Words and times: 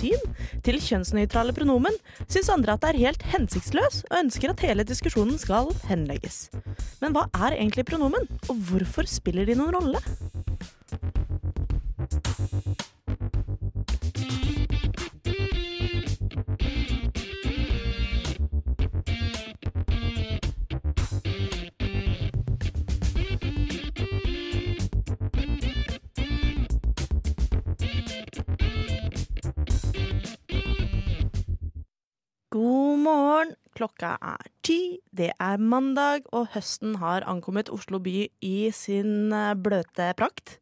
hensyn 0.00 0.62
til 0.64 0.78
kjønnsnøytrale 0.80 1.52
pronomen, 1.56 1.94
syns 2.28 2.50
andre 2.52 2.74
at 2.74 2.84
det 2.84 2.90
er 2.92 3.00
helt 3.04 3.24
hensiktsløs 3.32 4.04
og 4.10 4.18
ønsker 4.22 4.52
at 4.52 4.64
hele 4.64 4.84
diskusjonen 4.84 5.38
skal 5.40 5.70
henlegges. 5.88 6.48
Men 7.02 7.14
hva 7.16 7.26
er 7.34 7.58
egentlig 7.58 7.86
pronomen, 7.88 8.28
og 8.48 8.56
hvorfor 8.70 9.08
spiller 9.08 9.48
de 9.48 9.58
noen 9.58 9.74
rolle? 9.76 10.00
Klokka 33.80 34.18
er 34.20 34.48
ti, 34.60 35.00
det 35.16 35.30
er 35.40 35.56
mandag, 35.56 36.26
og 36.36 36.50
høsten 36.52 36.98
har 37.00 37.24
ankommet 37.24 37.70
Oslo 37.72 37.96
by 38.04 38.26
i 38.44 38.56
sin 38.76 39.32
eh, 39.32 39.54
bløte 39.56 40.10
prakt. 40.18 40.58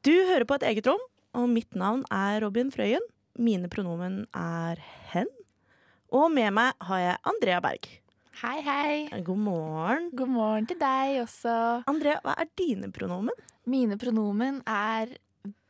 Du 0.00 0.14
hører 0.30 0.46
på 0.48 0.56
et 0.56 0.64
eget 0.70 0.88
rom, 0.88 1.02
og 1.36 1.50
mitt 1.52 1.76
navn 1.76 2.06
er 2.08 2.40
Robin 2.46 2.72
Frøyen. 2.72 3.04
Mine 3.36 3.68
pronomen 3.68 4.22
er 4.32 4.80
hen. 5.12 5.28
Og 6.08 6.32
med 6.32 6.56
meg 6.56 6.80
har 6.88 7.04
jeg 7.04 7.20
Andrea 7.28 7.60
Berg. 7.60 7.92
Hei, 8.40 8.56
hei. 8.64 9.20
God 9.20 9.44
morgen. 9.44 10.10
God 10.16 10.32
morgen 10.32 10.72
til 10.72 10.80
deg 10.80 11.20
også. 11.26 11.82
Andrea, 11.92 12.24
hva 12.24 12.40
er 12.40 12.48
dine 12.56 12.88
pronomen? 12.88 13.36
Mine 13.68 14.00
pronomen 14.00 14.64
er 14.64 15.12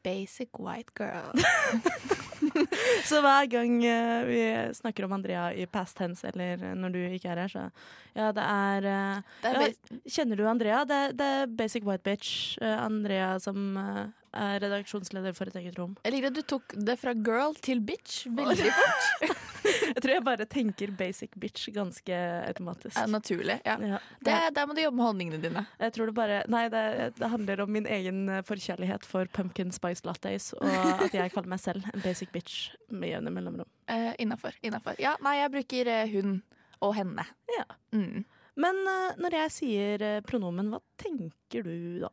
basic 0.07 0.55
white 0.63 0.95
girl. 0.95 1.35
Så 3.09 3.21
hver 3.25 3.47
gang 3.53 3.77
eh, 3.85 4.25
vi 4.29 4.41
snakker 4.77 5.05
om 5.07 5.13
Andrea 5.17 5.49
i 5.55 5.67
past 5.67 5.97
tense, 5.99 6.27
eller 6.33 6.63
når 6.79 6.95
du 6.95 7.01
ikke 7.09 7.31
er 7.33 7.43
her, 7.45 7.53
så 7.53 7.67
Ja, 8.15 8.31
det 8.37 8.45
er 8.45 8.89
eh, 8.93 9.23
Det 9.43 9.53
er 9.53 9.61
ja, 9.63 10.01
Kjenner 10.17 10.37
du 10.41 10.47
Andrea? 10.49 10.83
Det, 10.89 11.01
det 11.19 11.29
er 11.43 11.47
basic 11.63 11.87
white 11.89 12.05
bitch. 12.07 12.59
eh, 12.61 12.79
Andrea 12.85 13.39
som 13.41 13.77
eh, 13.77 14.05
er 14.33 14.61
redaksjonsleder 14.63 15.35
for 15.37 15.51
et 15.51 15.57
eget 15.61 15.79
rom. 15.79 15.95
Jeg 16.05 16.15
liker 16.15 16.33
at 16.33 16.37
du 16.39 16.43
tok 16.55 16.75
det 16.89 16.97
fra 17.01 17.15
girl 17.15 17.57
til 17.63 17.83
bitch 17.85 18.27
veldig 18.33 18.71
fort. 18.73 19.39
Jeg 19.63 20.03
tror 20.03 20.13
jeg 20.13 20.25
bare 20.27 20.45
tenker 20.51 20.91
basic 20.99 21.35
bitch 21.39 21.69
ganske 21.75 22.17
automatisk. 22.49 22.97
Ja, 22.97 23.05
naturlig. 23.07 23.59
Ja. 23.67 23.77
Ja. 23.79 23.99
Det, 24.25 24.35
der 24.57 24.67
må 24.67 24.75
du 24.75 24.81
jobbe 24.83 24.99
med 24.99 25.07
holdningene 25.07 25.41
dine. 25.43 25.65
Jeg 25.79 25.95
tror 25.95 26.11
det 26.11 26.15
bare 26.17 26.41
Nei, 26.51 26.65
det, 26.73 26.83
det 27.19 27.31
handler 27.31 27.63
om 27.63 27.71
min 27.73 27.87
egen 27.87 28.25
eh, 28.33 28.43
forkjærlighet 28.47 29.07
for 29.07 29.31
pumpkin 29.37 29.73
spice 29.75 30.07
lattes, 30.09 30.51
og 30.59 30.67
at 31.07 31.15
jeg 31.15 31.35
kaller 31.35 31.53
meg 31.55 31.63
selv 31.63 31.87
en 31.93 32.03
basic 32.05 32.33
bitch 32.35 32.73
med 32.91 33.13
jevne 33.13 33.33
mellomrom. 33.35 33.71
Uh, 33.91 34.11
Innafor. 34.23 34.57
Innafor. 34.67 34.99
Ja, 35.03 35.15
nei, 35.23 35.39
jeg 35.43 35.55
bruker 35.55 35.93
eh, 35.95 36.17
hun 36.17 36.41
og 36.83 36.97
henne. 36.99 37.27
Ja. 37.55 37.67
Mm. 37.95 38.25
Men 38.63 38.83
når 39.23 39.39
jeg 39.39 39.53
sier 39.55 40.03
pronomen, 40.27 40.75
hva 40.75 40.83
tenker 41.01 41.65
du 41.65 42.03
da? 42.03 42.11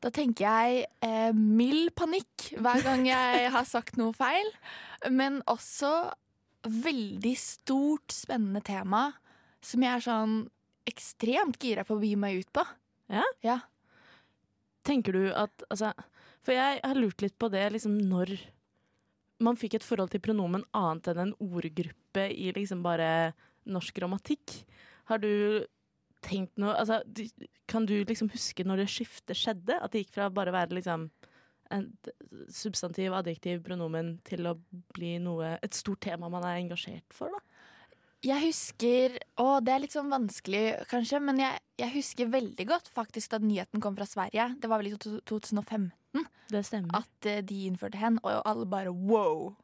Da 0.00 0.08
tenker 0.14 0.46
jeg 0.46 0.84
eh, 1.04 1.32
mild 1.36 1.92
panikk 1.98 2.50
hver 2.56 2.80
gang 2.86 3.04
jeg 3.08 3.50
har 3.52 3.66
sagt 3.68 3.98
noe 4.00 4.14
feil. 4.16 4.48
Men 5.12 5.40
også 5.50 5.90
veldig 6.64 7.34
stort, 7.40 8.12
spennende 8.12 8.62
tema 8.64 9.10
som 9.64 9.84
jeg 9.84 9.92
er 9.92 10.04
sånn 10.04 10.38
ekstremt 10.88 11.60
gira 11.60 11.84
på 11.84 11.96
å 11.96 12.00
begi 12.00 12.16
meg 12.20 12.40
ut 12.40 12.52
på. 12.56 12.64
Ja? 13.12 13.26
Ja. 13.44 13.58
Tenker 14.86 15.16
du 15.16 15.26
at 15.36 15.66
altså, 15.68 15.92
For 16.46 16.56
jeg 16.56 16.80
har 16.80 16.96
lurt 16.96 17.20
litt 17.20 17.36
på 17.36 17.50
det 17.52 17.66
liksom 17.74 17.98
når 18.08 18.32
man 19.44 19.56
fikk 19.60 19.78
et 19.78 19.84
forhold 19.84 20.12
til 20.12 20.22
pronomen 20.24 20.64
annet 20.76 21.10
enn 21.12 21.22
en 21.26 21.36
ordgruppe 21.40 22.26
i 22.32 22.50
liksom 22.56 22.82
bare 22.84 23.32
norsk 23.68 23.96
grammatikk. 23.96 24.62
Har 25.08 25.20
du 25.20 25.64
tenkt 26.24 26.58
noe 26.60 26.74
altså, 26.76 27.00
Kan 27.70 27.86
du 27.88 27.94
liksom 28.04 28.30
huske 28.32 28.64
når 28.66 28.82
det 28.82 28.90
skiftet 28.92 29.38
skjedde? 29.38 29.76
At 29.78 29.92
det 29.92 30.04
gikk 30.04 30.16
fra 30.18 30.30
bare 30.34 30.52
å 30.52 30.56
være 30.56 30.76
liksom 30.78 31.08
en 31.70 31.86
substantiv, 32.50 33.14
adjektiv, 33.14 33.60
pronomen 33.62 34.16
til 34.26 34.48
å 34.50 34.56
bli 34.96 35.14
noe, 35.22 35.52
et 35.62 35.76
stort 35.76 36.02
tema 36.02 36.26
man 36.32 36.42
er 36.42 36.58
engasjert 36.58 37.14
for, 37.14 37.30
da? 37.30 37.44
Jeg 38.26 38.50
husker 38.50 39.14
Å, 39.40 39.46
det 39.64 39.72
er 39.72 39.82
litt 39.84 39.94
sånn 39.94 40.10
vanskelig, 40.12 40.64
kanskje, 40.90 41.22
men 41.24 41.40
jeg, 41.40 41.62
jeg 41.80 41.92
husker 41.94 42.32
veldig 42.34 42.66
godt 42.68 42.90
faktisk 42.92 43.32
da 43.32 43.40
nyheten 43.40 43.80
kom 43.80 43.96
fra 43.96 44.04
Sverige. 44.08 44.50
Det 44.60 44.68
var 44.68 44.82
vel 44.82 44.90
i 44.90 44.98
2015 44.98 46.26
Det 46.52 46.64
stemmer. 46.66 47.00
at 47.00 47.30
eh, 47.30 47.40
de 47.46 47.62
innførte 47.70 48.00
hen, 48.00 48.18
og 48.20 48.42
alle 48.44 48.68
bare 48.68 48.92
wow. 48.92 49.54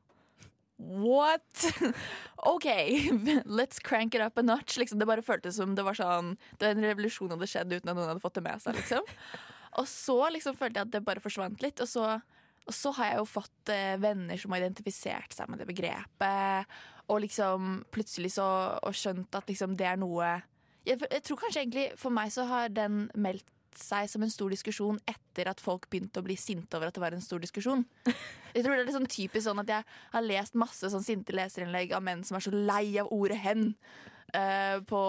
What? 0.79 1.65
OK, 2.37 2.67
let's 3.45 3.79
crank 3.79 4.15
it 4.15 4.21
up 4.21 4.39
a 4.39 4.43
notch. 4.43 4.77
Liksom, 4.77 4.99
det 4.99 5.09
bare 5.09 5.25
føltes 5.25 5.57
som 5.57 5.75
det 5.75 5.85
var 5.87 5.97
sånn 5.97 6.35
Det 6.59 6.69
var 6.69 6.77
en 6.77 6.89
revolusjon 6.91 7.33
hadde 7.33 7.49
skjedd 7.49 7.73
uten 7.73 7.91
at 7.91 7.97
noen 7.97 8.11
hadde 8.13 8.25
fått 8.25 8.37
det 8.39 8.45
med 8.47 8.63
seg. 8.63 8.77
Liksom. 8.77 9.07
Og 9.81 9.89
så 9.89 10.19
liksom 10.33 10.57
følte 10.57 10.81
jeg 10.81 10.89
at 10.89 10.93
det 10.95 11.05
bare 11.05 11.23
forsvant 11.25 11.65
litt. 11.65 11.81
Og 11.85 11.89
så, 11.89 12.05
og 12.67 12.75
så 12.75 12.93
har 12.97 13.11
jeg 13.11 13.19
jo 13.21 13.27
fått 13.29 13.73
eh, 13.73 13.97
venner 14.01 14.41
som 14.41 14.55
har 14.55 14.65
identifisert 14.65 15.37
seg 15.37 15.51
med 15.53 15.61
det 15.61 15.69
begrepet. 15.69 16.77
Og 17.13 17.21
liksom 17.23 17.83
plutselig 17.95 18.33
så 18.35 18.47
Og 18.83 18.97
skjønt 18.97 19.37
at 19.39 19.47
liksom 19.47 19.77
det 19.79 19.87
er 19.87 20.01
noe 20.01 20.31
jeg, 20.87 21.01
jeg 21.03 21.23
tror 21.27 21.39
kanskje 21.39 21.61
egentlig 21.63 21.85
For 22.01 22.15
meg 22.15 22.33
så 22.35 22.47
har 22.51 22.73
den 22.75 23.05
meldt 23.15 23.47
seg 23.81 24.09
som 24.11 24.25
en 24.25 24.33
stor 24.33 24.53
diskusjon 24.53 24.99
etter 25.09 25.51
at 25.51 25.63
folk 25.63 25.89
begynte 25.91 26.23
å 26.23 26.27
bli 26.27 26.37
sinte 26.41 26.79
over 26.79 26.91
at 26.91 26.97
det 26.97 27.03
var 27.03 27.17
en 27.17 27.25
stor 27.25 27.43
diskusjon. 27.43 27.85
Jeg 28.57 28.65
tror 28.65 28.77
det 28.77 28.87
er 28.87 28.97
sånn 28.97 29.11
typisk 29.11 29.45
sånn 29.49 29.61
at 29.61 29.73
jeg 29.73 29.87
har 30.15 30.25
lest 30.25 30.57
masse 30.59 30.91
sånn 30.93 31.05
sinte 31.05 31.35
leserinnlegg 31.37 31.93
av 31.97 32.05
menn 32.07 32.25
som 32.25 32.39
er 32.39 32.47
så 32.47 32.55
lei 32.55 32.97
av 33.03 33.11
ordet 33.13 33.39
'hen' 33.43 33.69
uh, 34.33 34.81
på, 34.81 35.03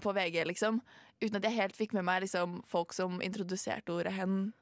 på 0.00 0.16
VG, 0.16 0.44
liksom. 0.48 0.80
Uten 1.22 1.38
at 1.38 1.44
jeg 1.46 1.58
helt 1.58 1.76
fikk 1.76 1.92
med 1.92 2.06
meg 2.08 2.24
liksom, 2.24 2.62
folk 2.66 2.96
som 2.96 3.20
introduserte 3.22 3.92
ordet 3.92 4.16
'hen' 4.16 4.52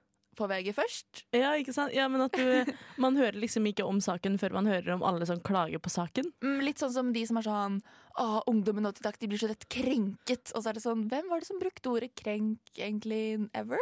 på 0.40 0.48
VG 0.50 0.72
først. 0.76 1.24
Ja, 1.36 1.52
ikke 1.60 1.74
sant? 1.76 1.94
Ja, 1.96 2.08
men 2.10 2.24
at 2.24 2.36
du, 2.36 2.72
man 3.04 3.18
hører 3.20 3.38
liksom 3.40 3.68
ikke 3.70 3.86
om 3.86 4.00
saken 4.04 4.38
før 4.40 4.56
man 4.60 4.70
hører 4.70 4.96
om 4.96 5.04
alle 5.06 5.28
som 5.28 5.42
klager 5.44 5.82
på 5.82 5.92
saken. 5.92 6.32
Mm, 6.44 6.60
litt 6.64 6.82
sånn 6.82 6.94
som 6.96 7.14
de 7.16 7.24
som 7.28 7.40
er 7.40 7.48
sånn 7.48 7.80
Å, 8.20 8.42
ungdommen 8.50 8.84
nå 8.84 8.90
til 8.96 9.06
dag, 9.06 9.16
de 9.20 9.28
blir 9.30 9.40
så 9.40 9.48
rett 9.50 9.68
krenket. 9.70 10.50
Og 10.54 10.62
så 10.62 10.70
er 10.72 10.78
det 10.78 10.84
sånn 10.84 11.06
Hvem 11.10 11.28
var 11.30 11.42
det 11.42 11.48
som 11.48 11.60
brukte 11.60 11.92
ordet 11.92 12.10
krenk 12.18 12.80
egentlig 12.80 13.38
ever? 13.56 13.80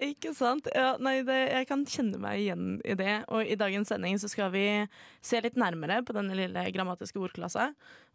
Ikke 0.00 0.32
sant? 0.32 0.68
Ja, 0.72 0.94
nei, 1.02 1.18
det, 1.26 1.36
jeg 1.52 1.66
kan 1.68 1.82
kjenne 1.88 2.20
meg 2.20 2.40
igjen 2.40 2.78
i 2.88 2.94
det. 2.96 3.18
Og 3.28 3.44
i 3.44 3.56
dagens 3.60 3.90
sending 3.92 4.16
så 4.20 4.30
skal 4.32 4.48
vi 4.54 4.64
se 5.24 5.40
litt 5.44 5.58
nærmere 5.60 6.00
på 6.06 6.16
denne 6.16 6.36
lille 6.38 6.64
grammatiske 6.72 7.20
ordklassa. 7.20 7.70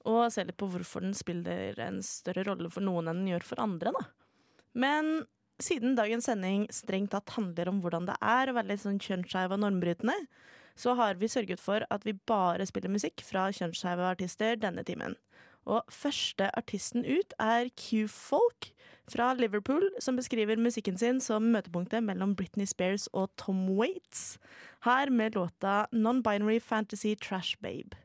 Og 0.10 0.24
se 0.34 0.46
litt 0.48 0.58
på 0.58 0.70
hvorfor 0.72 1.06
den 1.06 1.14
spiller 1.18 1.78
en 1.86 2.02
større 2.06 2.46
rolle 2.48 2.72
for 2.74 2.86
noen 2.86 3.12
enn 3.12 3.22
den 3.22 3.34
gjør 3.36 3.46
for 3.52 3.62
andre, 3.62 3.94
da. 3.94 4.06
Men 4.76 5.14
siden 5.62 5.96
dagens 5.98 6.28
sending 6.30 6.66
strengt 6.74 7.14
tatt 7.14 7.36
handler 7.38 7.70
om 7.72 7.82
hvordan 7.84 8.08
det 8.10 8.18
er 8.22 8.50
å 8.50 8.56
være 8.58 8.74
litt 8.74 8.84
sånn 8.84 9.02
kjønnsskeiv 9.02 9.56
og 9.56 9.62
normbrytende, 9.64 10.18
så 10.76 10.96
har 11.00 11.16
vi 11.20 11.30
sørget 11.32 11.62
for 11.64 11.86
at 11.90 12.04
vi 12.04 12.18
bare 12.28 12.66
spiller 12.68 12.92
musikk 12.92 13.24
fra 13.24 13.48
kjønnsskeive 13.56 14.10
artister 14.10 14.60
denne 14.60 14.84
timen. 14.88 15.16
Og 15.66 15.82
første 15.90 16.52
artisten 16.54 17.06
ut 17.08 17.34
er 17.42 17.72
Q-Folk 17.80 18.70
fra 19.10 19.32
Liverpool, 19.38 19.88
som 20.00 20.18
beskriver 20.18 20.60
musikken 20.62 20.98
sin 20.98 21.22
som 21.22 21.48
møtepunktet 21.54 22.06
mellom 22.06 22.36
Britney 22.38 22.70
Spears 22.70 23.08
og 23.14 23.32
Tom 23.42 23.66
Waits. 23.78 24.38
Her 24.86 25.10
med 25.10 25.38
låta 25.38 25.86
Non-Binary 25.94 26.60
Fantasy 26.62 27.16
Trash 27.16 27.58
Babe. 27.62 27.98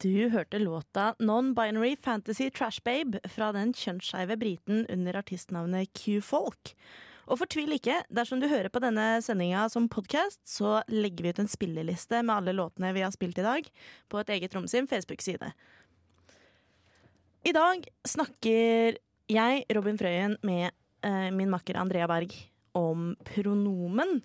Du 0.00 0.30
hørte 0.32 0.58
låta 0.58 1.14
Non-Binary 1.18 1.96
Fantasy 2.00 2.50
Trash 2.50 2.80
Babe 2.84 3.18
fra 3.28 3.50
den 3.52 3.74
kjønnsskeive 3.76 4.38
briten 4.40 4.86
under 4.88 5.18
artistnavnet 5.20 5.90
Q-Folk. 5.92 6.70
Og 7.28 7.36
fortvil 7.42 7.74
ikke, 7.76 7.98
dersom 8.08 8.40
du 8.40 8.46
hører 8.48 8.72
på 8.72 8.80
denne 8.80 9.18
sendinga 9.20 9.66
som 9.68 9.90
podkast, 9.92 10.40
så 10.48 10.78
legger 10.88 11.26
vi 11.26 11.32
ut 11.34 11.42
en 11.42 11.50
spilleliste 11.52 12.22
med 12.22 12.32
alle 12.32 12.54
låtene 12.56 12.94
vi 12.96 13.02
har 13.04 13.12
spilt 13.12 13.42
i 13.42 13.44
dag, 13.44 13.68
på 14.08 14.22
et 14.22 14.32
eget 14.38 14.56
Romsim 14.56 14.88
Facebook-side. 14.88 15.50
I 17.44 17.52
dag 17.52 17.84
snakker 18.08 18.96
jeg, 19.28 19.68
Robin 19.76 20.00
Frøyen, 20.00 20.38
med 20.40 20.70
eh, 21.04 21.28
min 21.28 21.52
makker 21.52 21.76
Andrea 21.76 22.08
Berg 22.08 22.32
om 22.72 23.12
pronomen. 23.34 24.22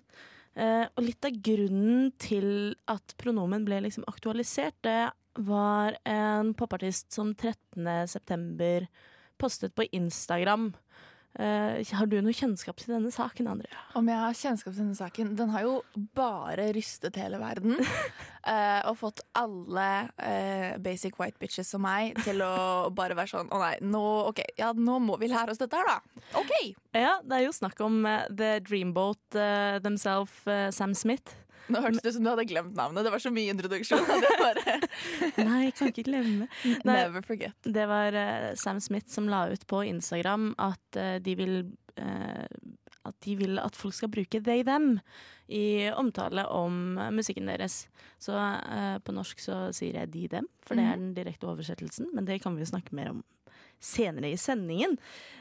Eh, 0.56 0.88
og 0.88 1.04
litt 1.04 1.28
av 1.28 1.36
grunnen 1.36 2.10
til 2.16 2.72
at 2.88 3.12
pronomen 3.20 3.68
ble 3.68 3.84
liksom 3.84 4.08
aktualisert, 4.08 4.80
det 4.80 5.12
var 5.38 5.98
en 6.04 6.54
popartist 6.54 7.12
som 7.12 7.34
13. 7.34 8.08
september 8.08 8.86
postet 9.38 9.74
på 9.76 9.86
Instagram. 9.92 10.72
Uh, 11.36 11.84
har 11.92 12.08
du 12.08 12.14
noe 12.24 12.32
kjennskap 12.32 12.78
til 12.80 12.94
denne 12.94 13.10
saken, 13.12 13.48
Andrea? 13.50 13.76
Om 13.98 14.06
jeg 14.08 14.20
har 14.22 14.36
kjennskap 14.38 14.72
til 14.72 14.86
denne 14.86 14.96
saken? 14.96 15.34
Den 15.36 15.50
har 15.52 15.66
jo 15.66 15.74
bare 16.16 16.70
rystet 16.72 17.18
hele 17.20 17.36
verden. 17.42 17.76
uh, 17.76 18.80
og 18.88 18.96
fått 19.02 19.20
alle 19.36 19.88
uh, 20.16 20.78
basic 20.80 21.20
white 21.20 21.36
bitches 21.42 21.68
som 21.74 21.84
meg 21.84 22.16
til 22.24 22.40
å 22.40 22.88
bare 22.96 23.18
være 23.18 23.34
sånn 23.34 23.52
Å 23.52 23.60
nei, 23.60 23.74
nå, 23.84 24.04
ok, 24.32 24.40
ja, 24.56 24.72
nå 24.72 24.96
må 25.04 25.20
vi 25.20 25.28
lære 25.28 25.52
oss 25.52 25.60
dette 25.60 25.76
her, 25.76 25.92
da. 25.92 26.24
OK! 26.40 26.54
Ja, 26.96 27.18
det 27.20 27.36
er 27.36 27.44
jo 27.50 27.56
snakk 27.58 27.84
om 27.84 28.00
The 28.32 28.56
Dreamboat 28.64 29.36
themselves, 29.84 30.40
Sam 30.72 30.96
Smith. 30.96 31.36
Nå 31.72 31.82
hørtes 31.82 32.02
det 32.02 32.12
ut 32.12 32.16
som 32.18 32.26
du 32.26 32.30
hadde 32.30 32.46
glemt 32.48 32.76
navnet. 32.78 33.06
Det 33.06 33.12
var 33.14 33.22
så 33.22 33.32
mye 33.34 33.52
introduksjon. 33.54 34.04
Nei, 35.48 35.60
jeg 35.66 35.74
kan 35.78 35.92
ikke 35.92 36.06
glemme. 36.08 36.48
Nei. 36.86 36.96
never 37.02 37.26
forget. 37.26 37.56
Det 37.62 37.86
var 37.90 38.16
eh, 38.16 38.52
Sam 38.60 38.80
Smith 38.82 39.10
som 39.12 39.30
la 39.30 39.46
ut 39.52 39.66
på 39.70 39.82
Instagram 39.88 40.52
at 40.62 41.00
eh, 41.00 41.16
de 41.22 41.36
vil 41.38 41.56
eh, 41.96 42.44
at 43.06 43.16
de 43.22 43.36
vil 43.38 43.60
at 43.62 43.76
folk 43.78 43.94
skal 43.94 44.10
bruke 44.10 44.40
they 44.42 44.64
them 44.66 44.96
i 45.46 45.86
omtale 45.94 46.42
om 46.50 46.98
musikken 47.14 47.46
deres. 47.46 47.84
Så 48.18 48.34
uh, 48.34 48.96
på 48.98 49.14
norsk 49.14 49.38
så 49.38 49.58
sier 49.76 50.00
jeg 50.00 50.10
de 50.10 50.24
dem, 50.32 50.48
for 50.66 50.74
det 50.74 50.86
er 50.88 50.98
den 50.98 51.12
direkte 51.14 51.46
oversettelsen. 51.46 52.08
Men 52.16 52.26
det 52.26 52.40
kan 52.42 52.56
vi 52.56 52.64
jo 52.64 52.72
snakke 52.72 52.96
mer 52.98 53.12
om 53.12 53.22
senere 53.78 54.32
i 54.32 54.40
sendingen. 54.40 54.96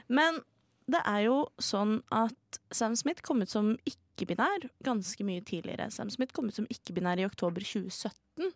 Men 0.06 0.44
det 0.92 1.02
er 1.10 1.26
jo 1.26 1.40
sånn 1.58 2.00
at 2.14 2.60
Sam 2.70 2.94
Smith 3.00 3.26
kom 3.26 3.42
ut 3.42 3.50
som 3.50 3.74
ikke-binær 4.16 4.70
ganske 4.86 5.28
mye 5.28 5.44
tidligere. 5.46 5.92
Sam 5.92 6.10
Smith 6.14 6.34
kom 6.36 6.48
ut 6.50 6.58
som 6.58 6.68
ikke-binær 6.72 7.20
i 7.20 7.28
oktober 7.28 7.64
2017. 7.66 8.52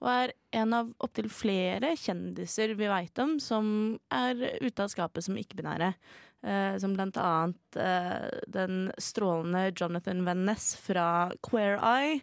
Og 0.00 0.08
er 0.08 0.32
en 0.56 0.72
av 0.72 0.92
opptil 1.04 1.28
flere 1.28 1.92
kjendiser 2.00 2.72
vi 2.78 2.88
veit 2.88 3.18
om 3.20 3.34
som 3.42 3.66
er 4.14 4.38
ute 4.62 4.86
av 4.86 4.92
skapet 4.92 5.26
som 5.26 5.36
ikke-binære. 5.36 5.92
Eh, 6.40 6.78
som 6.80 6.94
blant 6.96 7.18
annet 7.20 7.76
eh, 7.76 8.30
den 8.48 8.86
strålende 8.96 9.66
Jonathan 9.76 10.24
Van 10.24 10.46
Ness 10.48 10.72
fra 10.80 11.28
Queer 11.44 11.76
Eye. 11.84 12.22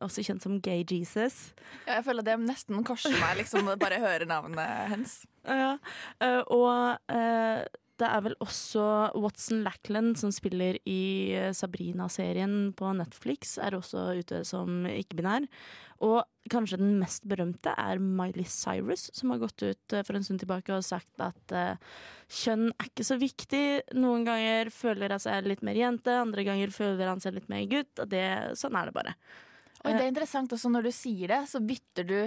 Også 0.00 0.22
kjent 0.22 0.44
som 0.44 0.60
Gay 0.62 0.86
Jesus. 0.86 1.50
Ja, 1.84 1.98
Jeg 1.98 2.06
føler 2.06 2.24
det 2.24 2.38
nesten 2.40 2.78
korser 2.86 3.12
meg 3.18 3.40
liksom, 3.42 3.68
bare 3.82 3.98
hører 4.00 4.28
navnet 4.30 4.88
hennes. 4.94 5.18
Ja, 5.48 5.78
eh, 6.20 6.42
og 6.52 7.12
eh, 7.12 7.64
det 7.98 8.06
er 8.08 8.22
vel 8.24 8.36
også 8.44 8.82
Watson 9.18 9.64
Lackland 9.66 10.18
som 10.20 10.30
spiller 10.34 10.78
i 10.88 11.34
eh, 11.34 11.50
Sabrina-serien 11.56 12.72
på 12.78 12.92
Netflix, 12.96 13.56
er 13.58 13.76
også 13.78 14.12
ute 14.20 14.42
som 14.46 14.86
ikke-binær. 14.88 15.48
Og 16.06 16.22
kanskje 16.52 16.78
den 16.78 16.94
mest 17.00 17.26
berømte 17.28 17.72
er 17.74 17.98
Miley 17.98 18.46
Cyrus, 18.46 19.08
som 19.16 19.32
har 19.34 19.40
gått 19.42 19.64
ut 19.64 19.96
eh, 19.96 20.04
for 20.06 20.18
en 20.18 20.26
stund 20.26 20.42
tilbake 20.44 20.74
og 20.76 20.86
sagt 20.86 21.24
at 21.24 21.54
uh, 21.54 21.98
kjønn 22.30 22.68
er 22.70 22.90
ikke 22.90 23.06
så 23.08 23.18
viktig. 23.18 23.64
Noen 23.98 24.26
ganger 24.28 24.70
føler 24.74 25.16
han 25.16 25.22
seg 25.22 25.48
litt 25.50 25.64
mer 25.66 25.78
jente, 25.78 26.14
andre 26.14 26.46
ganger 26.46 26.74
føler 26.74 27.10
han 27.10 27.22
seg 27.24 27.34
litt 27.38 27.50
mer 27.50 27.66
gutt. 27.70 27.94
Og 27.98 28.10
det, 28.14 28.26
sånn 28.60 28.78
er 28.78 28.90
det 28.90 28.98
bare. 29.00 29.16
Og 29.84 29.94
det 29.94 30.02
er 30.04 30.10
interessant 30.10 30.52
også 30.54 30.70
når 30.70 30.88
du 30.88 30.92
sier 30.94 31.30
det, 31.30 31.42
så 31.50 31.62
bytter 31.62 32.06
du 32.06 32.18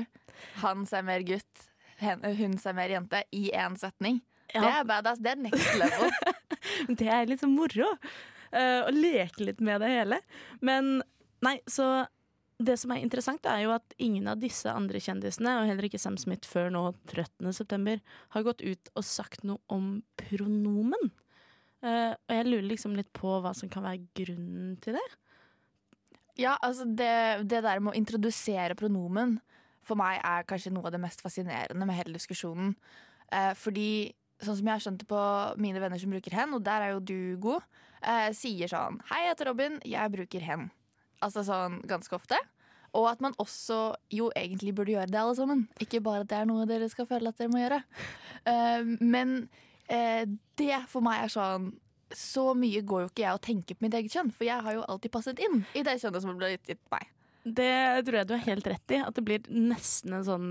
han 0.64 0.86
seg 0.88 1.04
mer 1.08 1.24
gutt, 1.28 1.66
hun 2.02 2.56
seg 2.60 2.76
mer 2.78 2.92
jente, 2.92 3.24
i 3.36 3.50
én 3.56 3.76
setning. 3.80 4.22
Det 4.54 4.72
er 4.72 4.88
badass. 4.88 5.22
Det 5.22 5.34
er 5.34 5.42
next 5.48 5.76
level. 5.80 6.12
Det 7.00 7.08
er 7.10 7.30
litt 7.30 7.42
sånn 7.42 7.56
moro. 7.56 7.88
uh, 8.52 8.82
å 8.88 8.92
leke 8.94 9.48
litt 9.48 9.62
med 9.64 9.82
det 9.84 9.90
hele. 9.92 10.20
Men 10.64 11.00
nei, 11.46 11.58
så 11.70 12.06
det 12.62 12.78
som 12.78 12.94
er 12.94 13.02
interessant, 13.02 13.46
er 13.50 13.64
jo 13.66 13.74
at 13.74 13.96
ingen 14.02 14.28
av 14.30 14.42
disse 14.42 14.70
andre 14.70 15.02
kjendisene, 15.02 15.56
og 15.60 15.70
heller 15.70 15.88
ikke 15.88 16.02
Sam 16.02 16.18
Smith 16.22 16.50
før 16.50 16.70
nå 16.74 16.84
13. 17.10 17.50
september, 17.58 18.02
har 18.36 18.46
gått 18.46 18.62
ut 18.62 18.92
og 18.94 19.08
sagt 19.08 19.46
noe 19.48 19.62
om 19.74 19.96
pronomen. 20.22 21.12
Uh, 21.82 22.14
og 22.14 22.36
jeg 22.36 22.48
lurer 22.50 22.70
liksom 22.70 22.96
litt 22.98 23.10
på 23.18 23.40
hva 23.42 23.56
som 23.58 23.72
kan 23.72 23.86
være 23.88 24.06
grunnen 24.18 24.76
til 24.84 25.00
det. 25.00 25.08
Ja, 26.40 26.56
altså 26.62 26.86
det, 26.86 27.48
det 27.50 27.64
der 27.66 27.82
med 27.82 27.94
å 27.94 27.98
introdusere 27.98 28.78
pronomen 28.80 29.40
for 29.86 29.98
meg 30.00 30.22
er 30.22 30.46
kanskje 30.48 30.72
noe 30.74 30.88
av 30.88 30.94
det 30.94 31.02
mest 31.02 31.24
fascinerende 31.24 31.88
med 31.88 31.98
hele 31.98 32.14
diskusjonen. 32.16 32.76
Uh, 33.34 33.54
fordi 33.58 34.12
sånn 34.42 34.58
som 34.58 34.68
jeg 34.68 34.74
har 34.74 34.84
skjønt 34.84 35.04
det 35.04 35.10
på 35.10 35.24
mine 35.62 35.82
venner 35.84 36.02
som 36.02 36.14
bruker 36.14 36.36
hen, 36.38 36.56
og 36.58 36.64
der 36.66 36.86
er 36.86 36.96
jo 36.96 37.04
du 37.12 37.20
god, 37.42 37.68
eh, 38.02 38.30
sier 38.38 38.72
sånn 38.72 39.02
Hei, 39.12 39.26
jeg 39.26 39.36
heter 39.36 39.52
Robin, 39.52 39.78
jeg 39.86 40.14
bruker 40.16 40.46
hen. 40.46 40.70
Altså 41.22 41.44
sånn 41.46 41.82
ganske 41.90 42.16
ofte. 42.18 42.40
Og 42.98 43.08
at 43.08 43.22
man 43.24 43.36
også 43.40 43.94
jo 44.12 44.32
egentlig 44.36 44.74
burde 44.76 44.92
gjøre 44.96 45.12
det, 45.12 45.20
alle 45.20 45.38
sammen. 45.38 45.68
Ikke 45.80 46.02
bare 46.04 46.26
at 46.26 46.32
det 46.32 46.42
er 46.42 46.50
noe 46.50 46.68
dere 46.68 46.90
skal 46.92 47.08
føle 47.08 47.32
at 47.32 47.40
dere 47.40 47.52
må 47.54 47.62
gjøre. 47.62 47.80
Eh, 48.42 48.92
men 49.00 49.38
eh, 49.88 50.26
det 50.58 50.84
for 50.90 51.06
meg 51.06 51.28
er 51.28 51.30
sånn 51.30 51.68
Så 52.18 52.56
mye 52.58 52.82
går 52.82 53.04
jo 53.04 53.10
ikke 53.12 53.22
jeg 53.22 53.38
og 53.38 53.44
tenker 53.46 53.78
på 53.78 53.86
mitt 53.86 53.94
eget 53.96 54.12
kjønn, 54.12 54.32
for 54.36 54.44
jeg 54.44 54.66
har 54.66 54.74
jo 54.76 54.82
alltid 54.90 55.14
passet 55.14 55.40
inn 55.40 55.62
i 55.78 55.84
det 55.86 56.00
kjønnet 56.02 56.26
som 56.26 56.34
ble 56.40 56.50
gitt 56.58 56.82
meg. 56.92 57.06
Det 57.42 58.04
tror 58.06 58.18
jeg 58.20 58.28
du 58.28 58.34
har 58.36 58.44
helt 58.46 58.68
rett 58.70 58.94
i. 58.94 59.00
At 59.02 59.16
det 59.18 59.24
blir 59.26 59.46
nesten 59.50 60.18
en 60.18 60.26
sånn 60.28 60.50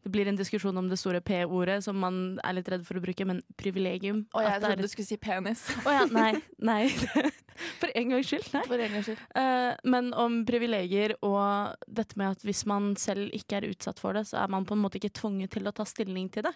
Det 0.00 0.12
blir 0.12 0.30
en 0.30 0.38
diskusjon 0.38 0.76
om 0.80 0.88
det 0.88 0.96
store 1.00 1.20
P-ordet 1.24 1.80
som 1.84 1.98
man 2.00 2.38
er 2.44 2.56
litt 2.56 2.68
redd 2.72 2.86
for 2.88 2.96
å 2.96 3.02
bruke, 3.04 3.26
men 3.28 3.42
privilegium. 3.60 4.24
Og 4.32 4.46
jeg 4.46 4.62
trodde 4.62 4.76
er 4.78 4.84
du 4.84 4.92
skulle 4.92 5.10
si 5.10 5.18
penis. 5.20 5.66
Å 5.84 5.96
ja, 5.98 6.06
nei. 6.08 6.32
Nei. 6.56 6.82
For 7.80 7.92
en 7.92 8.14
gangs 8.14 8.30
skyld. 8.30 8.46
Nei. 8.54 8.62
For 8.64 8.80
en 8.80 8.94
gangs 8.94 9.10
skyld. 9.10 9.24
Uh, 9.36 9.74
men 9.92 10.14
om 10.16 10.38
privilegier 10.48 11.12
og 11.26 11.76
dette 11.84 12.16
med 12.16 12.38
at 12.38 12.46
hvis 12.46 12.62
man 12.70 12.94
selv 13.00 13.28
ikke 13.36 13.58
er 13.58 13.68
utsatt 13.68 14.00
for 14.00 14.16
det, 14.16 14.24
så 14.30 14.38
er 14.40 14.54
man 14.54 14.64
på 14.64 14.72
en 14.72 14.80
måte 14.80 14.96
ikke 14.96 15.12
tvunget 15.20 15.52
til 15.58 15.68
å 15.68 15.74
ta 15.76 15.84
stilling 15.84 16.30
til 16.32 16.48
det. 16.48 16.54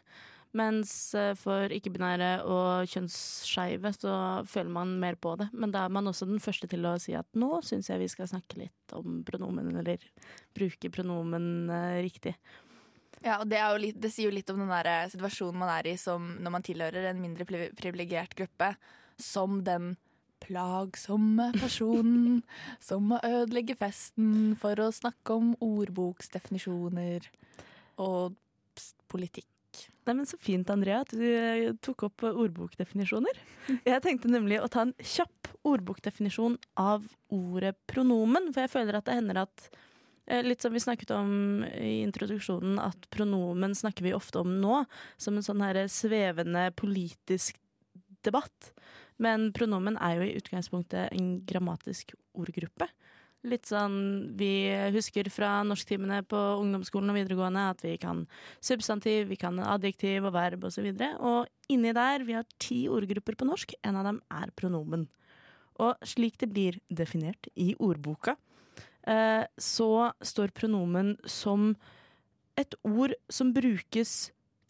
Mens 0.55 0.91
eh, 1.19 1.33
for 1.35 1.73
ikke-binære 1.75 2.29
og 2.47 2.87
kjønnsskeive 2.93 3.91
så 3.97 4.15
føler 4.47 4.71
man 4.77 4.93
mer 5.03 5.17
på 5.19 5.33
det. 5.41 5.49
Men 5.51 5.73
da 5.75 5.83
er 5.83 5.95
man 5.95 6.07
også 6.07 6.29
den 6.31 6.43
første 6.43 6.69
til 6.71 6.87
å 6.87 6.95
si 7.03 7.17
at 7.19 7.27
nå 7.39 7.59
syns 7.67 7.91
jeg 7.91 7.99
vi 8.05 8.11
skal 8.13 8.31
snakke 8.31 8.61
litt 8.63 8.95
om 8.95 9.25
pronomen, 9.27 9.73
eller 9.83 10.03
bruke 10.55 10.93
pronomen 10.95 11.73
eh, 11.75 11.99
riktig. 12.07 12.37
Ja, 13.25 13.39
og 13.41 13.49
det, 13.49 13.57
er 13.57 13.73
jo 13.73 13.81
litt, 13.81 14.01
det 14.05 14.11
sier 14.13 14.29
jo 14.29 14.35
litt 14.37 14.51
om 14.53 14.59
den 14.61 14.69
der 14.73 14.89
eh, 14.91 15.07
situasjonen 15.13 15.61
man 15.63 15.71
er 15.73 15.89
i 15.89 15.97
som 16.01 16.35
når 16.45 16.53
man 16.59 16.67
tilhører 16.67 17.07
en 17.09 17.23
mindre 17.23 17.47
privi- 17.49 17.71
privilegert 17.79 18.35
gruppe, 18.37 18.75
som 19.17 19.63
den 19.65 19.95
plagsomme 20.45 21.47
personen 21.57 22.43
som 22.89 23.07
må 23.15 23.21
ødelegge 23.25 23.79
festen 23.81 24.53
for 24.61 24.77
å 24.85 24.91
snakke 24.93 25.39
om 25.39 25.55
ordboksdefinisjoner 25.65 27.31
og 28.05 28.37
politikk. 29.09 29.49
Nei, 30.05 30.13
men 30.19 30.27
Så 30.29 30.37
fint, 30.39 30.69
Andrea, 30.71 31.01
at 31.01 31.15
du 31.17 31.25
eh, 31.25 31.73
tok 31.83 32.05
opp 32.11 32.27
ordbokdefinisjoner. 32.29 33.41
Jeg 33.87 34.03
tenkte 34.05 34.29
nemlig 34.29 34.61
å 34.61 34.69
ta 34.71 34.85
en 34.85 34.93
kjapp 35.01 35.49
ordbokdefinisjon 35.65 36.59
av 36.77 37.07
ordet 37.33 37.73
pronomen. 37.89 38.51
For 38.53 38.67
jeg 38.67 38.75
føler 38.75 38.99
at 38.99 39.09
det 39.09 39.17
hender 39.17 39.41
at 39.47 39.65
Litt 40.25 40.63
som 40.65 40.73
vi 40.73 40.81
snakket 40.81 41.11
om 41.13 41.65
i 41.77 41.99
introduksjonen, 42.01 42.79
at 42.81 43.11
pronomen 43.13 43.75
snakker 43.77 44.07
vi 44.07 44.15
ofte 44.17 44.41
om 44.41 44.55
nå 44.63 44.85
som 45.21 45.37
en 45.37 45.45
sånn 45.45 45.61
her 45.61 45.83
svevende 45.93 46.71
politisk 46.81 47.59
debatt. 48.25 48.73
Men 49.21 49.51
pronomen 49.55 49.99
er 50.01 50.17
jo 50.17 50.27
i 50.27 50.37
utgangspunktet 50.39 51.13
en 51.13 51.35
grammatisk 51.47 52.15
ordgruppe. 52.35 52.89
Litt 53.45 53.69
sånn 53.69 53.99
vi 54.39 54.73
husker 54.95 55.29
fra 55.29 55.59
norsktimene 55.69 56.23
på 56.25 56.39
ungdomsskolen 56.63 57.13
og 57.13 57.19
videregående 57.19 57.67
at 57.75 57.85
vi 57.85 57.99
kan 58.01 58.23
substantiv, 58.65 59.29
vi 59.29 59.37
kan 59.37 59.61
adjektiv 59.61 60.25
og 60.25 60.33
verb 60.39 60.65
osv. 60.65 60.89
Og, 60.89 61.03
så 61.03 61.11
og 61.21 61.75
inni 61.75 61.93
der, 61.93 62.25
vi 62.25 62.39
har 62.39 62.49
ti 62.57 62.87
ordgrupper 62.89 63.37
på 63.37 63.51
norsk, 63.51 63.77
en 63.85 64.01
av 64.01 64.09
dem 64.09 64.23
er 64.33 64.55
pronomen. 64.57 65.05
Og 65.85 66.09
slik 66.09 66.41
det 66.41 66.49
blir 66.55 66.81
definert 66.89 67.51
i 67.61 67.75
ordboka, 67.77 68.33
eh, 68.33 68.54
så 69.05 69.89
står 70.25 70.55
pronomen 70.57 71.11
som 71.29 71.75
et 72.57 72.73
ord 72.89 73.13
som 73.29 73.51
brukes 73.53 74.15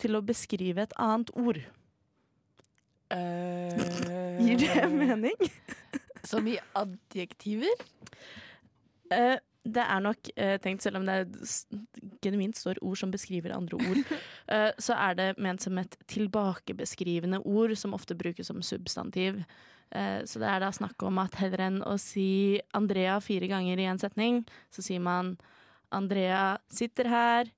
til 0.03 0.19
å 0.19 0.23
beskrive 0.27 0.83
et 0.83 0.97
annet 0.99 1.31
ord. 1.39 1.61
Gir 4.43 4.59
det 4.59 4.89
mening? 4.91 5.37
Som 6.25 6.47
i 6.49 6.57
adjektiver? 6.73 7.83
Eh, 9.13 9.37
det 9.65 9.85
er 9.85 10.01
nok 10.05 10.31
eh, 10.37 10.57
tenkt, 10.61 10.83
selv 10.85 11.01
om 11.01 11.07
det 11.09 11.19
genuint 12.25 12.57
står 12.57 12.81
ord 12.85 12.99
som 13.01 13.13
beskriver 13.13 13.55
andre 13.57 13.77
ord, 13.77 14.01
eh, 14.53 14.71
så 14.81 14.97
er 14.97 15.19
det 15.19 15.29
ment 15.41 15.65
som 15.65 15.79
et 15.81 15.97
tilbakebeskrivende 16.11 17.41
ord 17.45 17.77
som 17.77 17.97
ofte 17.97 18.17
brukes 18.17 18.49
som 18.49 18.63
substantiv. 18.65 19.43
Eh, 19.91 20.23
så 20.29 20.41
det 20.43 20.49
er 20.51 20.65
da 20.65 20.71
snakk 20.75 21.03
om 21.07 21.21
at 21.23 21.37
heller 21.41 21.67
enn 21.69 21.83
å 21.87 21.97
si 22.01 22.61
Andrea 22.77 23.19
fire 23.25 23.51
ganger 23.51 23.83
i 23.83 23.91
en 23.91 24.01
setning, 24.01 24.43
så 24.75 24.85
sier 24.85 25.03
man 25.05 25.37
Andrea 25.95 26.59
sitter 26.73 27.11
her, 27.11 27.53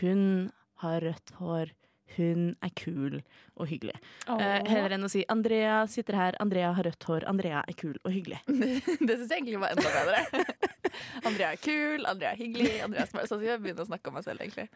hun 0.00 0.50
har 0.80 1.04
rødt 1.04 1.34
hår, 1.40 1.72
hun 2.16 2.54
er 2.64 2.72
kul 2.74 3.20
og 3.54 3.68
hyggelig. 3.70 3.94
Oh. 4.26 4.40
heller 4.40 4.96
enn 4.96 5.06
å 5.06 5.10
si 5.12 5.22
Andrea 5.30 5.82
sitter 5.90 6.16
her, 6.18 6.38
Andrea 6.42 6.72
har 6.76 6.88
rødt 6.88 7.06
hår, 7.06 7.26
Andrea 7.30 7.62
er 7.68 7.76
kul 7.78 7.96
og 8.02 8.12
hyggelig. 8.14 8.40
Det 9.06 9.16
syns 9.16 9.30
jeg 9.30 9.42
egentlig 9.42 9.60
var 9.62 9.76
enda 9.76 9.92
bedre. 9.94 10.46
Andrea 11.28 11.52
er 11.52 11.60
kul, 11.60 12.06
Andrea 12.08 12.32
er 12.32 12.40
hyggelig. 12.40 12.72
Andrea 12.84 13.04
er 13.04 13.10
smart. 13.12 13.28
Så 13.30 13.38
skal 13.38 13.52
jeg 13.52 13.62
begynne 13.62 13.84
å 13.84 13.90
snakke 13.90 14.10
om 14.10 14.18
meg 14.18 14.26
selv, 14.26 14.42
egentlig. 14.42 14.66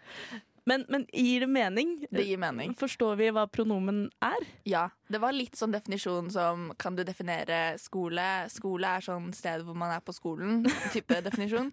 Men, 0.65 0.85
men 0.89 1.05
gir 1.13 1.45
det 1.45 1.51
mening? 1.53 2.07
Det 2.11 2.25
gir 2.25 2.41
mening. 2.41 2.73
Forstår 2.81 3.19
vi 3.21 3.29
hva 3.37 3.45
pronomen 3.53 4.07
er? 4.25 4.47
Ja. 4.69 4.87
Det 5.13 5.21
var 5.21 5.37
litt 5.37 5.59
sånn 5.61 5.75
definisjon 5.75 6.31
som 6.33 6.71
Kan 6.81 6.97
du 6.97 7.05
definere 7.05 7.77
skole? 7.81 8.25
Skole 8.53 8.95
er 8.97 9.05
sånn 9.05 9.29
sted 9.37 9.65
hvor 9.67 9.77
man 9.77 9.93
er 9.93 10.01
på 10.05 10.15
skolen. 10.17 10.65
Type 10.95 11.21
definisjon. 11.29 11.71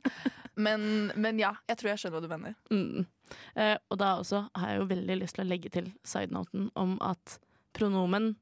Men, 0.60 0.84
men 1.16 1.40
ja, 1.40 1.54
jeg 1.72 1.80
tror 1.80 1.94
jeg 1.94 2.04
skjønner 2.04 2.20
hva 2.20 2.26
du 2.26 2.32
mener. 2.34 2.60
Mm. 2.74 3.08
Eh, 3.56 3.78
og 3.88 4.02
da 4.02 4.14
også 4.20 4.46
har 4.60 4.74
jeg 4.74 4.82
jo 4.82 4.92
veldig 4.92 5.20
lyst 5.22 5.40
til 5.40 5.46
å 5.46 5.50
legge 5.50 5.72
til 5.72 5.92
sidenoten 6.04 6.68
om 6.80 6.98
at 7.06 7.40
pronomen 7.78 8.34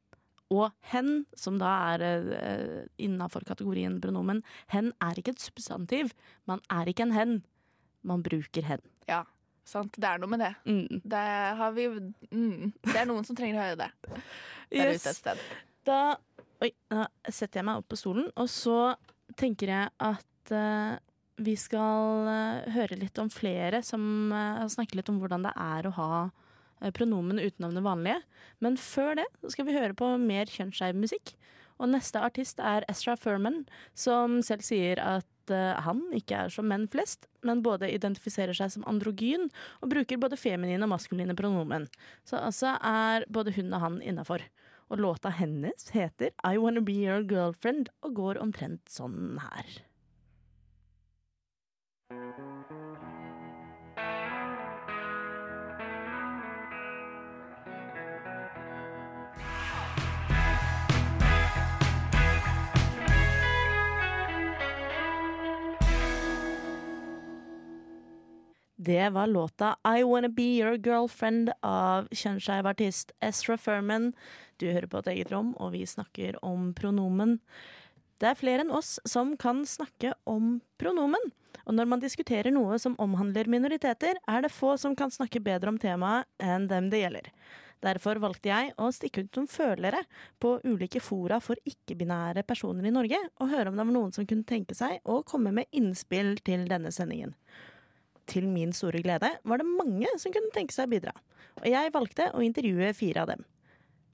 og 0.50 0.72
hen, 0.90 1.28
som 1.38 1.60
da 1.62 1.72
er 1.94 2.04
eh, 2.10 2.78
innafor 2.98 3.46
kategorien 3.46 4.00
pronomen, 4.02 4.42
hen 4.74 4.96
er 5.06 5.20
ikke 5.22 5.36
et 5.36 5.44
substantiv. 5.44 6.16
Man 6.50 6.64
er 6.74 6.90
ikke 6.90 7.06
en 7.06 7.14
hen. 7.14 7.36
Man 8.02 8.24
bruker 8.26 8.66
hen. 8.66 8.82
Ja, 9.06 9.28
sant. 9.70 9.96
Det 9.96 10.10
er 10.10 10.22
noe 10.22 10.32
med 10.32 10.42
det. 10.44 10.54
Mm. 10.66 11.02
Det, 11.14 11.26
har 11.60 11.76
vi, 11.76 11.88
mm. 11.90 12.72
det 12.90 12.98
er 12.98 13.10
noen 13.10 13.28
som 13.28 13.38
trenger 13.38 13.60
å 13.60 13.68
høre 13.68 13.80
det 13.86 13.92
der 14.70 14.92
Yes. 14.94 15.02
ute 15.02 15.10
et 15.14 15.18
sted. 15.18 15.44
Da, 15.88 16.00
oi, 16.62 16.72
da 16.92 17.08
setter 17.26 17.62
jeg 17.62 17.68
meg 17.70 17.82
opp 17.82 17.88
på 17.90 17.98
stolen, 17.98 18.28
og 18.38 18.50
så 18.52 18.94
tenker 19.40 19.72
jeg 19.72 19.94
at 20.06 20.54
uh, 20.54 20.98
vi 21.42 21.56
skal 21.58 22.28
uh, 22.28 22.68
høre 22.76 23.00
litt 23.00 23.18
om 23.22 23.32
flere 23.34 23.82
som 23.86 24.04
uh, 24.34 24.62
har 24.62 24.70
snakket 24.72 25.00
litt 25.00 25.12
om 25.12 25.20
hvordan 25.22 25.48
det 25.48 25.56
er 25.56 25.88
å 25.88 25.96
ha 25.98 26.12
uh, 26.28 26.92
pronomen 26.96 27.42
utenom 27.42 27.74
det 27.78 27.86
vanlige. 27.86 28.20
Men 28.64 28.78
før 28.82 29.18
det 29.22 29.28
så 29.42 29.54
skal 29.56 29.70
vi 29.70 29.78
høre 29.78 29.98
på 29.98 30.12
mer 30.22 30.52
kjønnsskeiv 30.52 31.00
musikk. 31.00 31.34
Og 31.80 31.92
neste 31.94 32.20
artist 32.20 32.60
er 32.60 32.84
Ezra 32.92 33.16
Furman, 33.20 33.64
som 33.96 34.40
selv 34.44 34.66
sier 34.68 35.00
at 35.00 35.54
eh, 35.54 35.80
han 35.86 36.02
ikke 36.16 36.44
er 36.46 36.54
som 36.54 36.68
menn 36.68 36.88
flest, 36.92 37.30
men 37.48 37.64
både 37.64 37.92
identifiserer 37.96 38.56
seg 38.58 38.74
som 38.76 38.88
androgyn 38.90 39.48
og 39.80 39.92
bruker 39.94 40.20
både 40.20 40.40
feminine 40.40 40.84
og 40.86 40.92
maskuline 40.92 41.36
pronomen. 41.40 41.88
Så 42.28 42.42
altså 42.42 42.76
er 42.84 43.28
både 43.32 43.56
hun 43.56 43.72
og 43.72 43.86
han 43.86 44.02
innafor. 44.04 44.44
Og 44.90 45.00
låta 45.00 45.30
hennes 45.30 45.92
heter 45.94 46.34
I 46.44 46.58
Wanna 46.58 46.82
Be 46.82 46.98
Your 46.98 47.24
Girlfriend 47.24 47.94
og 48.04 48.18
går 48.20 48.42
omtrent 48.44 48.90
sånn 48.92 49.38
her. 49.46 49.80
Det 68.82 69.10
var 69.10 69.28
låta 69.28 69.76
I 69.98 70.04
Wanna 70.04 70.30
Be 70.30 70.44
Your 70.44 70.78
Girlfriend 70.78 71.50
av 71.60 72.06
kjønnsskeiv 72.16 72.68
artist 72.70 73.10
Ezra 73.20 73.58
Furman. 73.60 74.14
Du 74.56 74.70
hører 74.70 74.86
på 74.88 75.02
et 75.02 75.08
eget 75.12 75.32
rom, 75.34 75.50
og 75.60 75.74
vi 75.74 75.82
snakker 75.84 76.38
om 76.48 76.70
pronomen. 76.78 77.42
Det 78.24 78.30
er 78.30 78.38
flere 78.40 78.64
enn 78.64 78.72
oss 78.72 78.94
som 79.04 79.34
kan 79.36 79.66
snakke 79.68 80.14
om 80.24 80.62
pronomen. 80.80 81.26
Og 81.66 81.76
når 81.76 81.90
man 81.92 82.00
diskuterer 82.00 82.56
noe 82.56 82.78
som 82.80 82.96
omhandler 83.04 83.52
minoriteter, 83.52 84.16
er 84.16 84.46
det 84.46 84.54
få 84.56 84.78
som 84.80 84.96
kan 84.96 85.12
snakke 85.12 85.42
bedre 85.44 85.74
om 85.74 85.80
temaet 85.82 86.30
enn 86.40 86.70
dem 86.72 86.88
det 86.88 87.02
gjelder. 87.02 87.28
Derfor 87.84 88.22
valgte 88.24 88.48
jeg 88.48 88.72
å 88.80 88.88
stikke 88.96 89.26
ut 89.26 89.42
som 89.42 89.50
følere 89.52 90.06
på 90.40 90.54
ulike 90.64 91.02
fora 91.04 91.42
for 91.44 91.60
ikke-binære 91.68 92.46
personer 92.48 92.88
i 92.88 92.96
Norge, 92.96 93.20
og 93.44 93.52
høre 93.52 93.74
om 93.74 93.76
det 93.76 93.88
var 93.90 93.98
noen 93.98 94.16
som 94.16 94.24
kunne 94.24 94.48
tenke 94.48 94.80
seg 94.80 95.04
å 95.04 95.20
komme 95.28 95.52
med 95.60 95.68
innspill 95.76 96.38
til 96.48 96.64
denne 96.72 96.96
sendingen. 96.96 97.36
Til 98.30 98.46
min 98.46 98.74
store 98.76 99.02
glede 99.02 99.32
var 99.44 99.62
det 99.62 99.66
mange 99.66 100.10
som 100.22 100.34
kunne 100.34 100.54
tenke 100.54 100.76
seg 100.76 100.90
å 100.90 100.94
bidra, 100.94 101.16
og 101.62 101.68
jeg 101.70 101.94
valgte 101.96 102.30
å 102.36 102.44
intervjue 102.46 102.94
fire 102.98 103.24
av 103.24 103.32
dem. 103.34 103.44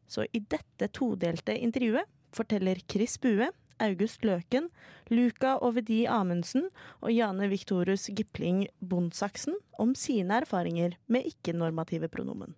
Så 0.08 0.28
i 0.32 0.40
dette 0.40 0.90
todelte 0.94 1.56
intervjuet 1.58 2.08
forteller 2.36 2.80
Chris 2.92 3.18
Bue, 3.22 3.50
August 3.84 4.24
Løken, 4.24 4.70
Luca 5.12 5.58
Ovedi 5.66 6.06
Amundsen 6.08 6.70
og 7.02 7.12
Jane 7.12 7.50
Victorus 7.52 8.08
Gipling 8.08 8.66
Bondsaksen 8.80 9.58
om 9.82 9.92
sine 10.00 10.40
erfaringer 10.44 10.96
med 11.12 11.28
ikke-normative 11.28 12.08
pronomen. 12.12 12.56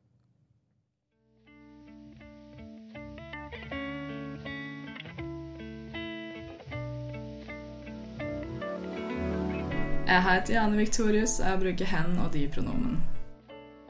Jeg 10.08 10.24
heter 10.24 10.54
Jane 10.54 10.78
Victorius, 10.80 11.34
jeg 11.44 11.60
bruker 11.60 11.88
hen 11.92 12.14
og 12.24 12.30
de-pronomen. 12.32 12.94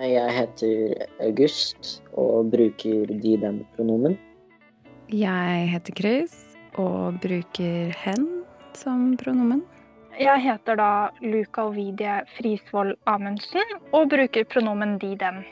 Jeg 0.02 0.34
heter 0.34 1.04
August 1.22 1.92
og 2.18 2.50
bruker 2.50 3.06
de-dem-pronomen. 3.22 4.18
Jeg 5.14 5.68
heter 5.70 5.94
Chris 6.00 6.34
og 6.74 7.20
bruker 7.22 7.94
hen 8.02 8.26
som 8.74 9.14
pronomen. 9.22 9.62
Jeg 10.18 10.42
heter 10.42 10.82
da 10.82 10.90
Luka 11.22 11.68
Ovidie 11.70 12.18
Frisvold 12.34 12.98
Amundsen 13.06 13.78
og 13.94 14.10
bruker 14.10 14.50
pronomen 14.50 14.98
de-dem. 14.98 15.44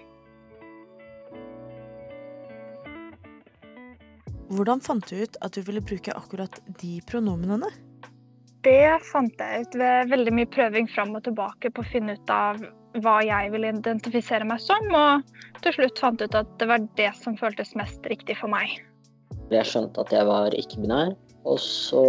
Hvordan 4.50 4.82
fant 4.82 5.06
du 5.14 5.22
ut 5.22 5.38
at 5.46 5.54
du 5.54 5.62
ville 5.62 5.86
bruke 5.86 6.18
akkurat 6.18 6.58
de 6.82 6.98
pronomenene? 7.06 7.70
Det 8.66 8.98
fant 9.06 9.42
jeg 9.42 9.62
ut 9.62 9.76
ved 9.78 10.10
veldig 10.10 10.32
mye 10.34 10.50
prøving 10.50 10.88
fram 10.90 11.12
og 11.14 11.22
tilbake 11.28 11.70
på 11.70 11.84
å 11.84 11.90
finne 11.92 12.16
ut 12.18 12.32
av 12.34 12.64
hva 13.04 13.20
jeg 13.22 13.52
ville 13.54 13.70
identifisere 13.70 14.48
meg 14.48 14.62
som, 14.64 14.88
og 14.90 15.60
til 15.62 15.76
slutt 15.76 16.00
fant 16.02 16.24
ut 16.24 16.38
at 16.38 16.50
det 16.58 16.68
var 16.72 16.82
det 16.98 17.12
som 17.20 17.36
føltes 17.38 17.76
mest 17.78 18.08
riktig 18.10 18.40
for 18.40 18.50
meg. 18.50 18.72
Jeg 19.54 19.70
skjønte 19.70 20.02
at 20.02 20.14
jeg 20.16 20.26
var 20.26 20.56
ikke-binær, 20.58 21.14
og 21.46 21.60
så 21.62 22.06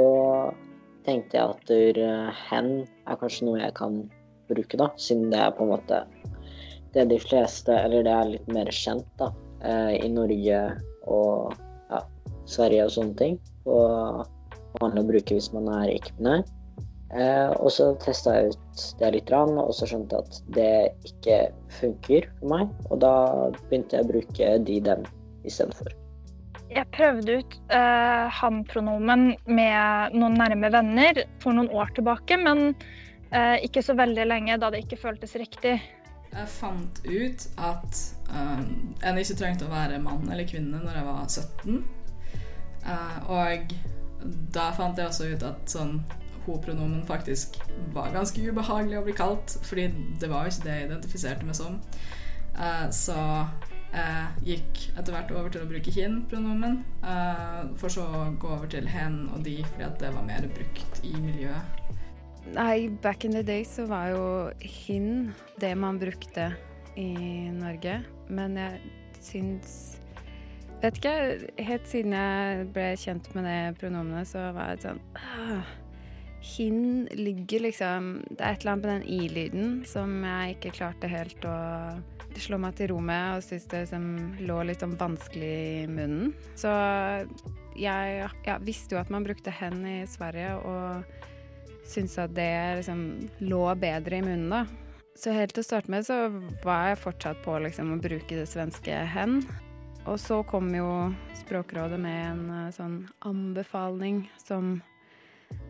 tenkte 1.05 1.37
jeg 1.37 1.53
at 1.53 1.69
der, 1.69 2.01
hen 2.49 2.71
er 3.05 3.19
kanskje 3.21 3.51
noe 3.51 3.61
jeg 3.61 3.75
kan 3.77 3.99
bruke, 4.49 4.79
da, 4.81 4.89
siden 4.97 5.29
det 5.35 5.43
er 5.43 5.53
på 5.59 5.67
en 5.67 5.75
måte 5.75 6.01
det 6.97 7.05
de 7.11 7.19
fleste, 7.21 7.75
eller 7.75 8.07
det 8.07 8.15
er 8.15 8.33
litt 8.33 8.49
mer 8.49 8.71
kjent 8.73 9.11
da, 9.21 9.29
eh, 9.61 9.93
i 10.01 10.09
Norge 10.09 10.63
og 11.05 11.53
ja, 11.91 12.01
Sverige 12.49 12.89
og 12.89 12.97
sånne 12.97 13.19
ting. 13.21 13.37
Og 13.69 14.25
vanlig 14.81 15.03
å 15.03 15.11
bruke 15.11 15.37
hvis 15.37 15.53
man 15.55 15.69
er 15.79 15.97
ikke-binær. 15.97 16.47
Eh, 17.15 17.53
og 17.63 17.71
så 17.71 17.93
testa 18.03 18.35
jeg 18.35 18.55
ut 18.55 18.87
det 19.01 19.13
litt, 19.15 19.31
og 19.31 19.71
så 19.77 19.87
skjønte 19.87 20.19
jeg 20.19 20.27
at 20.27 20.41
det 20.57 21.13
ikke 21.13 21.39
funker 21.79 22.27
for 22.41 22.51
meg. 22.55 22.75
Og 22.91 23.01
da 23.05 23.15
begynte 23.69 23.99
jeg 23.99 24.07
å 24.07 24.11
bruke 24.11 24.51
de-dem 24.67 25.07
istedenfor. 25.47 25.95
Jeg 26.67 26.89
prøvde 26.93 27.39
ut 27.39 27.59
eh, 27.73 28.27
han-pronomen 28.41 29.29
med 29.47 30.17
noen 30.19 30.39
nærme 30.41 30.71
venner 30.75 31.23
for 31.43 31.55
noen 31.55 31.71
år 31.71 31.93
tilbake, 31.95 32.41
men 32.43 32.73
eh, 33.31 33.63
ikke 33.65 33.85
så 33.87 33.95
veldig 33.97 34.27
lenge 34.27 34.59
da 34.59 34.73
det 34.75 34.83
ikke 34.83 34.99
føltes 35.07 35.37
riktig. 35.39 35.77
Jeg 36.37 36.49
fant 36.53 36.99
ut 37.07 37.45
at 37.65 38.01
um, 38.29 38.65
en 39.07 39.21
ikke 39.21 39.39
trengte 39.39 39.65
å 39.65 39.73
være 39.73 40.03
mann 40.03 40.27
eller 40.27 40.45
kvinne 40.49 40.83
når 40.83 40.99
jeg 40.99 41.07
var 41.07 41.23
17. 41.31 41.79
Eh, 42.87 43.31
og 43.31 43.73
da 44.55 44.71
fant 44.77 44.99
jeg 44.99 45.11
også 45.11 45.31
ut 45.35 45.47
at 45.47 45.71
sånn 45.71 45.99
ho-pronomen 46.47 47.03
faktisk 47.09 47.59
var 47.95 48.13
ganske 48.15 48.43
ubehagelig 48.43 49.01
å 49.01 49.07
bli 49.07 49.15
kalt, 49.19 49.57
fordi 49.67 49.89
det 50.21 50.31
var 50.31 50.47
jo 50.47 50.55
ikke 50.55 50.67
det 50.67 50.77
jeg 50.77 50.91
identifiserte 50.91 51.49
meg 51.49 51.59
som. 51.59 51.81
Uh, 52.57 52.87
så 52.95 53.17
jeg 53.97 54.61
gikk 54.61 54.81
etter 54.99 55.15
hvert 55.15 55.33
over 55.33 55.53
til 55.53 55.65
å 55.65 55.71
bruke 55.71 55.93
hin-pronomen, 55.95 56.79
uh, 57.03 57.67
for 57.81 57.93
så 57.93 58.05
å 58.05 58.23
gå 58.39 58.53
over 58.59 58.71
til 58.71 58.87
hen 58.91 59.25
og 59.35 59.43
de, 59.47 59.59
fordi 59.73 59.89
at 59.89 59.99
det 60.03 60.13
var 60.15 60.27
mer 60.27 60.47
brukt 60.55 61.03
i 61.07 61.15
miljøet. 61.17 61.83
Nei, 62.55 62.89
back 63.03 63.25
in 63.25 63.35
the 63.35 63.43
day 63.43 63.65
så 63.67 63.89
var 63.91 64.13
jo 64.13 64.27
hin 64.61 65.33
det 65.59 65.73
man 65.75 65.99
brukte 65.99 66.53
i 66.97 67.51
Norge. 67.51 67.99
Men 68.29 68.55
jeg 68.61 68.79
syns 69.19 69.96
Vet 70.83 70.99
ikke, 71.01 71.17
helt 71.67 71.89
siden 71.89 72.13
jeg 72.13 72.69
ble 72.75 72.91
kjent 73.01 73.29
med 73.35 73.47
det 73.49 73.61
pronomenet, 73.81 74.29
så 74.29 74.51
var 74.57 74.75
jeg 74.75 74.83
sånn 74.85 75.01
ah, 75.17 75.71
Hin 76.47 77.07
ligger 77.17 77.65
liksom 77.65 78.11
Det 78.29 78.39
er 78.39 78.53
et 78.53 78.61
eller 78.63 78.75
annet 78.75 78.85
med 78.85 78.93
den 78.93 79.09
i-lyden 79.17 79.73
som 79.89 80.13
jeg 80.23 80.59
ikke 80.59 80.75
klarte 80.77 81.11
helt 81.11 81.49
å 81.49 81.57
slå 82.37 82.59
meg 82.61 82.77
til 82.77 82.91
ro 82.93 82.99
med, 83.01 83.39
og 83.39 83.45
syntes 83.47 83.69
det 83.73 83.83
liksom 83.87 84.09
lå 84.45 84.59
litt 84.69 84.83
sånn 84.85 84.97
vanskelig 85.01 85.53
i 85.57 85.87
munnen. 85.89 86.35
Så 86.53 86.69
jeg 87.81 88.27
ja, 88.45 88.59
visste 88.61 88.93
jo 88.93 89.01
at 89.01 89.13
man 89.13 89.25
brukte 89.25 89.55
hen 89.57 89.81
i 89.89 89.99
Sverige, 90.05 90.59
og 90.61 91.89
syntes 91.89 92.19
at 92.21 92.35
det 92.37 92.51
liksom 92.83 93.07
lå 93.49 93.63
bedre 93.81 94.21
i 94.21 94.27
munnen, 94.27 94.53
da. 94.53 94.67
Så 95.17 95.33
helt 95.33 95.55
til 95.57 95.65
å 95.65 95.71
starte 95.71 95.93
med 95.93 96.05
så 96.05 96.27
var 96.61 96.91
jeg 96.91 97.01
fortsatt 97.07 97.41
på 97.45 97.57
liksom 97.65 97.95
å 97.95 98.03
bruke 98.05 98.37
det 98.37 98.49
svenske 98.51 99.01
hen. 99.15 99.41
Og 100.07 100.21
så 100.23 100.43
kom 100.47 100.71
jo 100.75 100.87
Språkrådet 101.35 101.99
med 102.01 102.21
en 102.27 102.45
uh, 102.51 102.71
sånn 102.75 103.01
anbefaling 103.27 104.25
som 104.39 104.81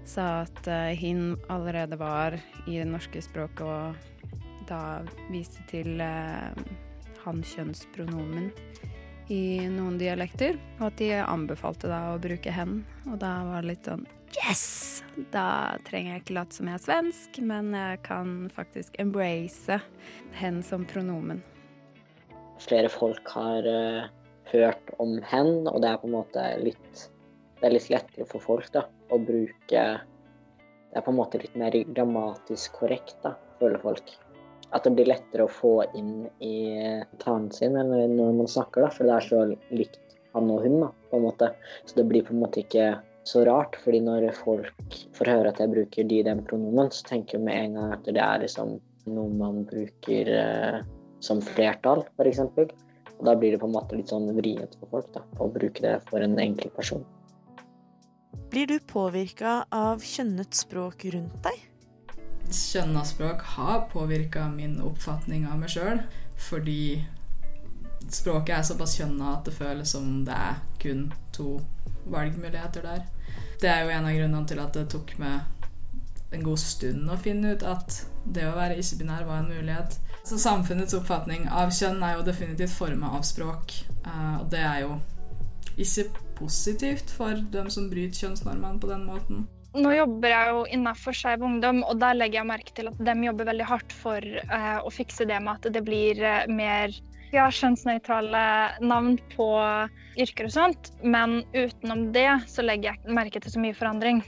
sa 0.08 0.42
at 0.44 0.68
uh, 0.68 0.92
hin 0.96 1.34
allerede 1.52 1.98
var 2.00 2.36
i 2.66 2.78
det 2.78 2.86
norske 2.88 3.20
språket, 3.24 3.64
og 3.64 4.68
da 4.68 5.02
viste 5.28 5.64
til 5.68 6.00
uh, 6.00 6.52
han-kjønnspronomen 7.24 8.50
i 9.32 9.66
noen 9.72 9.96
dialekter, 9.98 10.56
og 10.78 10.90
at 10.90 11.00
de 11.00 11.10
anbefalte 11.18 11.90
da 11.90 12.14
å 12.14 12.20
bruke 12.22 12.52
hen. 12.52 12.78
Og 13.10 13.18
da 13.20 13.32
var 13.48 13.64
det 13.64 13.74
litt 13.74 13.90
sånn 13.90 14.06
Yes! 14.36 15.02
Da 15.32 15.78
trenger 15.86 16.12
jeg 16.12 16.24
ikke 16.24 16.36
late 16.36 16.56
som 16.58 16.68
jeg 16.68 16.76
er 16.76 16.84
svensk, 16.84 17.38
men 17.40 17.72
jeg 17.72 18.00
kan 18.04 18.34
faktisk 18.52 18.98
embrace 19.00 19.80
hen 20.36 20.60
som 20.64 20.84
pronomen. 20.88 21.40
Flere 22.60 22.88
folk 22.92 23.28
har 23.32 23.68
uh, 23.68 24.08
hørt 24.52 24.92
om 25.02 25.16
hen, 25.26 25.66
og 25.68 25.80
det 25.82 25.90
er 25.90 26.00
på 26.02 26.10
en 26.10 26.18
måte 26.18 26.44
litt 26.62 27.06
Det 27.56 27.70
er 27.70 27.72
litt 27.72 27.88
lettere 27.88 28.26
for 28.28 28.44
folk 28.44 28.68
da, 28.74 28.84
å 29.10 29.18
bruke 29.18 29.82
Det 29.96 30.98
er 30.98 31.04
på 31.04 31.12
en 31.12 31.18
måte 31.18 31.40
litt 31.40 31.56
mer 31.56 31.74
grammatisk 31.96 32.78
korrekt, 32.80 33.16
da, 33.24 33.34
føler 33.60 33.80
folk. 33.82 34.12
At 34.74 34.84
det 34.84 34.92
blir 34.96 35.08
lettere 35.08 35.46
å 35.46 35.52
få 35.52 35.74
inn 35.96 36.26
i 36.44 36.56
talen 37.22 37.50
sin 37.54 37.76
eller 37.78 38.08
når 38.12 38.32
man 38.42 38.50
snakker, 38.50 38.86
da, 38.86 38.92
for 38.92 39.08
det 39.08 39.16
er 39.16 39.28
så 39.28 39.42
likt 39.72 40.16
han 40.36 40.50
og 40.52 40.64
hun, 40.64 40.80
da, 40.84 40.90
på 41.10 41.18
en 41.18 41.26
måte. 41.26 41.50
Så 41.88 41.98
det 41.98 42.06
blir 42.10 42.24
på 42.26 42.34
en 42.34 42.42
måte 42.44 42.62
ikke 42.62 42.90
så 43.26 43.42
rart, 43.48 43.76
fordi 43.82 44.00
når 44.04 44.28
folk 44.38 44.98
får 45.16 45.30
høre 45.32 45.50
at 45.50 45.60
jeg 45.62 45.72
bruker 45.72 46.06
de 46.08 46.20
den 46.26 46.42
pronomen, 46.46 46.92
så 46.94 47.06
tenker 47.08 47.38
jeg 47.38 47.46
med 47.46 47.62
en 47.62 47.78
gang 47.78 47.94
at 47.96 48.06
det 48.06 48.22
er 48.22 48.42
liksom 48.44 48.76
noe 49.10 49.32
man 49.38 49.64
bruker 49.66 50.30
eh, 50.30 50.78
som 51.24 51.40
flertall, 51.42 52.04
f.eks. 52.16 52.42
Og 53.18 53.24
da 53.28 53.36
blir 53.38 53.54
det 53.54 53.60
på 53.62 53.68
en 53.68 53.76
måte 53.76 53.96
litt 53.96 54.12
sånn 54.12 54.28
vrient 54.36 54.76
for 54.80 54.92
folk 54.92 55.12
da, 55.14 55.22
å 55.40 55.48
bruke 55.52 55.82
det 55.84 55.94
for 56.10 56.24
en 56.24 56.36
enkel 56.42 56.72
person. 56.76 57.04
Blir 58.52 58.68
du 58.70 58.76
påvirka 58.80 59.64
av 59.74 60.04
kjønnet 60.04 60.54
språk 60.54 61.08
rundt 61.14 61.38
deg? 61.44 61.64
Kjønna 62.46 63.02
språk 63.04 63.42
har 63.56 63.88
påvirka 63.90 64.46
min 64.52 64.78
oppfatning 64.84 65.48
av 65.50 65.58
meg 65.58 65.72
sjøl, 65.72 66.04
fordi 66.48 67.02
språket 68.06 68.54
er 68.58 68.68
såpass 68.68 68.94
kjønna 69.00 69.32
at 69.34 69.48
det 69.48 69.56
føles 69.56 69.96
som 69.96 70.22
det 70.28 70.36
er 70.36 70.60
kun 70.82 71.08
to 71.34 71.56
valgmuligheter 72.06 72.86
der. 72.86 73.02
Det 73.60 73.70
er 73.72 73.82
jo 73.82 73.92
en 73.96 74.06
av 74.06 74.14
grunnene 74.14 74.46
til 74.48 74.62
at 74.62 74.76
det 74.76 74.86
tok 74.92 75.16
meg 75.18 75.56
en 76.34 76.44
god 76.44 76.60
stund 76.60 77.10
å 77.10 77.18
finne 77.18 77.54
ut 77.54 77.64
at 77.66 78.02
det 78.26 78.46
å 78.46 78.54
være 78.56 78.78
ikke-binær 78.80 79.26
var 79.26 79.42
en 79.42 79.50
mulighet. 79.50 79.98
Så 80.26 80.40
samfunnets 80.42 80.94
oppfatning 80.98 81.44
av 81.54 81.70
kjønn 81.70 82.00
er 82.02 82.16
jo 82.16 82.24
definitivt 82.26 82.72
forma 82.74 83.12
av 83.14 83.22
språk, 83.22 83.76
eh, 84.02 84.38
og 84.40 84.48
det 84.50 84.58
er 84.58 84.80
jo 84.82 84.96
ikke 85.78 86.08
positivt 86.40 87.12
for 87.14 87.38
dem 87.52 87.68
som 87.70 87.84
bryter 87.92 88.24
kjønnsnormene 88.24 88.80
på 88.82 88.90
den 88.90 89.04
måten. 89.06 89.44
Nå 89.76 89.92
jobber 89.92 90.32
jeg 90.32 90.48
jo 90.50 90.64
innenfor 90.72 91.14
Skeiv 91.14 91.44
Ungdom, 91.46 91.84
og 91.86 92.00
der 92.02 92.16
legger 92.18 92.40
jeg 92.40 92.48
merke 92.48 92.74
til 92.74 92.90
at 92.90 92.98
de 93.06 93.14
jobber 93.22 93.46
veldig 93.52 93.68
hardt 93.68 93.94
for 93.94 94.26
eh, 94.26 94.78
å 94.80 94.90
fikse 94.90 95.28
det 95.30 95.38
med 95.44 95.60
at 95.60 95.68
det 95.76 95.82
blir 95.86 96.18
eh, 96.18 96.48
mer 96.50 96.96
ja, 97.30 97.46
kjønnsnøytrale 97.46 98.42
navn 98.82 99.20
på 99.36 99.46
yrker 100.24 100.48
og 100.48 100.56
sånt. 100.56 100.90
Men 101.04 101.44
utenom 101.54 102.08
det 102.16 102.32
så 102.50 102.66
legger 102.66 102.96
jeg 102.96 103.14
merke 103.20 103.44
til 103.44 103.54
så 103.54 103.62
mye 103.62 103.78
forandring. 103.78 104.24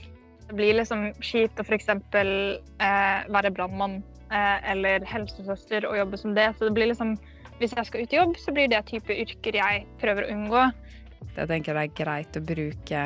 Det 0.47 0.55
blir 0.55 0.79
liksom 0.79 1.09
kjipt 1.19 1.59
å 1.59 1.67
f.eks. 1.67 1.91
Eh, 1.91 3.27
være 3.35 3.51
brannmann 3.51 3.99
eller 4.29 5.05
helsesøster 5.09 5.87
og 5.89 5.97
jobbe 5.97 6.19
som 6.21 6.35
det. 6.37 6.49
Så 6.57 6.69
det 6.69 6.75
blir 6.77 6.91
liksom 6.91 7.17
Hvis 7.59 7.73
jeg 7.75 7.85
skal 7.89 8.03
ut 8.05 8.13
i 8.13 8.15
jobb, 8.15 8.37
så 8.39 8.53
blir 8.55 8.69
det 8.71 8.85
type 8.87 9.11
yrker 9.11 9.55
jeg 9.59 9.81
prøver 9.99 10.23
å 10.23 10.29
unngå. 10.31 10.61
Jeg 11.35 11.49
tenker 11.49 11.75
det 11.75 11.81
er 11.89 11.97
greit 11.97 12.37
å 12.39 12.41
bruke 12.41 13.01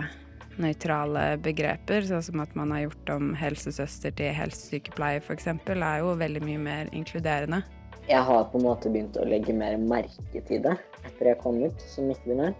nøytrale 0.61 1.23
begreper, 1.41 2.05
sånn 2.05 2.21
som 2.21 2.43
at 2.43 2.53
man 2.53 2.69
har 2.69 2.83
gjort 2.83 3.09
om 3.15 3.31
helsesøster 3.33 4.13
til 4.13 4.29
helsesykepleier 4.37 5.23
f.eks., 5.23 5.47
er 5.49 6.03
jo 6.03 6.13
veldig 6.19 6.43
mye 6.45 6.61
mer 6.61 6.91
inkluderende. 6.93 7.63
Jeg 8.05 8.21
har 8.27 8.45
på 8.51 8.59
en 8.59 8.67
måte 8.67 8.91
begynt 8.91 9.17
å 9.17 9.25
legge 9.25 9.55
mer 9.55 9.77
merke 9.79 10.41
til 10.45 10.61
det 10.65 10.75
etter 11.07 11.29
jeg 11.31 11.39
kom 11.41 11.61
ut 11.63 11.85
som 11.87 12.11
ikke-binær. 12.11 12.53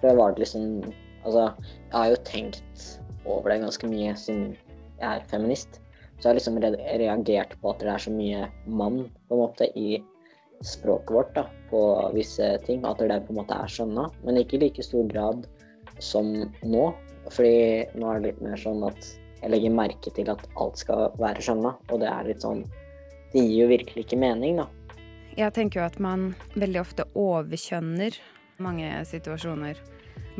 For 0.00 0.12
jeg 0.12 0.20
var 0.20 0.38
liksom 0.38 0.68
Altså, 1.22 1.52
jeg 1.62 1.94
har 1.94 2.08
jo 2.10 2.16
tenkt 2.26 2.84
over 3.30 3.52
det 3.52 3.60
ganske 3.62 3.86
mye 3.86 4.14
siden 4.18 4.56
jeg 4.98 5.06
er 5.06 5.20
feminist. 5.30 5.76
Så 6.22 6.28
jeg 6.28 6.30
har 6.30 6.38
liksom 6.38 6.58
reagert 6.62 7.56
på 7.58 7.70
at 7.72 7.80
det 7.82 7.88
er 7.90 8.02
så 8.04 8.10
mye 8.14 8.44
mann 8.70 9.08
på 9.26 9.34
en 9.34 9.40
måte 9.40 9.66
i 9.74 9.96
språket 10.62 11.10
vårt 11.10 11.32
da, 11.34 11.42
på 11.66 11.80
visse 12.14 12.46
ting. 12.62 12.84
At 12.86 13.02
det 13.02 13.24
på 13.26 13.34
en 13.34 13.40
måte 13.40 13.56
er 13.58 13.72
skjønna, 13.72 14.04
men 14.22 14.38
ikke 14.38 14.60
i 14.60 14.60
like 14.68 14.84
stor 14.86 15.08
grad 15.10 15.48
som 15.98 16.30
nå. 16.62 16.84
Fordi 17.26 17.90
nå 17.98 18.06
er 18.06 18.22
det 18.22 18.28
litt 18.28 18.44
mer 18.46 18.62
sånn 18.62 18.86
at 18.86 19.08
jeg 19.40 19.50
legger 19.50 19.74
merke 19.74 20.14
til 20.14 20.30
at 20.30 20.46
alt 20.62 20.78
skal 20.78 21.10
være 21.18 21.42
skjønna, 21.42 21.74
og 21.90 22.02
det 22.04 22.12
er 22.12 22.30
litt 22.30 22.46
sånn 22.46 22.62
Det 23.32 23.40
gir 23.40 23.64
jo 23.64 23.68
virkelig 23.72 24.02
ikke 24.04 24.20
mening, 24.20 24.58
da. 24.60 24.68
Jeg 25.34 25.54
tenker 25.56 25.80
jo 25.80 25.86
at 25.88 25.98
man 26.04 26.34
veldig 26.52 26.82
ofte 26.82 27.06
overkjønner 27.16 28.18
mange 28.62 28.90
situasjoner. 29.08 29.80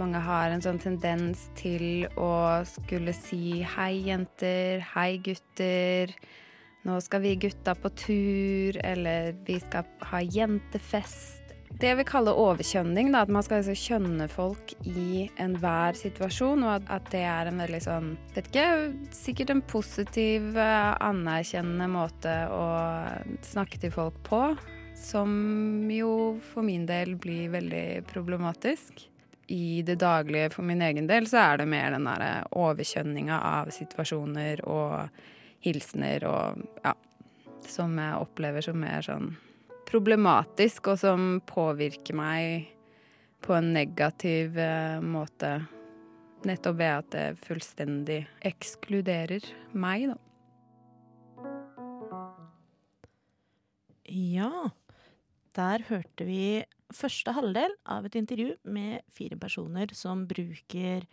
Mange 0.01 0.23
har 0.25 0.49
en 0.49 0.63
sånn 0.65 0.79
tendens 0.81 1.51
til 1.59 2.07
å 2.17 2.63
skulle 2.65 3.13
si 3.13 3.61
hei, 3.75 4.07
jenter, 4.07 4.81
hei, 4.95 5.19
gutter. 5.21 6.15
Nå 6.89 6.97
skal 7.05 7.21
vi 7.27 7.35
gutta 7.45 7.75
på 7.77 7.91
tur, 7.95 8.79
eller 8.81 9.37
vi 9.47 9.59
skal 9.61 9.85
ha 10.09 10.23
jentefest. 10.25 11.43
Det 11.77 11.91
jeg 11.91 11.99
vil 12.01 12.09
kalle 12.09 12.33
overkjønning, 12.37 13.13
da, 13.13 13.23
at 13.25 13.31
man 13.33 13.45
skal 13.45 13.61
altså 13.61 13.77
kjønne 13.77 14.27
folk 14.33 14.73
i 14.89 15.29
enhver 15.41 15.97
situasjon, 16.01 16.65
og 16.65 16.89
at, 16.89 17.13
det 17.13 17.23
er 17.29 17.53
en 17.53 17.63
veldig 17.63 17.81
sånn 17.85 18.11
Vet 18.33 18.49
ikke, 18.49 18.67
sikkert 19.17 19.53
en 19.55 19.65
positiv, 19.69 20.57
anerkjennende 20.57 21.89
måte 21.93 22.35
å 22.49 22.67
snakke 23.45 23.81
til 23.83 23.93
folk 23.93 24.17
på. 24.29 24.45
Som 24.97 25.89
jo 25.93 26.39
for 26.53 26.65
min 26.65 26.85
del 26.89 27.17
blir 27.21 27.53
veldig 27.53 28.05
problematisk. 28.09 29.12
I 29.53 29.83
det 29.85 29.99
daglige 30.01 30.51
for 30.55 30.65
min 30.65 30.81
egen 30.85 31.09
del 31.11 31.27
så 31.29 31.43
er 31.43 31.61
det 31.61 31.69
mer 31.69 31.93
den 31.93 32.09
derre 32.09 32.47
overkjønninga 32.57 33.37
av 33.45 33.73
situasjoner 33.75 34.65
og 34.65 35.11
hilsener 35.63 36.25
og 36.29 36.63
ja 36.83 36.95
Som 37.69 37.99
jeg 38.01 38.19
opplever 38.19 38.65
som 38.65 38.81
mer 38.83 39.05
sånn 39.07 39.29
problematisk, 39.87 40.89
og 40.91 40.99
som 40.99 41.41
påvirker 41.47 42.17
meg 42.17 42.73
på 43.45 43.55
en 43.55 43.73
negativ 43.75 44.59
eh, 44.59 44.99
måte. 45.05 45.53
Nettopp 46.49 46.79
ved 46.79 46.93
at 46.97 47.11
det 47.13 47.27
fullstendig 47.45 48.21
ekskluderer 48.51 49.47
meg, 49.79 50.11
da. 50.11 50.19
Ja. 54.11 54.53
Der 55.53 55.85
hørte 55.91 56.25
vi 56.25 56.65
første 56.97 57.35
halvdel 57.37 57.75
av 57.91 58.07
et 58.07 58.17
intervju 58.19 58.57
med 58.75 59.03
fire 59.13 59.39
personer 59.41 59.93
som 59.97 60.27
bruker 60.31 61.07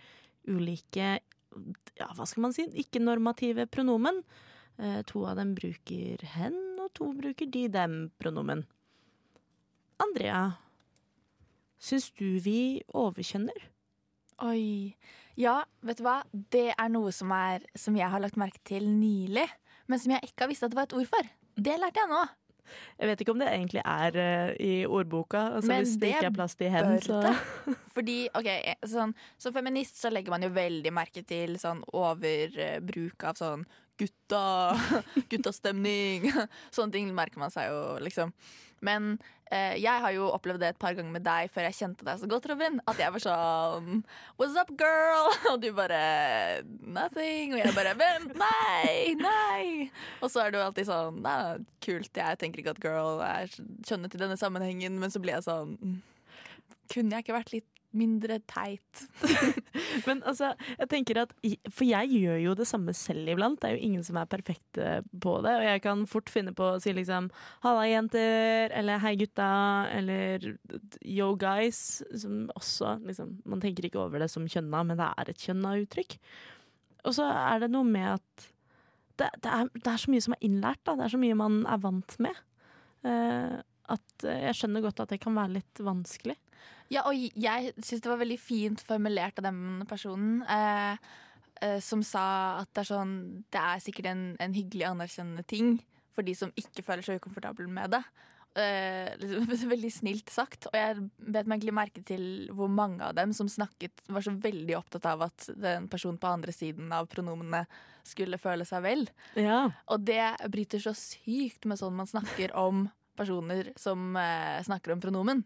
ulike 0.50 1.18
ja, 1.98 2.08
hva 2.16 2.26
skal 2.30 2.46
man 2.46 2.56
si, 2.56 2.68
ikke-normative 2.84 3.66
pronomen. 3.72 4.22
Eh, 4.80 5.02
to 5.10 5.26
av 5.28 5.40
dem 5.40 5.56
bruker 5.58 6.22
hen, 6.36 6.58
og 6.80 6.92
to 6.96 7.10
bruker 7.18 7.50
de-dem-pronomen. 7.52 8.64
Andrea, 10.00 10.44
syns 11.82 12.10
du 12.16 12.40
vi 12.44 12.80
overkjønner? 12.96 13.66
Oi. 14.48 14.96
Ja, 15.40 15.58
vet 15.84 16.00
du 16.00 16.06
hva? 16.06 16.22
Det 16.32 16.70
er 16.72 16.92
noe 16.92 17.12
som, 17.16 17.32
er, 17.36 17.66
som 17.76 17.98
jeg 18.00 18.08
har 18.12 18.24
lagt 18.24 18.40
merke 18.40 18.62
til 18.68 18.88
nylig, 18.88 19.48
men 19.92 20.00
som 20.00 20.16
jeg 20.16 20.30
ikke 20.30 20.46
har 20.46 20.52
visst 20.54 20.64
at 20.64 20.72
det 20.72 20.80
var 20.80 20.88
et 20.88 20.96
ord 20.96 21.10
for. 21.12 21.34
Det 21.60 21.76
lærte 21.80 22.00
jeg 22.00 22.12
nå. 22.12 22.24
Jeg 23.00 23.12
vet 23.12 23.24
ikke 23.24 23.36
om 23.36 23.42
det 23.42 23.50
egentlig 23.52 23.84
er 23.84 24.20
uh, 24.20 24.54
i 24.60 24.74
ordboka. 24.86 25.44
Altså, 25.58 25.74
hvis 25.74 25.98
det, 25.98 26.02
det 26.06 26.14
ikke 26.16 26.32
er 26.32 26.38
plass 26.38 26.58
til 26.60 26.74
hen, 26.74 26.96
så 27.04 27.20
Fordi, 27.96 28.18
ok, 28.38 28.50
sånn, 28.88 29.14
Som 29.42 29.56
feminist 29.56 30.00
så 30.02 30.12
legger 30.14 30.34
man 30.34 30.46
jo 30.46 30.52
veldig 30.56 30.94
merke 30.96 31.24
til 31.28 31.58
sånn 31.62 31.84
overbruk 31.94 33.30
av 33.30 33.40
sånn 33.40 33.68
gutta, 34.00 34.44
guttastemning. 35.32 36.30
Sånne 36.76 36.96
ting 36.96 37.12
merker 37.16 37.42
man 37.42 37.54
seg 37.54 37.70
jo, 37.72 37.82
liksom. 38.04 38.34
Men 38.86 39.18
eh, 39.52 39.76
jeg 39.82 40.04
har 40.04 40.14
jo 40.16 40.30
opplevd 40.32 40.62
det 40.64 40.70
et 40.74 40.80
par 40.82 40.96
ganger 40.98 41.12
med 41.12 41.26
deg 41.26 41.50
før 41.52 41.68
jeg 41.68 41.78
kjente 41.80 42.06
deg 42.08 42.22
så 42.22 42.30
godt, 42.32 42.48
Robin. 42.52 42.80
At 42.90 43.02
jeg 43.02 43.12
var 43.16 43.24
sånn 43.24 44.04
What's 44.40 44.58
up, 44.60 44.72
girl? 44.80 45.32
Og 45.54 45.58
du 45.64 45.70
bare 45.78 46.02
Nothing. 46.84 47.56
Og 47.58 47.64
jeg 47.64 47.76
bare 47.78 47.96
Vent, 48.00 48.36
nei, 48.40 49.16
nei. 49.20 49.90
Og 50.24 50.32
så 50.32 50.46
er 50.46 50.56
du 50.56 50.62
alltid 50.64 50.88
sånn 50.90 51.20
Nei, 51.26 51.40
kult, 51.84 52.12
jeg 52.16 52.40
tenker 52.42 52.64
ikke 52.64 52.76
at 52.78 52.84
girl 52.84 53.24
er 53.26 53.52
skjønnet 53.52 54.16
i 54.16 54.22
denne 54.22 54.40
sammenhengen, 54.40 55.00
men 55.02 55.12
så 55.12 55.22
blir 55.24 55.38
jeg 55.40 55.48
sånn 55.50 55.76
«Mm, 55.82 56.00
Kunne 56.90 57.18
jeg 57.18 57.26
ikke 57.28 57.36
vært 57.40 57.54
litt 57.54 57.68
mindre 57.96 58.40
teit? 58.50 59.04
Men 60.08 60.22
altså, 60.28 60.52
jeg 60.78 60.90
tenker 60.92 61.22
at 61.24 61.34
For 61.74 61.88
jeg 61.88 62.12
gjør 62.14 62.38
jo 62.44 62.54
det 62.60 62.68
samme 62.70 62.94
selv 62.98 63.32
iblant. 63.34 63.60
Det 63.62 63.70
er 63.70 63.78
jo 63.78 63.88
ingen 63.88 64.06
som 64.06 64.20
er 64.20 64.30
perfekte 64.30 65.00
på 65.10 65.38
det. 65.46 65.56
Og 65.62 65.66
jeg 65.66 65.84
kan 65.86 66.06
fort 66.10 66.30
finne 66.34 66.54
på 66.58 66.68
å 66.76 66.82
si 66.84 66.94
liksom 66.96 67.32
'halla, 67.64 67.88
jenter', 67.90 68.76
eller 68.78 69.00
'hei, 69.00 69.16
gutta', 69.20 69.90
eller 69.98 70.58
'yo, 71.02 71.36
guys'. 71.38 72.04
Som 72.18 72.50
også 72.56 73.00
liksom 73.06 73.42
Man 73.46 73.62
tenker 73.62 73.86
ikke 73.86 74.00
over 74.00 74.20
det 74.20 74.30
som 74.30 74.48
kjønna, 74.48 74.84
men 74.86 74.98
det 74.98 75.10
er 75.18 75.30
et 75.30 75.48
kjønna 75.48 75.78
uttrykk. 75.82 76.18
Og 77.06 77.14
så 77.16 77.24
er 77.24 77.60
det 77.60 77.72
noe 77.72 77.88
med 77.88 78.20
at 78.20 78.50
det, 79.20 79.30
det, 79.44 79.52
er, 79.52 79.68
det 79.74 79.88
er 79.88 79.98
så 80.00 80.12
mye 80.12 80.24
som 80.24 80.34
er 80.36 80.46
innlært, 80.48 80.84
da. 80.86 80.96
Det 80.96 81.06
er 81.06 81.16
så 81.16 81.20
mye 81.20 81.36
man 81.36 81.66
er 81.68 81.82
vant 81.84 82.20
med. 82.24 82.36
Uh, 83.04 83.60
at 83.90 84.24
jeg 84.24 84.56
skjønner 84.56 84.84
godt 84.84 85.02
at 85.04 85.10
det 85.10 85.20
kan 85.24 85.36
være 85.36 85.58
litt 85.60 85.82
vanskelig. 85.84 86.38
Ja, 86.90 87.06
og 87.06 87.14
jeg 87.16 87.74
syns 87.78 88.02
det 88.02 88.12
var 88.12 88.22
veldig 88.22 88.40
fint 88.42 88.82
formulert 88.86 89.40
av 89.42 89.46
den 89.50 89.84
personen. 89.90 90.42
Eh, 90.50 91.12
eh, 91.62 91.78
som 91.86 92.02
sa 92.06 92.26
at 92.64 92.72
det 92.74 92.84
er 92.84 92.90
sånn 92.90 93.14
Det 93.52 93.62
er 93.62 93.84
sikkert 93.84 94.10
en, 94.14 94.24
en 94.42 94.56
hyggelig 94.56 94.88
anerkjennende 94.90 95.46
ting 95.48 95.78
for 96.16 96.26
de 96.26 96.34
som 96.36 96.52
ikke 96.60 96.84
føler 96.84 97.06
seg 97.06 97.22
ukomfortable 97.22 97.70
med 97.72 97.94
det. 97.96 98.04
Eh, 98.58 99.12
liksom, 99.22 99.70
veldig 99.76 99.92
snilt 99.94 100.34
sagt. 100.34 100.68
Og 100.72 100.78
jeg 100.78 100.98
bet 101.18 101.48
meg 101.48 101.60
egentlig 101.60 101.76
merke 101.78 102.04
til 102.06 102.24
hvor 102.56 102.72
mange 102.72 103.06
av 103.06 103.16
dem 103.18 103.34
som 103.38 103.50
snakket, 103.52 104.04
var 104.10 104.26
så 104.26 104.34
veldig 104.34 104.78
opptatt 104.80 105.06
av 105.10 105.28
at 105.30 105.50
den 105.56 105.88
personen 105.92 106.20
på 106.22 106.32
andre 106.32 106.56
siden 106.56 106.92
av 106.96 107.10
pronomene 107.12 107.66
skulle 108.08 108.42
føle 108.42 108.66
seg 108.68 108.84
vel. 108.86 109.06
Ja. 109.38 109.68
Og 109.94 110.02
det 110.08 110.24
bryter 110.50 110.82
så 110.82 110.96
sykt 110.98 111.70
med 111.70 111.80
sånn 111.80 111.98
man 112.00 112.10
snakker 112.10 112.56
om 112.58 112.88
personer 113.20 113.74
som 113.80 114.16
eh, 114.18 114.60
snakker 114.66 114.96
om 114.96 115.04
pronomen. 115.04 115.44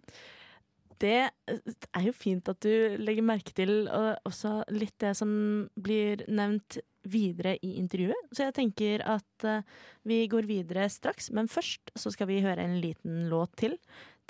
Det 1.03 1.19
er 1.19 2.05
jo 2.05 2.13
fint 2.15 2.47
at 2.47 2.63
du 2.63 2.95
legger 3.01 3.25
merke 3.27 3.51
til 3.55 3.89
og 3.91 4.29
også 4.29 4.61
litt 4.71 4.95
det 5.03 5.11
som 5.19 5.33
blir 5.75 6.23
nevnt 6.31 6.79
videre 7.03 7.57
i 7.59 7.73
intervjuet. 7.81 8.29
Så 8.31 8.45
jeg 8.47 8.55
tenker 8.55 9.03
at 9.11 9.47
eh, 9.47 9.65
vi 10.07 10.21
går 10.31 10.47
videre 10.47 10.87
straks, 10.91 11.27
men 11.35 11.51
først 11.51 11.91
så 11.99 12.13
skal 12.13 12.29
vi 12.29 12.39
høre 12.45 12.63
en 12.63 12.77
liten 12.79 13.25
låt 13.31 13.57
til. 13.59 13.75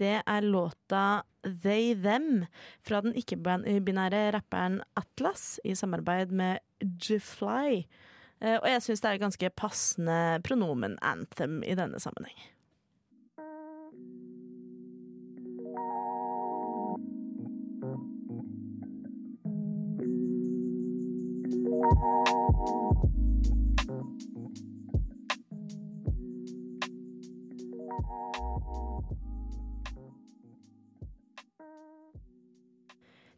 Det 0.01 0.15
er 0.25 0.47
låta 0.47 1.21
They 1.43 1.93
Them 1.93 2.47
fra 2.81 3.03
den 3.05 3.13
ikke-binære 3.19 4.23
rapperen 4.33 4.79
Atlas 4.97 5.59
i 5.63 5.75
samarbeid 5.77 6.33
med 6.33 6.57
Jfly. 6.81 7.83
Eh, 8.41 8.57
Og 8.57 8.67
jeg 8.71 8.81
syns 8.87 9.05
det 9.05 9.11
er 9.11 9.21
ganske 9.21 9.53
passende 9.53 10.41
pronomen-anthem 10.47 11.61
i 11.67 11.77
denne 11.77 12.01
sammenheng. 12.01 12.41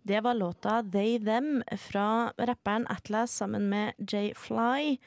Det 0.08 0.22
var 0.22 0.34
låta 0.34 0.84
They 0.84 1.20
Them 1.26 1.64
fra 1.78 2.34
rapperen 2.38 2.88
Atlas 2.88 3.36
sammen 3.36 3.70
med 3.70 3.94
Jay 3.98 4.34
Fly. 4.38 4.98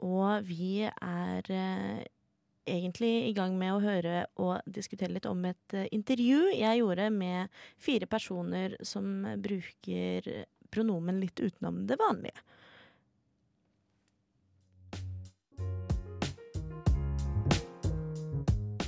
Og 0.00 0.46
vi 0.48 0.88
er 0.88 1.50
eh, 1.52 2.06
egentlig 2.64 3.28
i 3.28 3.34
gang 3.36 3.58
med 3.60 3.74
å 3.74 3.82
høre 3.84 4.22
og 4.40 4.64
diskutere 4.64 5.12
litt 5.12 5.28
om 5.28 5.44
et 5.44 5.76
eh, 5.76 5.90
intervju 5.92 6.54
jeg 6.56 6.80
gjorde 6.80 7.10
med 7.12 7.60
fire 7.76 8.08
personer 8.08 8.78
som 8.80 9.28
bruker 9.36 10.32
pronomen 10.72 11.20
litt 11.20 11.36
utenom 11.44 11.84
det 11.84 12.00
vanlige. 12.00 12.40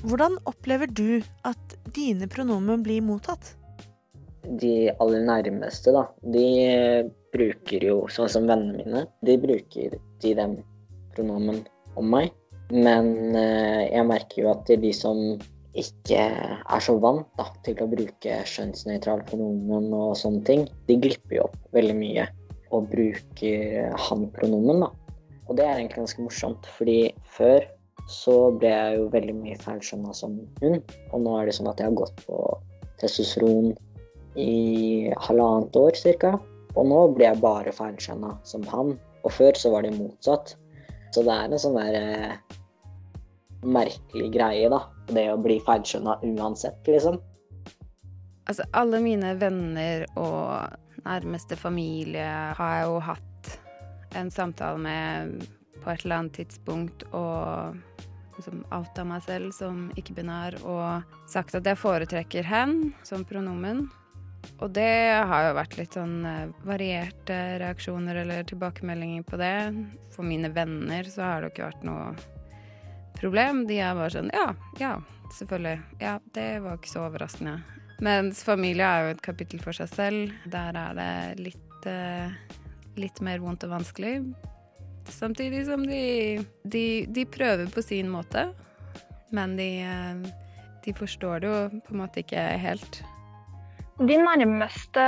Hvordan 0.00 0.40
opplever 0.48 0.88
du 0.88 1.20
at 1.44 1.80
dine 1.92 2.24
pronomen 2.24 2.80
blir 2.80 3.04
mottatt? 3.04 3.59
De 4.44 4.90
aller 4.90 5.24
nærmeste, 5.26 5.92
da, 5.94 6.06
de 6.34 6.46
bruker 7.34 7.84
jo, 7.84 8.02
sånn 8.12 8.30
som 8.32 8.48
vennene 8.48 8.80
mine, 8.80 9.06
de 9.26 9.36
bruker 9.40 9.96
de 10.22 10.34
dem 10.36 10.58
pronomen 11.14 11.62
om 12.00 12.10
meg. 12.12 12.30
Men 12.70 13.34
eh, 13.36 13.90
jeg 13.90 14.06
merker 14.06 14.44
jo 14.44 14.52
at 14.52 14.70
de 14.70 14.92
som 14.94 15.18
ikke 15.78 16.18
er 16.18 16.82
så 16.82 16.96
vant 17.02 17.26
da, 17.38 17.46
til 17.66 17.78
å 17.82 17.88
bruke 17.90 18.40
skjønnsnøytral 18.48 19.22
pronomen 19.28 19.90
og 19.94 20.16
sånne 20.18 20.42
ting, 20.46 20.64
de 20.88 20.98
glipper 21.02 21.38
jo 21.38 21.46
opp 21.48 21.58
veldig 21.76 21.96
mye 21.98 22.26
og 22.74 22.88
bruker 22.90 23.90
han-pronomen, 24.08 24.84
da. 24.86 24.90
Og 25.50 25.56
det 25.58 25.66
er 25.66 25.78
egentlig 25.80 26.04
ganske 26.04 26.22
morsomt, 26.22 26.66
fordi 26.76 26.98
før 27.34 27.66
så 28.10 28.36
ble 28.58 28.70
jeg 28.70 28.98
jo 28.98 29.06
veldig 29.12 29.36
mye 29.38 29.58
feilskjønna 29.62 30.14
som 30.14 30.36
hun. 30.62 30.76
Og 31.10 31.22
nå 31.24 31.36
er 31.38 31.48
det 31.48 31.56
sånn 31.58 31.70
at 31.70 31.82
jeg 31.82 31.90
har 31.90 31.98
gått 31.98 32.22
på 32.26 32.38
testosteron 33.02 33.72
i 34.38 35.10
halvannet 35.26 35.76
år 35.76 35.98
ca. 36.20 36.34
Og 36.78 36.86
nå 36.86 37.00
blir 37.16 37.30
jeg 37.30 37.42
bare 37.42 37.74
feilskjønna 37.74 38.36
som 38.46 38.66
han. 38.70 38.94
Og 39.24 39.34
før 39.34 39.58
så 39.58 39.72
var 39.74 39.84
det 39.86 39.96
motsatt. 39.96 40.54
Så 41.14 41.24
det 41.26 41.34
er 41.34 41.50
en 41.50 41.60
sånn 41.60 41.78
der 41.78 41.96
eh, 41.98 42.58
merkelig 43.66 44.30
greie, 44.34 44.70
da. 44.70 44.84
Det 45.10 45.26
å 45.32 45.40
bli 45.40 45.58
feilskjønna 45.66 46.20
uansett, 46.22 46.78
liksom. 46.86 47.18
Altså, 48.50 48.66
alle 48.74 49.00
mine 49.02 49.34
venner 49.38 50.06
og 50.18 51.04
nærmeste 51.04 51.56
familie 51.58 52.26
har 52.56 52.76
jeg 52.76 52.86
jo 52.88 53.00
hatt 53.06 53.52
en 54.18 54.30
samtale 54.30 54.80
med 54.82 55.44
på 55.80 55.90
et 55.92 56.04
eller 56.04 56.22
annet 56.22 56.38
tidspunkt 56.40 57.04
og 57.16 57.76
liksom 58.36 58.64
outa 58.74 59.04
meg 59.06 59.22
selv 59.24 59.54
som 59.54 59.88
ikke-binær 60.00 60.58
og 60.64 61.14
sagt 61.30 61.54
at 61.56 61.66
jeg 61.66 61.78
foretrekker 61.78 62.46
hen 62.46 62.92
som 63.06 63.24
pronomen. 63.28 63.86
Og 64.58 64.72
det 64.76 64.90
har 65.30 65.46
jo 65.46 65.56
vært 65.56 65.76
litt 65.78 65.96
sånn 65.96 66.18
eh, 66.28 66.52
varierte 66.66 67.38
reaksjoner 67.62 68.22
eller 68.24 68.44
tilbakemeldinger 68.48 69.24
på 69.28 69.38
det. 69.40 69.54
For 70.14 70.26
mine 70.26 70.50
venner 70.52 71.08
så 71.08 71.24
har 71.24 71.40
det 71.40 71.50
jo 71.50 71.54
ikke 71.54 71.70
vært 71.70 71.86
noe 71.88 72.06
problem. 73.20 73.64
De 73.70 73.80
er 73.80 73.96
bare 73.96 74.12
sånn 74.16 74.32
ja, 74.34 74.48
ja, 74.80 74.94
selvfølgelig. 75.38 75.80
Ja, 76.02 76.18
det 76.36 76.48
var 76.64 76.80
ikke 76.80 76.92
så 76.92 77.06
overraskende. 77.06 77.60
Mens 78.00 78.40
familie 78.44 78.86
er 78.86 79.04
jo 79.04 79.14
et 79.14 79.24
kapittel 79.24 79.60
for 79.62 79.76
seg 79.76 79.90
selv. 79.92 80.36
Der 80.48 80.76
er 80.76 80.96
det 80.96 81.12
litt, 81.50 81.88
eh, 81.88 82.32
litt 83.00 83.20
mer 83.24 83.42
vondt 83.44 83.66
og 83.68 83.76
vanskelig. 83.76 84.18
Samtidig 85.10 85.66
som 85.66 85.84
de, 85.86 86.40
de, 86.64 86.84
de 87.08 87.26
prøver 87.28 87.68
på 87.72 87.84
sin 87.84 88.08
måte. 88.12 88.50
Men 89.30 89.56
de, 89.56 89.70
eh, 89.84 90.30
de 90.84 90.96
forstår 90.96 91.40
det 91.40 91.50
jo 91.50 91.82
på 91.86 91.94
en 91.94 92.02
måte 92.02 92.24
ikke 92.24 92.44
helt. 92.62 93.02
De 94.00 94.16
nærmeste 94.16 95.02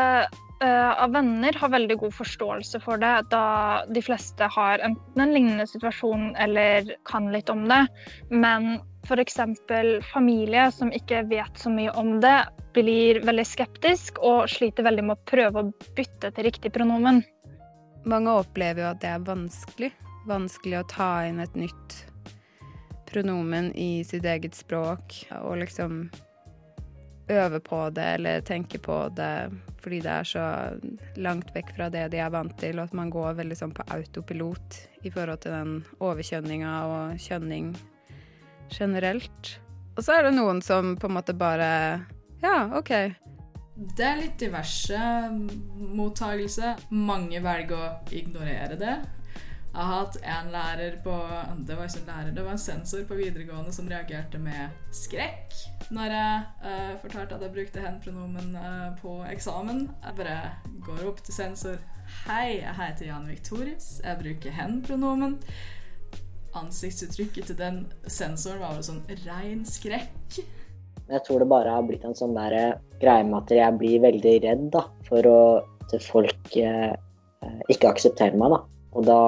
eh, 0.62 0.90
av 0.92 1.14
venner 1.14 1.57
har 1.57 1.72
veldig 1.72 1.96
god 2.02 2.12
forståelse 2.12 2.81
for 2.85 3.00
det, 3.00 3.12
da 3.33 3.44
de 3.88 4.02
fleste 4.05 4.48
har 4.52 4.83
enten 4.85 5.22
en 5.24 5.33
lignende 5.33 5.66
situasjon 5.70 6.35
eller 6.37 6.90
kan 7.09 7.31
litt 7.33 7.48
om 7.52 7.64
det. 7.70 7.87
Men 8.28 8.74
f.eks. 9.09 9.38
familie 10.12 10.66
som 10.76 10.92
ikke 10.92 11.24
vet 11.31 11.57
så 11.59 11.72
mye 11.72 11.94
om 11.96 12.18
det, 12.20 12.42
blir 12.76 13.20
veldig 13.24 13.44
skeptisk 13.44 14.20
og 14.24 14.46
sliter 14.48 14.87
veldig 14.87 15.05
med 15.09 15.18
å 15.18 15.28
prøve 15.28 15.62
å 15.62 15.72
bytte 15.96 16.31
til 16.33 16.46
riktig 16.48 16.72
pronomen. 16.72 17.20
Mange 18.09 18.33
opplever 18.42 18.85
jo 18.85 18.90
at 18.90 19.00
det 19.02 19.11
er 19.12 19.24
vanskelig. 19.26 19.92
Vanskelig 20.28 20.78
å 20.81 20.88
ta 20.90 21.11
inn 21.26 21.40
et 21.42 21.57
nytt 21.59 21.96
pronomen 23.11 23.72
i 23.76 24.05
sitt 24.09 24.24
eget 24.24 24.57
språk 24.57 25.16
og 25.42 25.59
liksom 25.61 26.07
øve 27.30 27.61
på 27.62 27.90
det 27.94 28.06
eller 28.16 28.40
tenke 28.46 28.78
på 28.82 28.96
det 29.14 29.50
fordi 29.82 29.98
det 30.04 30.11
er 30.12 30.26
så 30.26 30.44
langt 31.18 31.50
vekk 31.54 31.72
fra 31.76 31.88
det 31.90 32.04
de 32.12 32.20
er 32.22 32.30
vant 32.30 32.54
til, 32.61 32.78
og 32.78 32.87
at 32.87 32.94
man 32.94 33.11
går 33.11 33.35
veldig 33.40 33.56
sånn 33.58 33.74
på 33.74 33.87
autopilot 33.90 34.78
i 35.02 35.11
forhold 35.11 35.42
til 35.42 35.56
den 35.56 35.72
overkjønninga 35.98 36.74
og 36.87 37.22
kjønning 37.22 37.72
generelt. 38.70 39.56
Og 39.96 40.06
så 40.06 40.16
er 40.16 40.28
det 40.28 40.37
noen 40.37 40.62
som 40.64 40.94
på 40.96 41.11
en 41.11 41.18
måte 41.18 41.35
bare 41.37 41.72
Ja, 42.42 42.70
OK. 42.78 42.92
Det 43.72 44.04
er 44.06 44.20
litt 44.20 44.38
diverse 44.38 45.00
mottagelse. 45.32 46.76
Mange 46.94 47.42
velger 47.42 47.78
å 47.78 47.90
ignorere 48.14 48.78
det. 48.78 48.96
Jeg 49.72 49.88
har 49.88 50.02
hatt 50.02 50.16
en 50.20 50.50
lærer 50.52 50.98
på 51.00 51.12
Det 51.64 51.76
var 51.78 51.87
ikke 51.88 52.02
en 52.02 52.11
lærer, 52.11 52.32
det 52.37 52.42
var 52.44 52.52
en 52.52 52.61
sensor 52.61 53.06
på 53.08 53.16
videregående 53.16 53.72
som 53.72 53.88
reagerte 53.88 54.40
med 54.40 54.74
skrekk 54.92 55.54
når 55.92 56.12
jeg 56.12 56.42
uh, 56.64 56.92
fortalte 57.00 57.37
at 57.37 57.44
jeg 57.44 57.52
brukte 57.52 57.80
hen-pronomen 57.85 58.54
uh, 58.56 58.92
på 59.00 59.18
eksamen. 59.28 59.82
Jeg 60.04 60.16
bare 60.16 60.37
går 60.87 61.02
opp 61.11 61.20
til 61.24 61.37
sensor. 61.37 61.80
Hei, 62.24 62.62
jeg 62.62 62.72
heter 62.78 63.08
Jan 63.11 63.28
Victorius. 63.28 63.88
Jeg 64.04 64.20
bruker 64.22 64.56
hen-pronomen. 64.56 65.38
Ansiktsuttrykket 66.56 67.50
til 67.50 67.58
den 67.58 67.82
sensoren 68.08 68.62
var 68.62 68.78
jo 68.78 68.87
sånn 68.88 69.02
rein 69.26 69.66
skrekk. 69.68 70.40
Jeg 71.12 71.24
tror 71.26 71.42
det 71.42 71.50
bare 71.52 71.76
har 71.76 71.85
blitt 71.85 72.04
en 72.08 72.16
sånn 72.16 72.37
der 72.37 72.56
eh, 72.56 72.74
greie 73.02 73.24
med 73.28 73.42
at 73.42 73.56
jeg 73.56 73.80
blir 73.80 74.04
veldig 74.04 74.37
redd 74.46 74.68
da, 74.72 74.87
for 75.08 75.28
å, 75.28 75.40
at 75.85 75.96
folk 76.08 76.56
eh, 76.56 76.92
ikke 77.72 77.90
aksepterer 77.90 78.38
meg. 78.40 78.56
da. 78.56 78.81
Og 78.92 79.07
da 79.09 79.20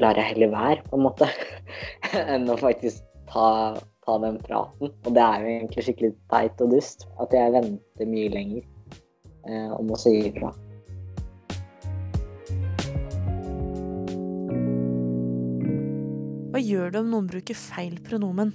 lar 0.00 0.18
jeg 0.18 0.32
heller 0.32 0.52
være, 0.52 0.82
på 0.88 0.96
en 0.96 1.04
måte, 1.06 1.28
enn 2.34 2.48
å 2.50 2.56
faktisk 2.60 3.04
ta, 3.30 3.76
ta 4.04 4.16
den 4.24 4.38
praten. 4.44 4.92
Og 5.04 5.12
det 5.16 5.24
er 5.24 5.44
jo 5.44 5.52
egentlig 5.56 5.84
skikkelig 5.86 6.14
teit 6.32 6.64
og 6.64 6.72
dust 6.76 7.06
at 7.22 7.36
jeg 7.36 7.54
venter 7.56 8.08
mye 8.08 8.32
lenger 8.32 8.64
eh, 9.48 9.70
om 9.76 9.92
å 9.92 10.00
si 10.00 10.14
ifra. 10.30 10.52
Hva 16.48 16.64
gjør 16.64 16.90
du 16.90 17.02
om 17.02 17.12
noen 17.12 17.28
bruker 17.30 17.54
feil 17.54 18.00
pronomen? 18.02 18.50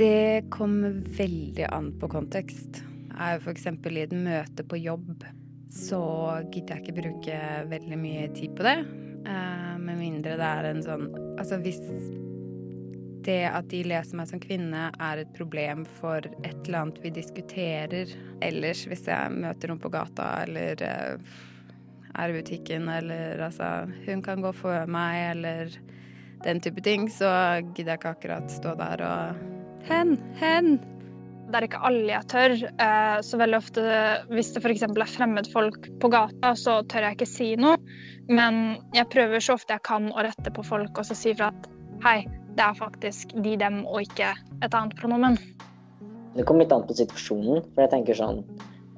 Det 0.00 0.46
kommer 0.52 0.94
veldig 1.16 1.66
an 1.72 1.90
på 2.00 2.08
kontekst. 2.12 2.84
Er 3.20 3.40
f.eks. 3.40 3.66
i 3.66 4.02
et 4.04 4.12
møte 4.14 4.64
på 4.64 4.78
jobb, 4.80 5.24
så 5.70 6.00
gidder 6.50 6.76
jeg 6.76 6.84
ikke 6.84 6.98
bruke 6.98 7.36
veldig 7.70 7.98
mye 8.00 8.26
tid 8.34 8.56
på 8.58 8.66
det. 8.66 8.78
Eh, 9.26 9.76
med 9.78 10.00
mindre 10.00 10.36
det 10.40 10.48
er 10.48 10.66
en 10.70 10.82
sånn 10.84 11.06
Altså 11.40 11.58
hvis 11.60 11.80
det 13.24 13.42
at 13.50 13.66
de 13.68 13.82
leser 13.84 14.16
meg 14.16 14.30
som 14.30 14.40
kvinne 14.40 14.86
er 14.90 15.20
et 15.20 15.32
problem 15.36 15.84
for 15.98 16.24
et 16.24 16.56
eller 16.64 16.78
annet 16.78 17.00
vi 17.04 17.12
diskuterer 17.12 18.14
ellers, 18.40 18.86
hvis 18.88 19.04
jeg 19.10 19.34
møter 19.36 19.68
noen 19.68 19.82
på 19.82 19.92
gata 19.92 20.30
eller 20.46 20.80
eh, 20.86 21.34
er 22.10 22.32
i 22.32 22.38
butikken 22.40 22.88
eller 22.90 23.44
altså 23.44 23.90
Hun 24.06 24.24
kan 24.24 24.42
gå 24.42 24.52
før 24.56 24.88
meg 24.90 25.20
eller 25.34 25.76
den 26.44 26.62
type 26.64 26.80
ting, 26.80 27.04
så 27.12 27.60
gidder 27.74 27.92
jeg 27.92 28.00
ikke 28.00 28.14
akkurat 28.16 28.48
stå 28.52 28.72
der 28.80 29.04
og 29.04 29.46
Hen! 29.88 30.16
Hen! 30.40 30.78
Det 31.50 31.58
er 31.58 31.66
ikke 31.66 31.82
alle 31.82 32.12
jeg 32.12 32.26
tør. 32.30 32.52
eh, 32.70 33.20
Så 33.26 33.38
veldig 33.40 33.58
ofte 33.58 33.82
hvis 34.30 34.52
det 34.54 34.62
f.eks. 34.62 34.84
er 34.86 35.14
fremmedfolk 35.16 35.88
på 36.00 36.10
gata, 36.12 36.54
så 36.54 36.80
tør 36.86 37.08
jeg 37.08 37.18
ikke 37.18 37.26
si 37.26 37.48
noe. 37.58 37.76
Men 38.30 38.78
jeg 38.94 39.08
prøver 39.10 39.42
så 39.42 39.56
ofte 39.58 39.74
jeg 39.74 39.82
kan 39.86 40.12
å 40.14 40.22
rette 40.22 40.52
på 40.54 40.62
folk 40.62 40.98
og 40.98 41.08
så 41.08 41.16
si 41.18 41.34
fra 41.34 41.50
at 41.50 41.66
hei, 42.04 42.20
det 42.54 42.62
er 42.62 42.78
faktisk 42.78 43.34
de, 43.42 43.56
dem 43.58 43.82
og 43.86 44.06
ikke 44.06 44.30
et 44.62 44.74
annet 44.74 44.94
pronomen. 44.98 45.38
Det 46.36 46.46
kommer 46.46 46.62
litt 46.62 46.72
an 46.74 46.86
på 46.86 46.94
situasjonen, 46.94 47.64
for 47.74 47.82
jeg 47.82 47.92
tenker 47.96 48.18
sånn 48.18 48.44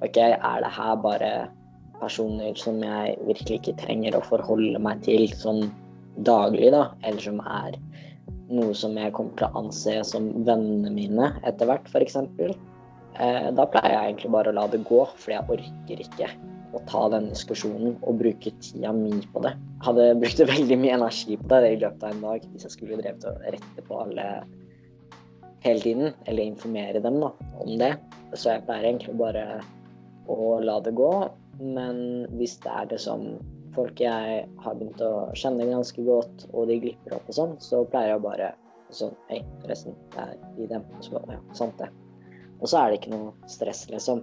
OK, 0.05 0.19
er 0.19 0.65
det 0.65 0.73
her 0.77 0.97
bare 1.01 1.33
personer 2.03 2.57
som 2.59 2.83
jeg 2.85 3.17
virkelig 3.29 3.61
ikke 3.61 3.79
trenger 3.81 4.19
å 4.19 4.25
forholde 4.27 4.81
meg 4.83 5.01
til 5.07 5.31
sånn 5.38 5.71
daglig, 6.27 6.73
da, 6.75 6.91
eller 7.07 7.25
som 7.25 7.41
er 7.41 7.79
noe 8.53 8.75
som 8.77 8.97
jeg 8.99 9.15
kommer 9.17 9.37
til 9.38 9.49
å 9.49 9.62
anse 9.65 9.99
som 10.09 10.29
vennene 10.47 10.93
mine 10.95 11.33
etter 11.49 11.69
hvert, 11.69 11.88
f.eks. 11.91 12.19
Eh, 12.23 13.49
da 13.53 13.69
pleier 13.69 13.93
jeg 13.93 14.12
egentlig 14.12 14.33
bare 14.35 14.53
å 14.53 14.57
la 14.57 14.67
det 14.73 14.83
gå, 14.88 15.03
for 15.17 15.35
jeg 15.35 15.45
orker 15.53 16.03
ikke 16.07 16.31
å 16.73 16.81
ta 16.88 17.03
den 17.12 17.29
diskusjonen 17.29 17.99
og 18.01 18.19
bruke 18.23 18.55
tida 18.65 18.93
mi 18.97 19.12
på 19.35 19.43
det. 19.45 19.53
Jeg 19.53 19.87
hadde 19.88 20.09
brukt 20.23 20.43
veldig 20.55 20.79
mye 20.81 20.97
energi 20.97 21.37
på 21.41 21.51
det 21.53 21.75
i 21.75 21.79
løpet 21.83 22.07
av 22.09 22.15
en 22.15 22.27
dag 22.27 22.49
hvis 22.53 22.67
jeg 22.69 22.77
skulle 22.77 23.01
drevet 23.01 23.29
og 23.29 23.45
rette 23.45 23.87
på 23.88 24.01
alle 24.07 24.27
hele 25.62 25.85
tiden, 25.85 26.11
eller 26.27 26.49
informere 26.49 27.03
dem 27.05 27.21
da, 27.23 27.31
om 27.62 27.77
det. 27.79 27.93
Så 28.35 28.55
jeg 28.55 28.65
pleier 28.67 28.88
egentlig 28.88 29.15
bare 29.21 29.47
å 30.33 30.57
la 30.65 30.79
det 30.83 30.95
gå. 30.99 31.12
Men 31.61 32.27
hvis 32.38 32.57
det 32.65 32.73
er 32.73 32.88
det 32.91 32.99
som 33.03 33.27
folk 33.77 34.01
jeg 34.01 34.45
har 34.65 34.77
begynt 34.79 35.01
å 35.05 35.13
kjenne 35.39 35.69
ganske 35.71 36.05
godt, 36.07 36.47
og 36.53 36.69
de 36.71 36.79
glipper 36.83 37.17
opp 37.17 37.31
og 37.31 37.39
sånn, 37.39 37.57
så 37.63 37.83
pleier 37.89 38.15
jeg 38.15 38.25
bare 38.25 38.53
sånn 38.93 39.15
Hei, 39.31 39.41
forresten, 39.63 39.97
det 40.13 40.25
er 40.27 40.35
i 40.61 40.69
dem. 40.69 40.85
Så, 41.01 41.21
ja, 41.31 41.39
sant 41.57 41.79
det. 41.81 41.89
Og 42.61 42.69
så 42.69 42.83
er 42.83 42.93
det 42.93 43.01
ikke 43.01 43.15
noe 43.15 43.51
stress, 43.51 43.87
liksom. 43.91 44.21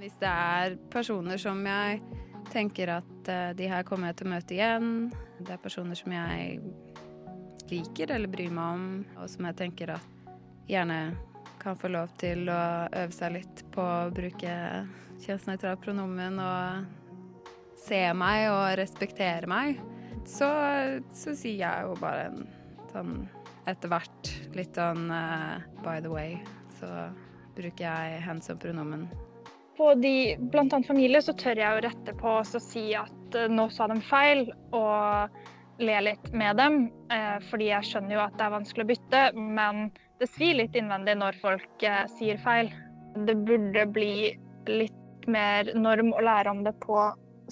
Hvis 0.00 0.16
det 0.20 0.30
er 0.30 0.76
personer 0.92 1.40
som 1.40 1.60
jeg 1.68 2.00
tenker 2.52 2.96
at 2.98 3.30
eh, 3.32 3.52
de 3.56 3.68
her 3.68 3.84
kommer 3.86 4.10
jeg 4.10 4.20
til 4.20 4.28
å 4.28 4.32
møte 4.32 4.56
igjen, 4.56 4.90
det 5.40 5.54
er 5.54 5.62
personer 5.62 5.98
som 5.98 6.12
jeg 6.14 6.60
liker 7.70 8.12
eller 8.14 8.30
bryr 8.30 8.52
meg 8.54 8.76
om, 8.76 8.84
og 9.20 9.30
som 9.30 9.48
jeg 9.48 9.58
tenker 9.60 9.96
at 9.96 10.12
gjerne 10.70 11.00
kan 11.62 11.78
få 11.78 11.90
lov 11.90 12.12
til 12.20 12.46
å 12.52 12.60
øve 12.86 13.12
seg 13.14 13.38
litt 13.38 13.64
på 13.74 13.82
å 13.82 14.12
bruke 14.14 14.52
kjønnsnøytralt 15.24 15.82
pronomen 15.82 16.38
og 16.42 16.95
se 17.86 18.02
meg 18.18 18.48
og 18.50 18.76
respektere 18.80 19.48
meg, 19.50 19.80
så, 20.26 20.48
så 21.14 21.34
sier 21.38 21.62
jeg 21.62 21.86
jo 21.86 21.96
bare 22.02 22.30
en 22.30 22.46
sånn 22.92 23.16
etter 23.66 23.90
hvert 23.90 24.30
litt 24.54 24.78
sånn 24.78 25.10
uh, 25.10 25.58
by 25.82 25.98
the 26.02 26.10
way, 26.10 26.36
så 26.78 27.08
bruker 27.56 27.86
jeg 27.86 28.20
hands 28.22 28.50
som 28.50 28.58
pronomen. 28.62 29.08
På 29.76 29.92
de, 29.98 30.36
blant 30.52 30.72
annet 30.72 30.88
familie 30.88 31.20
så 31.24 31.34
tør 31.36 31.58
jeg 31.60 31.76
å 31.76 31.82
rette 31.84 32.14
på 32.16 32.38
og 32.40 32.62
si 32.64 32.88
at 32.96 33.36
eh, 33.36 33.50
nå 33.52 33.66
sa 33.74 33.88
de 33.90 33.98
feil, 34.08 34.46
og 34.72 35.82
le 35.84 35.98
litt 36.06 36.30
med 36.32 36.56
dem. 36.56 36.78
Eh, 37.12 37.36
fordi 37.50 37.68
jeg 37.68 37.90
skjønner 37.90 38.16
jo 38.16 38.22
at 38.24 38.38
det 38.38 38.46
er 38.46 38.54
vanskelig 38.54 38.86
å 38.86 38.90
bytte, 38.92 39.22
men 39.36 39.90
det 40.22 40.30
svir 40.32 40.56
litt 40.62 40.78
innvendig 40.80 41.18
når 41.20 41.36
folk 41.42 41.84
sier 42.14 42.40
feil. 42.40 42.72
Det 43.28 43.36
burde 43.44 43.84
bli 43.92 44.32
litt 44.70 45.28
mer 45.28 45.68
norm 45.76 46.14
å 46.16 46.24
lære 46.24 46.56
om 46.56 46.64
det 46.64 46.72
på 46.80 46.96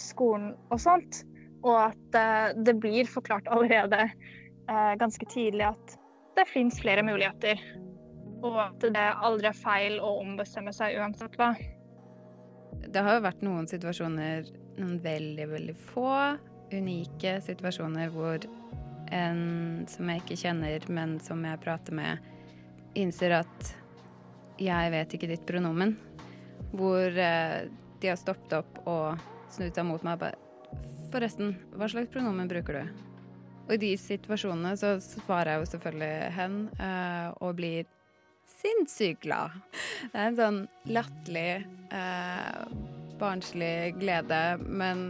skolen 0.00 0.52
og 0.70 0.80
sånt. 0.83 1.22
Og 1.64 1.76
at 1.87 2.18
eh, 2.18 2.48
det 2.66 2.76
blir 2.80 3.09
forklart 3.09 3.48
allerede 3.52 4.02
eh, 4.04 4.94
ganske 5.00 5.26
tidlig 5.33 5.70
at 5.70 5.96
det 6.37 6.48
fins 6.50 6.80
flere 6.83 7.04
muligheter. 7.07 7.61
Og 8.44 8.59
at 8.66 8.85
det 8.92 9.07
aldri 9.24 9.48
er 9.48 9.57
feil 9.57 10.00
å 10.02 10.18
ombestemme 10.20 10.74
seg 10.76 10.98
uansett 11.00 11.38
hva. 11.40 11.54
Det 12.85 13.00
har 13.00 13.16
jo 13.16 13.24
vært 13.24 13.44
noen 13.46 13.68
situasjoner, 13.70 14.50
noen 14.76 14.98
veldig, 15.02 15.46
veldig 15.54 15.76
få 15.92 16.11
unike 16.74 17.38
situasjoner 17.44 18.11
hvor 18.12 18.44
en 19.14 19.85
som 19.88 20.09
jeg 20.11 20.22
ikke 20.22 20.40
kjenner, 20.40 20.85
men 20.92 21.16
som 21.22 21.42
jeg 21.46 21.61
prater 21.62 21.96
med, 21.96 22.24
innser 22.98 23.38
at 23.40 23.70
jeg 24.61 24.92
vet 24.94 25.16
ikke 25.16 25.30
ditt 25.30 25.46
pronomen. 25.48 25.94
Hvor 26.74 27.09
eh, 27.09 27.70
de 28.02 28.11
har 28.11 28.18
stoppet 28.20 28.59
opp 28.59 28.83
og 28.90 29.30
snudd 29.55 29.75
seg 29.77 29.88
mot 29.88 30.05
meg 30.07 30.19
og 30.19 30.27
bare 30.27 30.40
Forresten, 31.14 31.53
hva 31.79 31.87
slags 31.87 32.11
pronomen 32.11 32.49
bruker 32.51 32.81
du? 32.81 33.03
Og 33.69 33.77
i 33.77 33.81
de 33.81 33.93
situasjonene 33.97 34.73
så 34.77 34.97
svarer 35.01 35.53
jeg 35.53 35.61
jo 35.61 35.69
selvfølgelig 35.71 36.33
hen, 36.35 36.57
eh, 36.83 37.29
og 37.38 37.55
blir 37.61 37.87
sinnssykt 38.59 39.23
glad. 39.23 39.55
Det 40.11 40.19
er 40.19 40.27
en 40.27 40.38
sånn 40.40 40.59
latterlig, 40.90 41.64
eh, 41.95 42.64
barnslig 43.21 43.95
glede, 44.01 44.40
men 44.67 45.05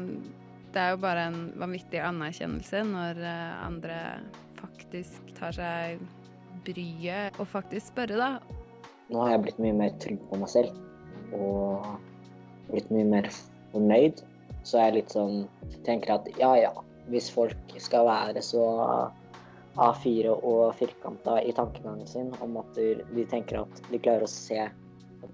det 0.75 0.83
er 0.83 0.93
jo 0.93 1.01
bare 1.03 1.29
en 1.31 1.41
vanvittig 1.59 2.03
anerkjennelse 2.05 2.83
når 2.91 3.23
eh, 3.25 3.55
andre 3.65 3.99
faktisk 4.61 5.33
tar 5.39 5.57
seg 5.57 6.05
bryet 6.69 7.41
og 7.41 7.49
faktisk 7.51 7.95
spørre, 7.95 8.21
da. 8.21 8.61
Nå 9.09 9.25
har 9.25 9.35
jeg 9.35 9.43
blitt 9.49 9.65
mye 9.65 9.79
mer 9.81 9.97
trygg 10.03 10.23
på 10.31 10.39
meg 10.41 10.53
selv, 10.53 10.79
og 11.37 11.89
blitt 12.71 12.93
mye 12.95 13.09
mer 13.17 13.33
fornøyd. 13.73 14.23
Så 14.65 14.81
jeg 14.81 14.97
litt 14.97 15.13
sånn 15.13 15.45
tenker 15.85 16.17
at 16.17 16.29
ja 16.41 16.55
ja, 16.57 16.73
hvis 17.13 17.29
folk 17.33 17.77
skal 17.77 18.09
være 18.09 18.41
så 18.45 18.65
A4 19.75 20.33
og 20.33 20.73
firkanta 20.79 21.41
i 21.43 21.53
tankegangen 21.53 22.09
sin 22.09 22.33
om 22.45 22.57
at 22.63 22.79
de 22.79 23.27
tenker 23.29 23.61
at 23.65 23.85
de 23.91 24.01
klarer 24.01 24.25
å 24.25 24.31
se 24.31 24.63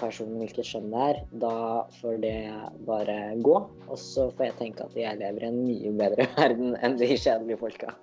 personen 0.00 0.38
hvilket 0.40 0.66
kjønn 0.66 0.90
det 0.92 1.06
er, 1.10 1.20
da 1.42 1.54
får 1.98 2.20
det 2.22 2.34
bare 2.86 3.16
gå. 3.44 3.56
Og 3.88 3.98
så 3.98 4.28
får 4.36 4.50
jeg 4.50 4.58
tenke 4.60 4.86
at 4.86 4.96
jeg 4.96 5.18
lever 5.20 5.44
i 5.44 5.50
en 5.50 5.62
mye 5.64 5.94
bedre 5.98 6.28
verden 6.38 6.76
enn 6.80 6.98
de 7.00 7.10
kjedelige 7.14 7.60
folka. 7.60 7.94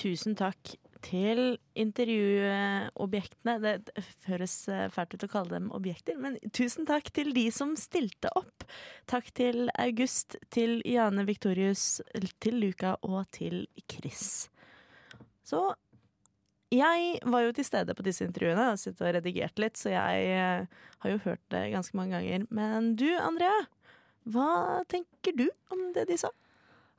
Tusen 0.00 0.38
takk 0.38 0.78
til 1.04 1.58
intervjuobjektene. 1.78 3.56
Det 3.62 4.04
høres 4.28 4.54
fælt 4.94 5.16
ut 5.16 5.26
å 5.26 5.30
kalle 5.32 5.56
dem 5.56 5.68
objekter, 5.76 6.18
men 6.20 6.38
tusen 6.56 6.88
takk 6.88 7.10
til 7.16 7.32
de 7.36 7.46
som 7.54 7.76
stilte 7.78 8.32
opp. 8.38 8.64
Takk 9.10 9.30
til 9.36 9.68
August, 9.80 10.38
til 10.54 10.78
Jane 10.88 11.26
Victorius, 11.28 12.00
til 12.42 12.60
Luca 12.62 12.96
og 13.06 13.24
til 13.36 13.64
Chris. 13.90 14.50
Så 15.46 15.72
jeg 16.70 17.18
var 17.26 17.42
jo 17.42 17.54
til 17.54 17.66
stede 17.66 17.94
på 17.98 18.04
disse 18.06 18.22
intervjuene 18.22 18.68
og 18.70 18.78
sittet 18.78 19.02
og 19.02 19.14
redigert 19.16 19.58
litt, 19.58 19.78
så 19.80 19.90
jeg 19.90 20.26
eh, 20.36 20.82
har 21.02 21.10
jo 21.10 21.22
hørt 21.24 21.42
det 21.50 21.64
ganske 21.72 21.96
mange 21.98 22.14
ganger. 22.14 22.46
Men 22.54 22.92
du, 22.98 23.08
Andrea, 23.18 23.64
hva 24.30 24.84
tenker 24.90 25.34
du 25.34 25.48
om 25.74 25.88
det 25.96 26.06
de 26.12 26.20
sa? 26.20 26.30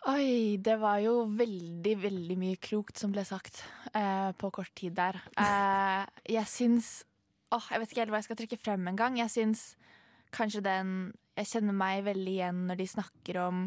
Oi, 0.10 0.58
det 0.58 0.80
var 0.82 0.98
jo 1.04 1.28
veldig, 1.30 1.92
veldig 2.02 2.36
mye 2.42 2.58
klokt 2.58 2.98
som 2.98 3.12
ble 3.14 3.22
sagt 3.28 3.60
eh, 3.94 4.32
på 4.34 4.50
kort 4.50 4.72
tid 4.74 4.96
der. 4.98 5.20
Eh, 5.38 6.06
jeg 6.38 6.50
syns 6.50 6.90
Åh, 7.52 7.68
jeg 7.70 7.82
vet 7.82 7.92
ikke 7.92 8.02
helt 8.02 8.14
hva 8.14 8.22
jeg 8.22 8.26
skal 8.30 8.40
trekke 8.40 8.58
frem 8.58 8.88
engang. 8.90 9.20
Jeg 9.20 9.30
syns 9.30 9.64
kanskje 10.34 10.64
den 10.66 11.12
Jeg 11.38 11.50
kjenner 11.52 11.76
meg 11.78 12.06
veldig 12.08 12.34
igjen 12.34 12.64
når 12.70 12.80
de 12.80 12.88
snakker 12.88 13.40
om 13.44 13.62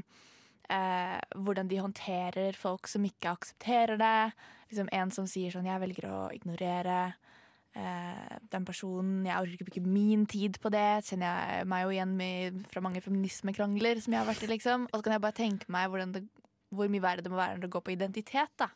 eh, 0.73 1.21
hvordan 1.37 1.71
de 1.71 1.79
håndterer 1.85 2.59
folk 2.59 2.91
som 2.91 3.07
ikke 3.07 3.37
aksepterer 3.37 4.01
det. 4.01 4.33
Liksom 4.73 4.91
En 4.91 5.15
som 5.15 5.29
sier 5.31 5.55
sånn 5.55 5.71
'jeg 5.71 5.85
velger 5.87 6.11
å 6.11 6.33
ignorere'. 6.35 7.15
Eh, 7.75 8.35
den 8.53 8.63
personen 8.65 9.25
Jeg 9.27 9.35
orker 9.35 9.57
ikke 9.57 9.67
bruke 9.67 9.91
min 9.91 10.27
tid 10.31 10.61
på 10.63 10.71
det. 10.71 11.03
Kjenner 11.09 11.27
jeg 11.27 11.67
meg 11.71 11.83
jo 11.83 11.95
igjen 11.97 12.13
med, 12.17 12.61
fra 12.71 12.83
mange 12.85 13.03
feminismekrangler 13.03 13.99
som 14.03 14.15
jeg 14.15 14.23
har 14.23 14.29
vært 14.31 14.45
i. 14.47 14.51
liksom 14.53 14.87
Og 14.93 15.01
så 15.01 15.03
kan 15.03 15.17
jeg 15.17 15.25
bare 15.25 15.39
tenke 15.41 15.75
meg 15.75 15.89
hvordan 15.91 16.15
det, 16.15 16.23
hvor 16.71 16.91
mye 16.93 17.03
verre 17.03 17.25
det 17.25 17.33
må 17.33 17.41
være 17.41 17.57
når 17.57 17.67
det 17.67 17.73
går 17.75 17.85
på 17.89 17.97
identitet. 17.97 18.55
da 18.59 18.71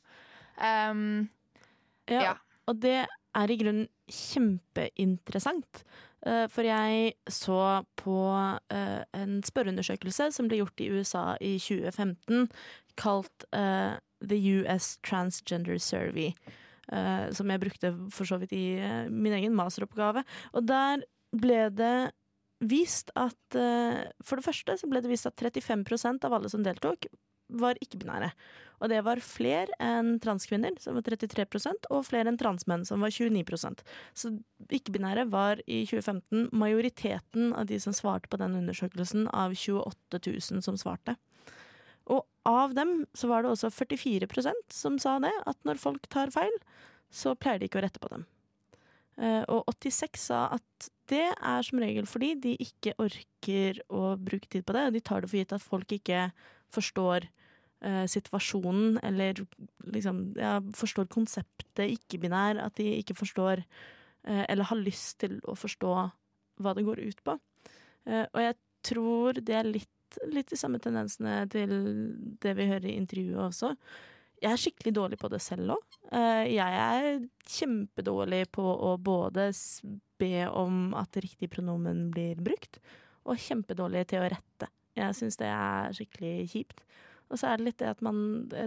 um, 0.91 1.29
Ja, 2.11 2.23
Ja. 2.23 2.35
Og 2.69 2.83
det 2.83 3.07
er 3.09 3.51
i 3.51 3.57
grunnen 3.57 3.87
kjempeinteressant. 4.11 5.85
Eh, 6.27 6.49
For 6.49 6.67
jeg 6.67 7.15
så 7.31 7.85
på 7.97 8.19
eh, 8.69 9.05
en 9.15 9.43
spørreundersøkelse 9.43 10.33
som 10.33 10.49
ble 10.51 10.59
gjort 10.59 10.81
i 10.81 10.91
USA 10.91 11.37
i 11.41 11.55
2015, 11.57 12.51
kalt 12.99 13.47
The 13.53 14.39
US 14.59 14.99
Transgender 15.07 15.79
Survey. 15.79 16.35
Eh, 16.93 17.29
Som 17.37 17.51
jeg 17.51 17.63
brukte 17.63 17.93
for 18.15 18.29
så 18.29 18.39
vidt 18.41 18.55
i 18.57 18.79
eh, 18.79 19.09
min 19.09 19.37
egen 19.37 19.57
masteroppgave. 19.57 20.25
Og 20.55 20.67
der 20.67 21.05
ble 21.33 21.69
det 21.71 22.11
vist 22.65 23.13
at 23.15 23.59
eh, 23.59 24.05
For 24.25 24.39
det 24.39 24.49
første 24.49 24.79
så 24.81 24.91
ble 24.91 25.03
det 25.05 25.13
vist 25.13 25.29
at 25.29 25.39
35% 25.39 26.27
av 26.27 26.39
alle 26.39 26.51
som 26.53 26.65
deltok, 26.67 27.09
var 27.49 27.79
ikke-binære. 27.81 28.31
Og 28.79 28.91
det 28.93 28.99
var 29.07 29.23
flere 29.25 29.75
enn 29.83 30.19
transkvinner, 30.23 30.77
som 30.83 30.99
var 30.99 31.07
33% 31.07 31.89
og 31.91 32.05
flere 32.07 32.31
enn 32.31 32.39
transmenn, 32.39 32.85
som 32.87 33.03
var 33.03 33.11
29% 33.15 33.83
Så 34.15 34.35
ikke-binære 34.69 35.27
var 35.33 35.63
i 35.67 35.85
2015 35.89 36.51
majoriteten 36.53 37.55
av 37.57 37.67
de 37.67 37.81
som 37.81 37.97
svarte 37.97 38.29
på 38.31 38.39
den 38.39 38.59
undersøkelsen, 38.61 39.27
av 39.33 39.57
28 39.57 40.21
000 40.29 40.63
som 40.63 40.79
svarte. 40.79 41.17
Og 42.09 42.25
av 42.49 42.75
dem 42.77 43.03
så 43.17 43.29
var 43.31 43.45
det 43.45 43.53
også 43.53 43.71
44% 43.75 44.75
som 44.75 44.99
sa 45.03 45.19
det, 45.23 45.33
at 45.47 45.59
når 45.69 45.81
folk 45.83 46.09
tar 46.13 46.33
feil, 46.35 46.55
så 47.13 47.35
pleier 47.37 47.61
de 47.61 47.69
ikke 47.69 47.81
å 47.81 47.85
rette 47.85 48.01
på 48.03 48.11
dem. 48.13 48.27
Eh, 49.19 49.43
Og 49.51 49.67
86 49.73 50.29
sa 50.29 50.45
at 50.55 50.91
det 51.11 51.27
er 51.33 51.65
som 51.65 51.81
regel 51.81 52.07
fordi 52.07 52.35
de 52.39 52.53
ikke 52.63 52.95
orker 53.01 53.81
å 53.89 54.13
bruke 54.21 54.49
tid 54.51 54.67
på 54.69 54.77
det, 54.77 54.87
og 54.87 54.95
de 54.95 55.03
tar 55.03 55.25
det 55.25 55.31
for 55.31 55.41
gitt 55.41 55.55
at 55.57 55.65
folk 55.65 55.93
ikke 55.97 56.29
forstår 56.75 57.27
eh, 57.27 58.05
situasjonen, 58.07 59.01
eller 59.03 59.43
liksom 59.89 60.23
ja, 60.39 60.59
forstår 60.77 61.09
konseptet 61.11 61.97
ikke-binær, 61.97 62.61
at 62.63 62.77
de 62.79 62.93
ikke 63.01 63.17
forstår 63.19 63.65
eh, 63.65 64.45
eller 64.47 64.69
har 64.71 64.81
lyst 64.81 65.19
til 65.25 65.41
å 65.49 65.57
forstå 65.59 65.93
hva 66.59 66.75
det 66.75 66.87
går 66.87 67.03
ut 67.07 67.21
på. 67.23 67.39
Og 68.09 68.39
jeg 68.41 68.55
tror 68.89 69.37
det 69.45 69.55
er 69.55 69.67
litt, 69.69 69.91
litt 70.33 70.51
de 70.53 70.59
samme 70.59 70.81
tendensene 70.83 71.43
til 71.53 71.75
det 72.43 72.55
vi 72.59 72.69
hører 72.71 72.89
i 72.89 72.97
intervjuet 72.99 73.43
også. 73.49 73.75
Jeg 74.39 74.55
er 74.55 74.61
skikkelig 74.63 74.95
dårlig 74.95 75.19
på 75.19 75.31
det 75.33 75.41
selv 75.43 75.75
òg. 75.75 75.99
Jeg 76.47 76.81
er 76.85 77.09
kjempedårlig 77.51 78.45
på 78.55 78.63
å 78.63 78.95
både 79.03 79.49
be 80.19 80.47
om 80.47 80.95
at 80.99 81.19
riktig 81.19 81.51
pronomen 81.51 82.09
blir 82.15 82.39
brukt, 82.43 82.79
og 83.27 83.41
kjempedårlig 83.43 84.07
til 84.13 84.23
å 84.23 84.29
rette. 84.31 84.71
Jeg 84.99 85.17
syns 85.19 85.39
det 85.41 85.51
er 85.51 85.95
skikkelig 85.95 86.35
kjipt. 86.53 86.85
Og 87.29 87.41
så 87.41 87.51
er 87.51 87.59
det 87.59 87.67
litt 87.67 87.81
det 87.83 87.91
at 87.91 88.05
man 88.05 88.21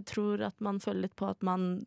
tror 0.07 0.43
at 0.45 0.59
man 0.63 0.79
føler 0.83 1.07
litt 1.07 1.15
på 1.19 1.29
at 1.31 1.41
man 1.45 1.85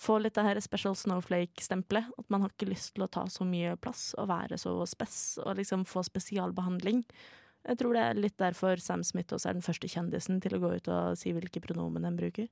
får 0.00 0.24
litt 0.24 0.34
det 0.36 0.44
her 0.44 0.60
special 0.62 0.96
snowflake-stempelet. 0.98 2.10
At 2.18 2.28
man 2.34 2.44
har 2.44 2.52
ikke 2.52 2.68
lyst 2.72 2.94
til 2.96 3.06
å 3.06 3.10
ta 3.10 3.24
så 3.30 3.46
mye 3.48 3.76
plass 3.80 4.10
og 4.18 4.28
være 4.30 4.58
så 4.60 4.74
spess 4.90 5.38
og 5.44 5.54
liksom 5.60 5.86
få 5.88 6.02
spesialbehandling. 6.06 7.04
Jeg 7.64 7.80
tror 7.80 7.96
det 7.96 8.02
er 8.04 8.18
litt 8.18 8.36
derfor 8.40 8.80
Sam 8.82 9.04
Smith 9.06 9.32
også 9.32 9.50
er 9.50 9.56
den 9.56 9.64
første 9.64 9.88
kjendisen 9.88 10.40
til 10.44 10.56
å 10.56 10.60
gå 10.62 10.74
ut 10.76 10.90
og 10.92 11.16
si 11.18 11.32
hvilke 11.32 11.62
pronomen 11.64 12.04
den 12.04 12.18
bruker. 12.18 12.50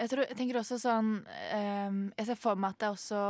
Jeg, 0.00 0.08
tror, 0.08 0.24
jeg 0.24 0.36
tenker 0.38 0.60
også 0.62 0.78
sånn 0.80 1.10
ehm, 1.52 2.06
Jeg 2.16 2.30
ser 2.30 2.38
for 2.40 2.56
meg 2.56 2.72
at 2.72 2.78
det 2.80 2.86
er 2.88 2.94
også 2.94 3.24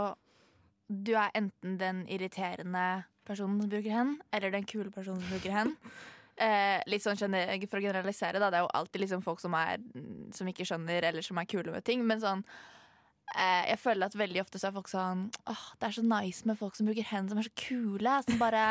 Du 0.86 1.10
er 1.18 1.32
enten 1.34 1.74
den 1.80 2.04
irriterende 2.06 2.84
personen 3.26 3.58
som 3.62 3.70
bruker 3.70 3.94
hen, 3.94 4.14
eller 4.34 4.54
den 4.54 4.66
kule 4.66 4.90
personen 4.94 5.22
som 5.22 5.36
bruker 5.36 5.54
hen. 5.54 5.76
Eh, 6.40 6.80
litt 6.88 7.04
sånn 7.04 7.18
For 7.20 7.76
å 7.76 7.82
generalisere, 7.84 8.40
da. 8.40 8.46
Det 8.48 8.56
er 8.56 8.62
jo 8.64 8.70
alltid 8.78 9.02
liksom 9.02 9.20
folk 9.20 9.42
som, 9.42 9.52
er, 9.58 9.82
som 10.32 10.48
ikke 10.48 10.64
skjønner, 10.64 11.04
eller 11.10 11.26
som 11.26 11.36
er 11.36 11.44
kule 11.50 11.74
med 11.74 11.84
ting. 11.84 12.00
Men 12.08 12.22
sånn 12.22 12.40
Jeg 13.30 13.78
føler 13.78 14.10
at 14.10 14.16
veldig 14.18 14.40
ofte 14.42 14.58
så 14.58 14.68
er 14.68 14.74
folk 14.74 14.88
sånn 14.90 15.20
Åh, 15.50 15.62
det 15.78 15.86
er 15.86 15.94
så 15.94 16.02
nice 16.02 16.48
med 16.48 16.58
folk 16.58 16.74
som 16.74 16.88
bruker 16.88 17.06
hen, 17.06 17.28
som 17.30 17.38
er 17.38 17.46
så 17.46 17.52
kule. 17.58 18.16
Som 18.26 18.40
bare, 18.42 18.64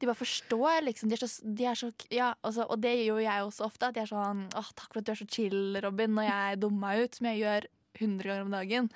de 0.00 0.08
bare 0.08 0.18
forstår, 0.18 0.80
liksom. 0.86 1.12
De 1.12 1.18
er 1.18 1.20
så, 1.20 1.28
de 1.44 1.68
er 1.68 1.78
så 1.78 1.90
ja, 2.14 2.30
også, 2.46 2.64
og 2.70 2.80
det 2.80 2.94
gjør 2.96 3.20
jo 3.20 3.26
jeg 3.26 3.46
også 3.50 3.68
ofte. 3.68 3.90
At 3.90 4.00
jeg 4.00 4.06
er 4.06 4.12
sånn 4.14 4.46
Åh, 4.56 4.72
takk 4.78 4.90
for 4.90 5.02
at 5.02 5.08
du 5.08 5.12
er 5.12 5.20
så 5.20 5.28
chill, 5.28 5.78
Robin, 5.84 6.16
når 6.16 6.28
jeg 6.30 6.60
dummer 6.64 6.86
meg 6.86 7.04
ut, 7.04 7.20
som 7.20 7.30
jeg 7.30 7.42
gjør 7.44 7.70
100 8.00 8.28
ganger 8.30 8.46
om 8.46 8.56
dagen. 8.56 8.90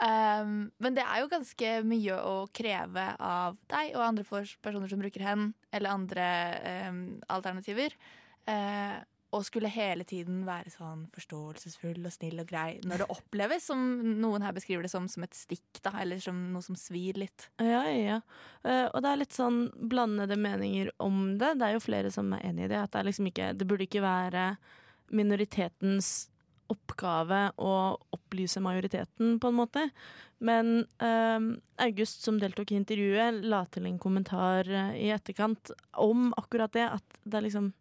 Um, 0.00 0.52
men 0.80 0.96
det 0.96 1.04
er 1.04 1.20
jo 1.20 1.28
ganske 1.28 1.72
mye 1.84 2.16
å 2.24 2.34
kreve 2.56 3.06
av 3.20 3.58
deg 3.68 3.92
og 3.92 4.04
andre 4.06 4.24
personer 4.24 4.88
som 4.88 5.02
bruker 5.02 5.24
hen, 5.24 5.50
eller 5.76 5.92
andre 5.92 6.28
um, 6.88 7.02
alternativer. 7.28 7.96
Eh, 8.48 8.96
og 9.30 9.44
skulle 9.46 9.70
hele 9.70 10.04
tiden 10.08 10.42
være 10.46 10.72
sånn 10.72 11.04
forståelsesfull 11.14 12.00
og 12.02 12.14
snill 12.14 12.42
og 12.42 12.48
grei 12.50 12.80
når 12.86 13.04
det 13.04 13.10
oppleves 13.14 13.68
som 13.70 13.84
noen 14.18 14.42
her 14.42 14.54
beskriver 14.56 14.86
det 14.86 14.90
som, 14.92 15.06
som 15.10 15.26
et 15.26 15.36
stikk, 15.38 15.82
da, 15.84 15.92
eller 16.02 16.18
som 16.22 16.38
noe 16.54 16.64
som 16.66 16.78
svir 16.78 17.20
litt. 17.20 17.46
Ja, 17.62 17.84
ja, 17.86 18.00
ja. 18.00 18.18
Eh, 18.66 18.88
og 18.88 18.98
det 19.04 19.12
er 19.12 19.22
litt 19.22 19.36
sånn 19.36 19.62
blandede 19.90 20.38
meninger 20.40 20.90
om 21.02 21.38
det. 21.38 21.54
Det 21.60 21.68
er 21.68 21.76
jo 21.76 21.84
flere 21.84 22.10
som 22.14 22.32
er 22.34 22.48
enig 22.50 22.66
i 22.66 22.72
det. 22.72 22.82
At 22.82 22.96
det, 22.96 23.06
liksom 23.06 23.30
ikke, 23.30 23.52
det 23.54 23.68
burde 23.70 23.86
ikke 23.86 24.02
være 24.04 24.50
minoritetens 25.14 26.30
oppgave 26.70 27.48
å 27.58 27.74
opplyse 28.14 28.62
majoriteten, 28.62 29.38
på 29.42 29.50
en 29.50 29.58
måte. 29.58 29.86
Men 30.40 30.84
um, 31.02 31.48
August, 31.82 32.22
som 32.24 32.38
deltok 32.40 32.72
i 32.72 32.78
intervjuet, 32.78 33.42
la 33.42 33.64
til 33.74 33.88
en 33.90 33.98
kommentar 34.00 34.70
eh, 34.70 34.94
i 35.02 35.10
etterkant 35.12 35.72
om 36.00 36.30
akkurat 36.38 36.72
det. 36.76 36.86
At 36.96 37.20
det 37.24 37.40
er 37.40 37.46
liksom 37.48 37.72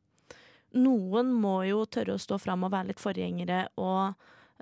Noen 0.78 1.32
må 1.34 1.62
jo 1.66 1.84
tørre 1.90 2.18
å 2.18 2.22
stå 2.22 2.38
fram 2.42 2.68
og 2.68 2.74
være 2.74 2.92
litt 2.92 3.02
forgjengere 3.02 3.64
og 3.82 4.14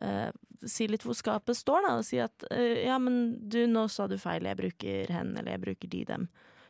uh, 0.03 0.29
si 0.63 0.87
litt 0.87 1.03
hvor 1.03 1.17
skapet 1.17 1.57
står, 1.59 1.83
da. 1.83 1.95
Og 1.99 2.05
si 2.07 2.21
at 2.23 2.47
uh, 2.51 2.77
ja, 2.79 2.95
men 3.01 3.35
du, 3.41 3.63
nå 3.67 3.87
sa 3.91 4.07
du 4.07 4.15
feil, 4.21 4.47
jeg 4.47 4.59
bruker 4.59 5.13
hen, 5.13 5.33
eller 5.35 5.55
jeg 5.55 5.63
bruker 5.65 5.91
de, 5.91 6.03
dem. 6.13 6.27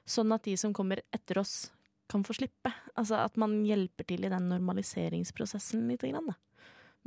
Sånn 0.07 0.31
at 0.33 0.47
de 0.47 0.55
som 0.57 0.73
kommer 0.75 1.03
etter 1.13 1.41
oss, 1.43 1.67
kan 2.07 2.23
få 2.23 2.37
slippe. 2.37 2.71
Altså 2.95 3.19
at 3.19 3.35
man 3.39 3.59
hjelper 3.67 4.07
til 4.07 4.23
i 4.23 4.31
den 4.31 4.47
normaliseringsprosessen 4.47 5.89
lite 5.91 6.07
grann, 6.11 6.31
da. 6.31 6.37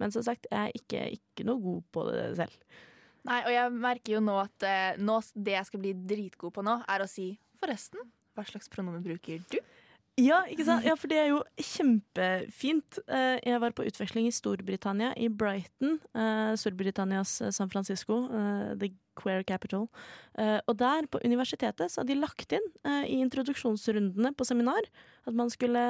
Men 0.01 0.13
som 0.13 0.25
sagt, 0.25 0.47
jeg 0.49 0.71
er 0.71 0.77
ikke, 0.77 1.03
ikke 1.19 1.45
noe 1.49 1.61
god 1.61 1.85
på 1.93 2.05
det 2.09 2.23
selv. 2.39 2.77
Nei, 3.29 3.41
og 3.45 3.53
jeg 3.53 3.73
merker 3.77 4.15
jo 4.15 4.23
nå 4.25 4.37
at 4.41 4.65
eh, 4.65 5.01
nå, 5.01 5.19
det 5.37 5.57
jeg 5.59 5.69
skal 5.69 5.83
bli 5.83 5.93
dritgod 6.09 6.55
på 6.57 6.65
nå, 6.65 6.79
er 6.89 7.05
å 7.05 7.09
si 7.11 7.35
forresten, 7.61 8.07
hva 8.37 8.47
slags 8.49 8.71
pronomen 8.73 9.05
bruker 9.05 9.43
du? 9.53 9.59
Ja? 10.19 10.43
Ja, 10.85 10.95
for 10.99 11.09
det 11.09 11.19
er 11.19 11.29
jo 11.31 11.43
kjempefint. 11.57 12.99
Eh, 13.09 13.39
Jeg 13.47 13.61
var 13.63 13.73
på 13.73 13.85
utveksling 13.87 14.27
i 14.29 14.33
Storbritannia, 14.35 15.13
i 15.17 15.29
Brighton. 15.29 15.99
eh, 16.15 16.55
Storbritannias 16.57 17.41
eh, 17.41 17.51
San 17.51 17.71
Francisco, 17.71 18.27
the 18.77 18.91
queer 19.17 19.43
capital. 19.45 19.89
Og 20.67 20.77
der, 20.79 21.07
på 21.11 21.21
universitetet, 21.25 21.91
så 21.91 22.01
hadde 22.01 22.15
de 22.15 22.21
lagt 22.23 22.53
inn 22.57 22.69
i 23.05 23.19
introduksjonsrundene 23.21 24.31
på 24.33 24.47
seminar 24.49 24.81
at 25.27 25.35
man 25.37 25.51
skulle 25.53 25.83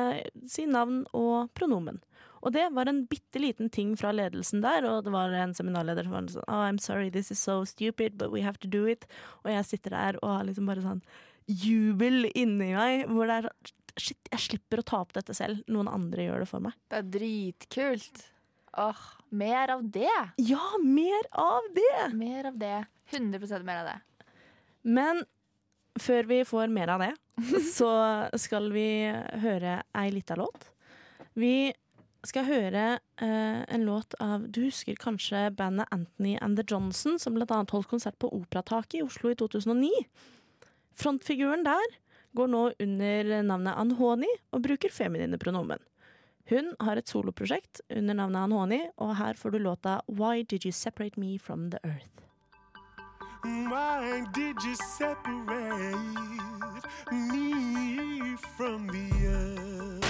si 0.50 0.64
navn 0.66 1.04
og 1.14 1.52
pronomen. 1.54 2.00
Og 2.42 2.52
det 2.56 2.64
var 2.74 2.88
en 2.88 3.04
bitte 3.06 3.38
liten 3.38 3.70
ting 3.70 3.92
fra 4.00 4.10
ledelsen 4.16 4.62
der, 4.64 4.82
og 4.88 5.04
det 5.04 5.12
var 5.12 5.30
en 5.30 5.54
seminarleder 5.54 6.08
som 6.08 6.12
var 6.16 6.26
sånn 6.32 6.48
Oh, 6.48 6.64
I'm 6.66 6.78
sorry, 6.82 7.10
this 7.10 7.30
is 7.30 7.38
so 7.38 7.64
stupid, 7.64 8.16
but 8.18 8.32
we 8.32 8.40
have 8.42 8.58
to 8.64 8.68
do 8.68 8.86
it. 8.86 9.06
Og 9.44 9.52
jeg 9.52 9.64
sitter 9.68 9.90
der 9.94 10.18
og 10.24 10.30
har 10.38 10.44
liksom 10.48 10.66
bare 10.66 10.82
sånn 10.82 11.02
jubel 11.50 12.28
inni 12.34 12.72
meg, 12.74 13.06
hvor 13.10 13.26
det 13.30 13.44
er 13.44 13.48
Shit, 13.96 14.20
jeg 14.30 14.44
slipper 14.44 14.82
å 14.82 14.86
ta 14.86 15.00
opp 15.04 15.14
dette 15.16 15.34
selv. 15.36 15.64
Noen 15.70 15.90
andre 15.90 16.28
gjør 16.28 16.44
det 16.44 16.50
for 16.50 16.64
meg. 16.64 16.76
Det 16.90 17.00
er 17.00 17.10
dritkult. 17.16 18.22
Åh, 18.78 19.02
mer 19.34 19.74
av 19.74 19.82
det. 19.90 20.12
Ja, 20.36 20.62
mer 20.84 21.26
av 21.32 21.66
det! 21.74 22.14
Mer 22.14 22.50
av 22.52 22.58
det. 22.58 22.84
100% 23.10 23.66
mer 23.66 23.82
av 23.82 23.90
det. 23.90 23.98
Men 24.82 25.24
før 26.00 26.28
vi 26.30 26.44
får 26.46 26.70
mer 26.72 26.94
av 26.94 27.02
det, 27.02 27.12
så 27.76 27.90
skal 28.38 28.70
vi 28.74 28.88
høre 29.42 29.80
ei 29.98 30.10
lita 30.14 30.38
låt. 30.38 30.70
Vi 31.34 31.72
skal 32.26 32.44
høre 32.44 32.84
eh, 33.22 33.60
en 33.64 33.86
låt 33.86 34.14
av 34.20 34.44
Du 34.52 34.62
husker 34.66 34.98
kanskje 35.00 35.48
bandet 35.56 35.88
Anthony 35.94 36.36
and 36.40 36.58
the 36.58 36.64
Johnson, 36.66 37.18
som 37.18 37.38
annet 37.40 37.72
holdt 37.72 37.88
konsert 37.88 38.18
på 38.20 38.30
Operataket 38.36 39.00
i 39.00 39.02
Oslo 39.02 39.32
i 39.32 39.38
2009. 39.40 39.90
Frontfiguren 41.00 41.64
der 41.64 41.96
går 42.36 42.50
nå 42.50 42.62
under 42.78 43.30
navnet 43.42 43.78
Anhoni 43.78 44.30
og 44.54 44.62
bruker 44.66 44.92
feminine 44.94 45.38
pronomen. 45.38 45.80
Hun 46.50 46.72
har 46.82 46.98
et 46.98 47.10
soloprosjekt 47.10 47.82
under 47.94 48.16
navnet 48.18 48.46
Anhoni, 48.48 48.80
og 48.98 49.16
her 49.20 49.38
får 49.38 49.54
du 49.54 49.58
låta 49.62 50.00
Why 50.08 50.42
Did 50.42 50.66
You 50.66 50.72
Separate 50.72 51.20
Me 51.20 51.38
From 51.38 51.70
The 51.70 51.78
Earth. 51.84 52.20
Why 53.42 54.26
did 54.34 54.56
you 54.62 54.74
separate 54.98 55.96
me 57.10 58.36
from 58.56 58.86
the 58.88 59.26
earth? 59.26 60.09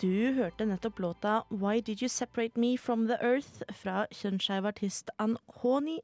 Du 0.00 0.32
hørte 0.36 0.66
nettopp 0.68 0.98
låta 1.00 1.38
Why 1.50 1.80
Did 1.80 2.02
You 2.02 2.08
Separate 2.12 2.60
Me 2.60 2.74
From 2.78 3.06
The 3.08 3.16
Earth 3.24 3.62
fra 3.80 4.02
kjønnsskeiv 4.12 4.66
artist 4.68 5.08
Anhoni. 5.22 5.98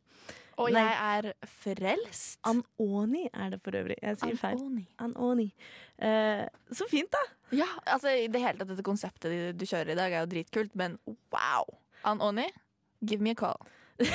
Og 0.61 0.71
Nei. 0.73 0.81
jeg 0.85 0.97
er 1.27 1.49
frelst. 1.49 2.39
Anoni 2.49 3.27
er 3.33 3.53
det 3.55 3.61
for 3.65 3.77
øvrig. 3.77 3.97
Jeg 4.05 4.19
sier 4.21 4.37
feil. 4.41 4.61
Anoni. 5.01 5.49
Eh, 5.99 6.45
så 6.73 6.89
fint, 6.91 7.11
da! 7.13 7.23
Ja, 7.57 7.69
altså 7.89 8.13
i 8.17 8.27
det 8.33 8.41
hele 8.41 8.59
tatt 8.61 8.69
Dette 8.73 8.85
konseptet 8.87 9.33
du- 9.33 9.53
du 9.61 9.65
kjører 9.69 9.93
i 9.93 9.99
dag, 9.99 10.13
er 10.13 10.21
jo 10.27 10.31
dritkult, 10.33 10.75
men 10.77 10.99
wow! 11.33 11.65
Anoni, 12.05 12.49
give 13.05 13.21
me 13.21 13.31
a 13.31 13.35
call. 13.35 13.61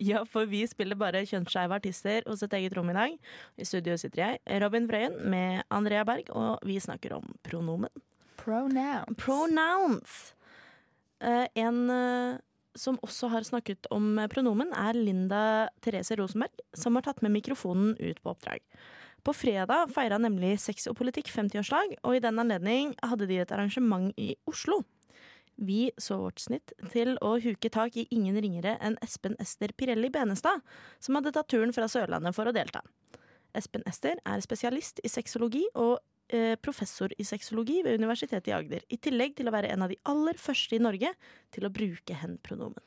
Ja, 0.00 0.24
for 0.24 0.44
vi 0.46 0.64
spiller 0.66 0.96
bare 0.98 1.22
kjønnsskeive 1.26 1.74
artister 1.78 2.22
hos 2.26 2.42
et 2.42 2.52
eget 2.58 2.74
rom 2.76 2.90
i 2.90 2.94
dag. 2.98 3.18
I 3.58 3.64
studio 3.64 3.96
sitter 3.96 4.24
jeg, 4.26 4.62
Robin 4.62 4.88
Frøyen, 4.90 5.16
med 5.30 5.62
Andrea 5.70 6.02
Berg, 6.04 6.30
og 6.30 6.58
vi 6.66 6.78
snakker 6.80 7.14
om 7.18 7.34
pronomen. 7.46 7.90
Pronouns. 8.40 9.16
Pronouns. 9.20 10.20
Eh, 11.20 11.46
en 11.54 11.90
eh, 11.90 12.38
som 12.74 12.98
også 13.04 13.28
har 13.32 13.44
snakket 13.44 13.88
om 13.92 14.14
pronomen, 14.30 14.70
er 14.72 14.96
Linda 14.96 15.42
Therese 15.84 16.16
Rosenberg, 16.18 16.62
som 16.72 16.96
har 16.96 17.04
tatt 17.04 17.22
med 17.22 17.34
mikrofonen 17.34 17.96
ut 17.98 18.22
på 18.22 18.32
oppdrag. 18.32 18.62
På 19.26 19.34
fredag 19.36 19.90
feira 19.92 20.16
nemlig 20.20 20.54
Sex 20.62 20.88
og 20.88 20.96
politikk 21.00 21.28
50-årslag, 21.28 21.98
og 22.06 22.16
i 22.16 22.22
den 22.24 22.40
anledning 22.40 22.94
hadde 23.04 23.28
de 23.28 23.40
et 23.42 23.52
arrangement 23.52 24.14
i 24.16 24.32
Oslo. 24.48 24.80
Vi 25.60 25.90
så 26.00 26.16
vårt 26.22 26.40
snitt 26.40 26.72
til 26.94 27.18
å 27.20 27.34
huke 27.42 27.68
tak 27.68 27.98
i 28.00 28.06
ingen 28.14 28.38
ringere 28.40 28.78
enn 28.80 28.96
Espen 29.04 29.36
Ester 29.42 29.74
Pirelli 29.76 30.08
Benestad, 30.08 30.62
som 31.04 31.18
hadde 31.18 31.34
tatt 31.36 31.50
turen 31.52 31.74
fra 31.76 31.88
Sørlandet 31.90 32.32
for 32.36 32.48
å 32.48 32.54
delta. 32.56 32.80
Espen 33.52 33.84
Ester 33.90 34.16
er 34.24 34.40
spesialist 34.40 35.02
i 35.04 35.10
sexologi 35.12 35.66
og 35.74 35.98
eh, 35.98 36.06
professor 36.62 37.12
i 37.18 37.26
sexologi 37.26 37.80
ved 37.86 37.98
Universitetet 37.98 38.52
i 38.52 38.54
Agder, 38.54 38.86
i 38.88 39.00
tillegg 39.02 39.34
til 39.38 39.50
å 39.50 39.54
være 39.54 39.72
en 39.74 39.86
av 39.86 39.90
de 39.90 39.98
aller 40.10 40.38
første 40.38 40.78
i 40.78 40.82
Norge 40.82 41.10
til 41.50 41.66
å 41.66 41.72
bruke 41.74 42.16
hen-pronomen. 42.22 42.84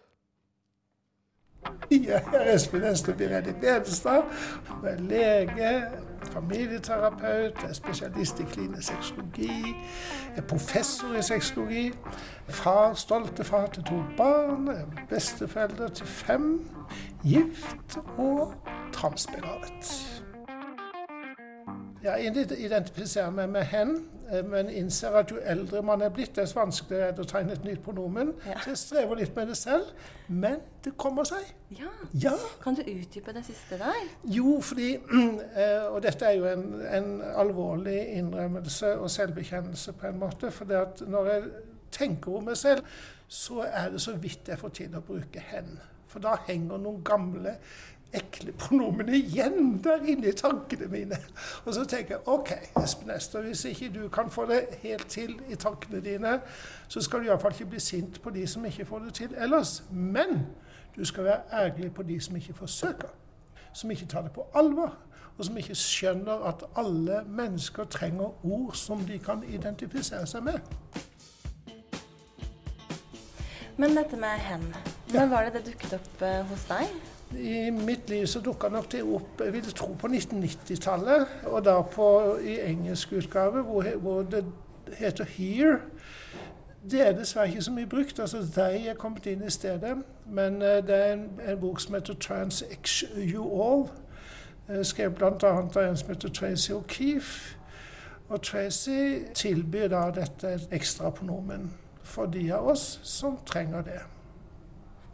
Jeg 1.92 2.24
er 2.34 2.54
Espen 2.54 2.84
Ester 2.84 3.16
Birelli 3.16 3.54
Benestad. 3.62 4.24
Jeg 4.84 4.94
er 4.94 5.00
lege, 5.00 5.92
familieterapeut, 6.32 7.64
er 7.64 7.74
spesialist 7.74 8.40
i 8.40 8.44
klinisk 8.44 8.88
sexologi, 8.88 9.76
er 10.36 10.42
professor 10.42 11.16
i 11.16 11.24
sexologi. 11.24 11.94
Far, 12.50 12.94
stolte 12.94 13.44
far 13.44 13.68
til 13.68 13.84
to 13.84 14.02
barn, 14.18 14.68
er 14.68 15.06
besteforelder 15.10 15.88
til 15.88 16.08
fem, 16.08 16.50
gift 17.24 18.00
og 18.18 18.54
transbegravet. 18.94 20.23
Jeg 22.04 22.48
identifiserer 22.60 23.30
meg 23.32 23.50
med 23.50 23.64
hen, 23.72 23.94
eh, 24.32 24.42
men 24.46 24.70
innser 24.70 25.16
at 25.16 25.32
jo 25.32 25.38
eldre 25.40 25.82
man 25.82 26.02
er 26.02 26.10
blitt, 26.12 26.36
dess 26.36 26.56
vanskeligere 26.56 27.08
er 27.08 27.16
det 27.16 27.24
å 27.24 27.30
tegne 27.30 27.56
et 27.56 27.64
nytt 27.64 27.84
pronomen. 27.86 28.34
Så 28.44 28.74
jeg 28.74 28.82
strever 28.82 29.22
litt 29.22 29.36
med 29.36 29.48
det 29.48 29.56
selv, 29.58 29.94
men 30.28 30.58
det 30.84 30.98
kommer 31.00 31.24
seg. 31.24 31.54
Ja. 31.80 31.94
Ja. 32.26 32.34
Kan 32.64 32.76
du 32.76 32.82
utdype 32.82 33.34
det 33.34 33.46
siste 33.48 33.80
der? 33.80 34.02
Jo, 34.24 34.58
fordi 34.62 34.98
eh, 35.64 35.88
Og 35.88 36.02
dette 36.04 36.28
er 36.28 36.36
jo 36.42 36.50
en, 36.52 36.68
en 36.92 37.22
alvorlig 37.40 37.98
innrømmelse 38.18 38.98
og 38.98 39.10
selvbekjennelse 39.12 39.96
på 39.96 40.12
en 40.12 40.20
måte. 40.20 40.52
For 40.52 40.68
det 40.68 40.82
at 40.82 41.08
når 41.08 41.32
jeg 41.32 41.50
tenker 41.92 42.36
om 42.36 42.52
meg 42.52 42.60
selv, 42.60 42.84
så 43.28 43.64
er 43.64 43.90
det 43.96 44.02
så 44.02 44.18
vidt 44.20 44.52
jeg 44.52 44.60
får 44.60 44.76
til 44.76 44.96
å 45.00 45.06
bruke 45.08 45.40
'hen'. 45.40 45.80
For 46.14 46.22
da 46.22 46.36
henger 46.48 46.78
noen 46.78 47.02
gamle, 47.06 47.56
ekle 48.14 48.54
pronomen 48.58 49.10
igjen 49.14 49.80
der 49.84 50.04
inne 50.08 50.30
i 50.30 50.36
tankene 50.38 50.88
mine. 50.92 51.18
Og 51.66 51.74
så 51.74 51.86
tenker 51.86 52.16
jeg 52.16 52.28
OK, 52.30 52.52
Espen 52.84 53.12
Ester, 53.16 53.42
hvis 53.42 53.66
ikke 53.66 53.90
du 53.94 54.08
kan 54.14 54.30
få 54.30 54.46
det 54.50 54.62
helt 54.84 55.08
til 55.08 55.36
i 55.50 55.56
tankene 55.56 56.02
dine, 56.04 56.40
så 56.88 57.02
skal 57.02 57.20
du 57.20 57.30
iallfall 57.30 57.56
ikke 57.56 57.72
bli 57.76 57.80
sint 57.80 58.22
på 58.22 58.34
de 58.34 58.48
som 58.48 58.66
ikke 58.66 58.86
får 58.86 59.00
det 59.08 59.14
til 59.14 59.36
ellers. 59.38 59.84
Men 59.92 60.46
du 60.96 61.06
skal 61.06 61.24
være 61.24 61.42
ærlig 61.54 61.94
på 61.94 62.04
de 62.04 62.20
som 62.22 62.36
ikke 62.36 62.54
forsøker. 62.54 63.10
Som 63.74 63.92
ikke 63.92 64.06
tar 64.06 64.22
det 64.22 64.32
på 64.32 64.48
alvor. 64.56 64.98
Og 65.38 65.46
som 65.46 65.58
ikke 65.58 65.76
skjønner 65.76 66.46
at 66.48 66.64
alle 66.78 67.24
mennesker 67.28 67.84
trenger 67.84 68.46
ord 68.46 68.76
som 68.78 69.00
de 69.06 69.18
kan 69.20 69.42
identifisere 69.50 70.28
seg 70.30 70.44
med. 70.44 70.60
Men 73.78 73.98
dette 73.98 74.18
med 74.22 74.38
hen, 74.38 74.68
når 75.14 75.26
var 75.32 75.48
det 75.48 75.54
det 75.54 75.66
dukket 75.72 75.96
opp 75.98 76.22
eh, 76.22 76.44
hos 76.46 76.68
deg? 76.70 77.13
I 77.40 77.70
mitt 77.70 78.10
liv 78.10 78.26
så 78.26 78.40
dukka 78.40 78.70
nok 78.70 78.92
det 78.92 79.04
opp 79.04 79.42
jeg 79.42 79.54
vil 79.54 79.74
tro 79.74 79.94
på 80.00 80.08
1990-tallet. 80.08 81.28
Og 81.46 81.66
da 81.66 81.82
på, 81.82 82.38
i 82.44 82.60
engelsk 82.62 83.14
utgave, 83.14 83.62
hvor, 83.62 83.84
hvor 83.98 84.22
det 84.24 84.46
heter 84.98 85.26
'here'. 85.26 85.80
Det 86.92 87.08
er 87.08 87.12
dessverre 87.12 87.48
ikke 87.48 87.62
så 87.62 87.72
mye 87.72 87.86
brukt. 87.86 88.20
altså 88.20 88.38
'they' 88.38 88.90
er 88.90 88.94
kommet 88.94 89.26
inn 89.26 89.44
i 89.44 89.50
stedet. 89.50 89.98
Men 90.26 90.62
eh, 90.62 90.88
det 90.88 90.96
er 90.96 91.14
en, 91.14 91.40
en 91.48 91.60
bok 91.60 91.80
som 91.80 91.94
heter 91.94 92.14
'Transex 92.14 93.04
You 93.18 93.62
All'. 93.62 93.90
eh, 94.70 94.84
Skrevet 94.86 95.16
bl.a. 95.16 95.48
av 95.48 95.90
en 95.90 95.98
som 95.98 96.10
heter 96.10 96.30
Tracy 96.30 96.72
O'Keefe. 96.72 97.58
Og 98.30 98.42
Tracy 98.42 99.20
tilbyr 99.34 99.88
da 99.88 100.12
dette 100.12 100.60
ekstrapronomen 100.72 101.74
for 102.04 102.26
de 102.26 102.54
av 102.54 102.68
oss 102.68 103.00
som 103.04 103.38
trenger 103.46 103.82
det. 103.82 104.00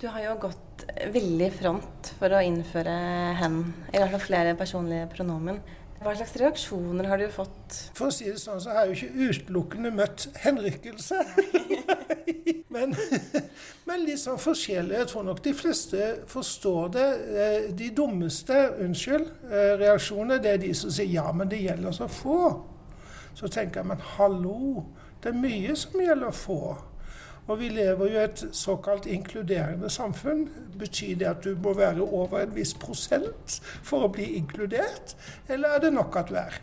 Du 0.01 0.07
har 0.07 0.21
jo 0.23 0.35
gått 0.39 0.68
veldig 1.13 1.47
i 1.47 1.53
front 1.53 2.13
for 2.19 2.35
å 2.35 2.41
innføre 2.45 2.93
hen, 3.39 3.59
i 3.93 3.97
hvert 3.97 4.15
fall 4.15 4.25
flere 4.27 4.55
personlige 4.59 5.09
pronomen. 5.13 5.59
Hva 5.99 6.13
slags 6.15 6.37
reaksjoner 6.39 7.09
har 7.11 7.19
du 7.19 7.25
fått? 7.33 7.75
For 7.97 8.07
å 8.07 8.13
si 8.15 8.29
det 8.29 8.39
sånn, 8.39 8.61
så 8.63 8.71
har 8.71 8.87
jeg 8.87 8.93
jo 8.93 8.97
ikke 9.09 9.33
utelukkende 9.33 9.89
møtt 9.91 10.29
henrykkelse. 10.45 11.17
men, 12.75 12.95
men 13.83 14.05
litt 14.07 14.21
sånn 14.21 14.39
forskjellig. 14.39 14.95
Jeg 14.95 15.09
tror 15.11 15.27
nok 15.27 15.41
de 15.43 15.53
fleste 15.59 16.07
forstår 16.31 16.93
det. 16.95 17.07
Eh, 17.43 17.67
De 17.75 17.89
dummeste, 17.97 18.61
unnskyld, 18.85 19.27
eh, 19.51 19.73
reaksjonene, 19.81 20.39
det 20.39 20.53
er 20.53 20.63
de 20.63 20.71
som 20.79 20.93
sier 20.95 21.11
ja, 21.17 21.27
men 21.35 21.51
det 21.51 21.59
gjelder 21.65 21.97
så 21.99 22.07
få. 22.07 22.39
Så 23.35 23.51
tenker 23.51 23.81
jeg, 23.81 23.91
men 23.91 24.07
hallo, 24.15 24.85
det 25.19 25.33
er 25.33 25.43
mye 25.43 25.75
som 25.83 25.99
gjelder 25.99 26.31
få. 26.35 26.61
Og 27.49 27.57
vi 27.57 27.71
lever 27.73 28.11
jo 28.11 28.17
i 28.19 28.23
et 28.27 28.41
såkalt 28.53 29.07
inkluderende 29.09 29.89
samfunn. 29.89 30.45
Betyr 30.77 31.15
det 31.17 31.29
at 31.31 31.45
du 31.45 31.55
må 31.57 31.73
være 31.77 32.05
over 32.05 32.43
en 32.43 32.53
viss 32.53 32.75
prosent 32.77 33.57
for 33.81 34.05
å 34.05 34.11
bli 34.13 34.35
inkludert, 34.37 35.15
eller 35.49 35.75
er 35.77 35.87
det 35.87 35.95
nok 35.95 36.19
at 36.21 36.29
du 36.29 36.37
er? 36.37 36.59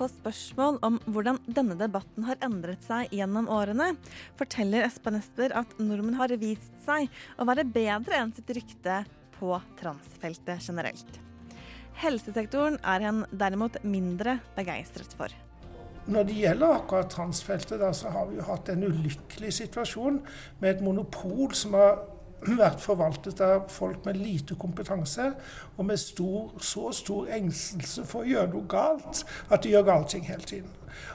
På 0.00 0.08
spørsmål 0.08 0.78
om 0.86 0.96
hvordan 1.12 1.38
denne 1.44 1.76
debatten 1.78 2.24
har 2.24 2.40
endret 2.42 2.82
seg 2.82 3.12
gjennom 3.14 3.50
årene, 3.52 3.92
forteller 4.40 4.86
Espen 4.86 5.18
Ester 5.18 5.54
at 5.54 5.74
nordmenn 5.78 6.16
har 6.18 6.32
vist 6.40 6.72
seg 6.86 7.10
å 7.36 7.46
være 7.46 7.68
bedre 7.68 8.16
enn 8.22 8.32
sitt 8.34 8.50
rykte 8.56 9.02
på 9.36 9.52
transfeltet 9.78 10.66
generelt. 10.66 11.20
Helsesektoren 12.00 12.80
er 12.80 13.04
han 13.04 13.22
derimot 13.30 13.76
mindre 13.84 14.38
begeistret 14.56 15.12
for. 15.20 15.28
Når 16.10 16.26
det 16.26 16.38
gjelder 16.40 16.72
akkurat 16.74 17.10
transfeltet, 17.12 17.78
da, 17.78 17.92
så 17.94 18.10
har 18.10 18.26
vi 18.30 18.40
jo 18.40 18.46
hatt 18.48 18.70
en 18.72 18.82
ulykkelig 18.88 19.52
situasjon 19.60 20.18
med 20.58 20.70
et 20.72 20.82
monopol 20.82 21.52
som 21.54 21.76
har 21.78 22.00
vært 22.62 22.80
forvaltet 22.82 23.40
av 23.44 23.68
folk 23.70 24.06
med 24.08 24.18
lite 24.18 24.56
kompetanse 24.58 25.28
og 25.76 25.84
med 25.86 26.00
stor, 26.00 26.54
så 26.64 26.90
stor 26.96 27.30
engstelse 27.36 28.06
for 28.08 28.24
å 28.24 28.30
gjøre 28.30 28.52
noe 28.54 28.70
galt 28.70 29.24
at 29.50 29.62
de 29.62 29.74
gjør 29.74 29.86
gale 29.90 30.10
ting 30.10 30.26
hele 30.26 30.48
tiden. 30.48 30.72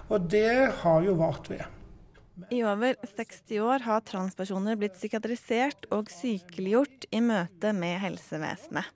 Og 0.08 0.30
det 0.32 0.72
har 0.84 1.02
jo 1.04 1.18
vart 1.20 1.50
ved. 1.52 1.66
I 2.52 2.62
over 2.68 2.98
60 3.08 3.62
år 3.64 3.86
har 3.86 4.04
transpersoner 4.08 4.76
blitt 4.80 4.98
psykiatrisert 4.98 5.88
og 5.96 6.12
sykeliggjort 6.12 7.08
i 7.16 7.24
møte 7.24 7.72
med 7.76 8.00
helsevesenet. 8.04 8.92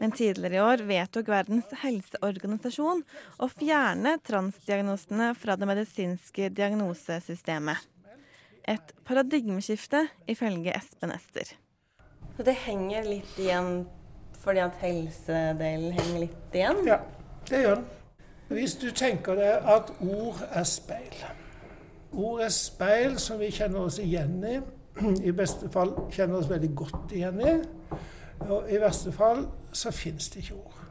Men 0.00 0.12
tidligere 0.12 0.58
i 0.58 0.60
år 0.60 0.84
vedtok 0.88 1.30
Verdens 1.32 1.70
helseorganisasjon 1.80 3.02
å 3.40 3.48
fjerne 3.48 4.16
transdiagnosene 4.26 5.30
fra 5.38 5.56
det 5.56 5.68
medisinske 5.68 6.50
diagnosesystemet. 6.56 7.80
Et 8.66 8.92
paradigmeskifte, 9.06 10.08
ifølge 10.28 10.74
Espen 10.74 11.14
Ester. 11.14 11.54
Så 12.36 12.44
det 12.44 12.56
henger 12.66 13.06
litt 13.08 13.38
igjen 13.40 13.86
fordi 14.42 14.62
at 14.62 14.76
helsedelen 14.82 15.94
henger 15.96 16.18
litt 16.22 16.54
igjen? 16.54 16.82
Ja, 16.86 17.00
det 17.48 17.62
gjør 17.62 17.80
den. 17.80 17.86
Hvis 18.46 18.76
du 18.78 18.90
tenker 18.94 19.38
deg 19.38 19.64
at 19.66 19.88
ord 20.04 20.42
er 20.52 20.66
speil. 20.68 21.16
Ord 22.14 22.44
er 22.44 22.52
speil 22.54 23.16
som 23.18 23.40
vi 23.42 23.48
kjenner 23.54 23.88
oss 23.88 23.98
igjen 24.02 24.36
i. 24.46 24.58
I 25.26 25.32
beste 25.36 25.68
fall 25.72 25.90
kjenner 26.14 26.38
oss 26.38 26.50
veldig 26.50 26.70
godt 26.78 27.16
igjen 27.16 27.40
i. 27.42 27.56
Og 28.40 28.68
i 28.70 28.80
verste 28.80 29.12
fall 29.12 29.46
så 29.72 29.90
fins 29.94 30.28
det 30.32 30.44
ikke 30.44 30.58
ord. 30.58 30.82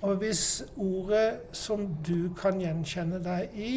Og 0.00 0.16
hvis 0.16 0.64
ordet 0.76 1.40
som 1.52 1.88
du 2.06 2.32
kan 2.36 2.60
gjenkjenne 2.60 3.20
deg 3.24 3.56
i, 3.56 3.72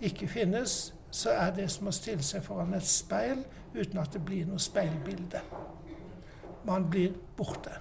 ikke 0.00 0.28
finnes, 0.28 0.94
så 1.10 1.32
er 1.36 1.52
det 1.56 1.68
som 1.72 1.88
å 1.88 1.94
stille 1.94 2.24
seg 2.24 2.44
foran 2.44 2.74
et 2.76 2.86
speil 2.88 3.42
uten 3.74 4.00
at 4.00 4.12
det 4.12 4.22
blir 4.24 4.48
noe 4.48 4.60
speilbilde. 4.60 5.40
Man 6.66 6.88
blir 6.90 7.12
borte. 7.36 7.76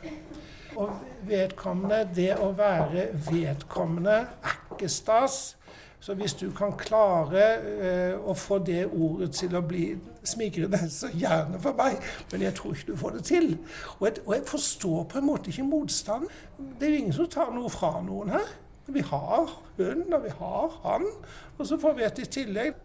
Og 0.75 0.91
vedkommende, 1.27 2.03
det 2.15 2.33
å 2.39 2.51
være 2.55 3.07
vedkommende, 3.29 4.17
er 4.43 4.57
ikke 4.75 4.91
stas. 4.91 5.55
Så 5.99 6.13
hvis 6.13 6.35
du 6.37 6.49
kan 6.53 6.75
klare 6.77 7.45
eh, 7.81 8.17
å 8.19 8.35
få 8.37 8.59
det 8.65 8.83
ordet 8.85 9.31
til 9.39 9.55
å 9.57 9.63
bli 9.65 9.87
smigrende, 10.25 10.83
så 10.99 11.09
gjerne 11.13 11.61
for 11.63 11.77
meg. 11.77 11.97
Men 12.31 12.45
jeg 12.47 12.57
tror 12.59 12.75
ikke 12.75 12.91
du 12.91 12.99
får 13.01 13.17
det 13.17 13.23
til. 13.31 13.49
Og 13.97 14.07
jeg, 14.09 14.21
og 14.25 14.35
jeg 14.35 14.45
forstår 14.51 15.07
på 15.11 15.21
en 15.21 15.27
måte 15.31 15.51
ikke 15.53 15.67
motstand. 15.69 16.29
Det 16.57 16.87
er 16.87 16.93
jo 16.93 17.01
ingen 17.03 17.17
som 17.17 17.31
tar 17.31 17.53
noe 17.55 17.71
fra 17.73 17.95
noen 18.05 18.35
her. 18.35 18.55
Vi 18.85 19.01
har 19.01 19.49
hun, 19.79 20.03
og 20.13 20.23
vi 20.23 20.33
har 20.39 20.75
han. 20.83 21.07
Og 21.57 21.67
så 21.67 21.77
får 21.81 21.97
vi 21.97 22.05
et 22.05 22.21
i 22.21 22.27
tillegg. 22.37 22.75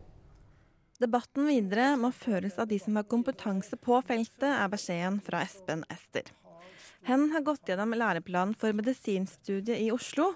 Debatten 1.01 1.47
videre 1.49 1.95
må 1.97 2.11
føres 2.13 2.59
av 2.61 2.69
de 2.69 2.77
som 2.81 2.97
har 2.99 3.09
kompetanse 3.09 3.77
på 3.81 4.01
feltet, 4.05 4.49
er 4.49 4.69
beskjeden 4.69 5.21
fra 5.25 5.41
Espen 5.47 5.85
Ester. 5.93 6.27
Hen 7.09 7.31
har 7.33 7.45
gått 7.45 7.69
gjennom 7.69 7.95
læreplanen 7.97 8.53
for 8.61 8.77
medisinstudiet 8.77 9.81
i 9.81 9.89
Oslo, 9.95 10.35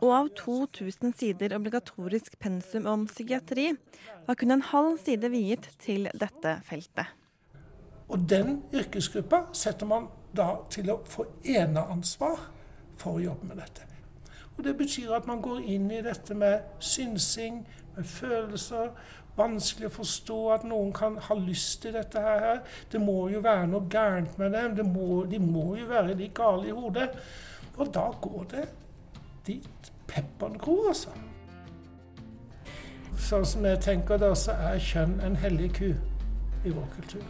og 0.00 0.12
av 0.16 0.28
2000 0.38 1.12
sider 1.16 1.54
obligatorisk 1.56 2.38
pensum 2.40 2.88
om 2.88 3.06
psykiatri 3.08 3.70
var 4.26 4.38
kun 4.40 4.54
en 4.54 4.64
halv 4.72 4.96
side 5.04 5.28
viet 5.32 5.68
til 5.82 6.08
dette 6.16 6.56
feltet. 6.68 7.12
Og 8.10 8.24
den 8.30 8.62
yrkesgruppa 8.74 9.44
setter 9.54 9.86
man 9.86 10.08
da 10.36 10.48
til 10.72 10.90
å 10.90 11.00
få 11.06 11.28
eneansvar 11.44 12.48
for 12.98 13.18
å 13.18 13.22
jobbe 13.22 13.52
med 13.52 13.60
dette. 13.62 13.86
Og 14.56 14.64
Det 14.64 14.74
betyr 14.76 15.14
at 15.16 15.26
man 15.26 15.40
går 15.40 15.62
inn 15.72 15.86
i 15.90 16.02
dette 16.04 16.34
med 16.34 16.82
synsing, 16.84 17.62
med 17.96 18.04
følelser. 18.04 18.90
Vanskelig 19.38 19.88
å 19.88 19.94
forstå 19.94 20.38
at 20.52 20.66
noen 20.68 20.90
kan 20.92 21.16
ha 21.16 21.36
lyst 21.38 21.80
til 21.82 21.94
dette 21.96 22.20
her. 22.20 22.60
Det 22.92 23.00
må 23.00 23.30
jo 23.32 23.40
være 23.40 23.70
noe 23.70 23.88
gærent 23.88 24.36
med 24.38 24.52
dem. 24.52 24.90
Må, 24.92 25.24
de 25.30 25.38
må 25.40 25.76
jo 25.78 25.86
være 25.88 26.12
litt 26.18 26.34
gale 26.36 26.68
i 26.68 26.76
hodet. 26.76 27.08
Og 27.78 27.88
da 27.94 28.10
går 28.20 28.44
det 28.50 28.66
dit 29.50 29.92
pepperen 30.10 30.58
gror, 30.58 30.88
altså. 30.94 31.12
Sånn 33.20 33.44
som 33.46 33.66
jeg 33.68 33.82
tenker 33.84 34.18
det, 34.18 34.32
så 34.38 34.56
er 34.70 34.80
kjønn 34.82 35.18
en 35.26 35.36
hellig 35.42 35.68
ku 35.76 35.90
i 35.90 36.72
vår 36.72 36.88
kultur. 36.96 37.26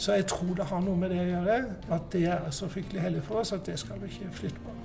Så 0.00 0.16
jeg 0.16 0.26
tror 0.32 0.54
det 0.56 0.64
har 0.70 0.80
noe 0.80 0.96
med 0.96 1.12
det 1.12 1.20
å 1.20 1.28
gjøre, 1.28 1.56
at 1.92 2.06
det 2.14 2.24
er 2.32 2.46
så 2.56 2.70
fryktelig 2.72 3.02
hellig 3.04 3.20
for 3.26 3.42
oss 3.42 3.52
at 3.52 3.66
det 3.68 3.76
skal 3.80 4.00
vi 4.00 4.08
ikke 4.08 4.30
flytte 4.38 4.62
på. 4.64 4.76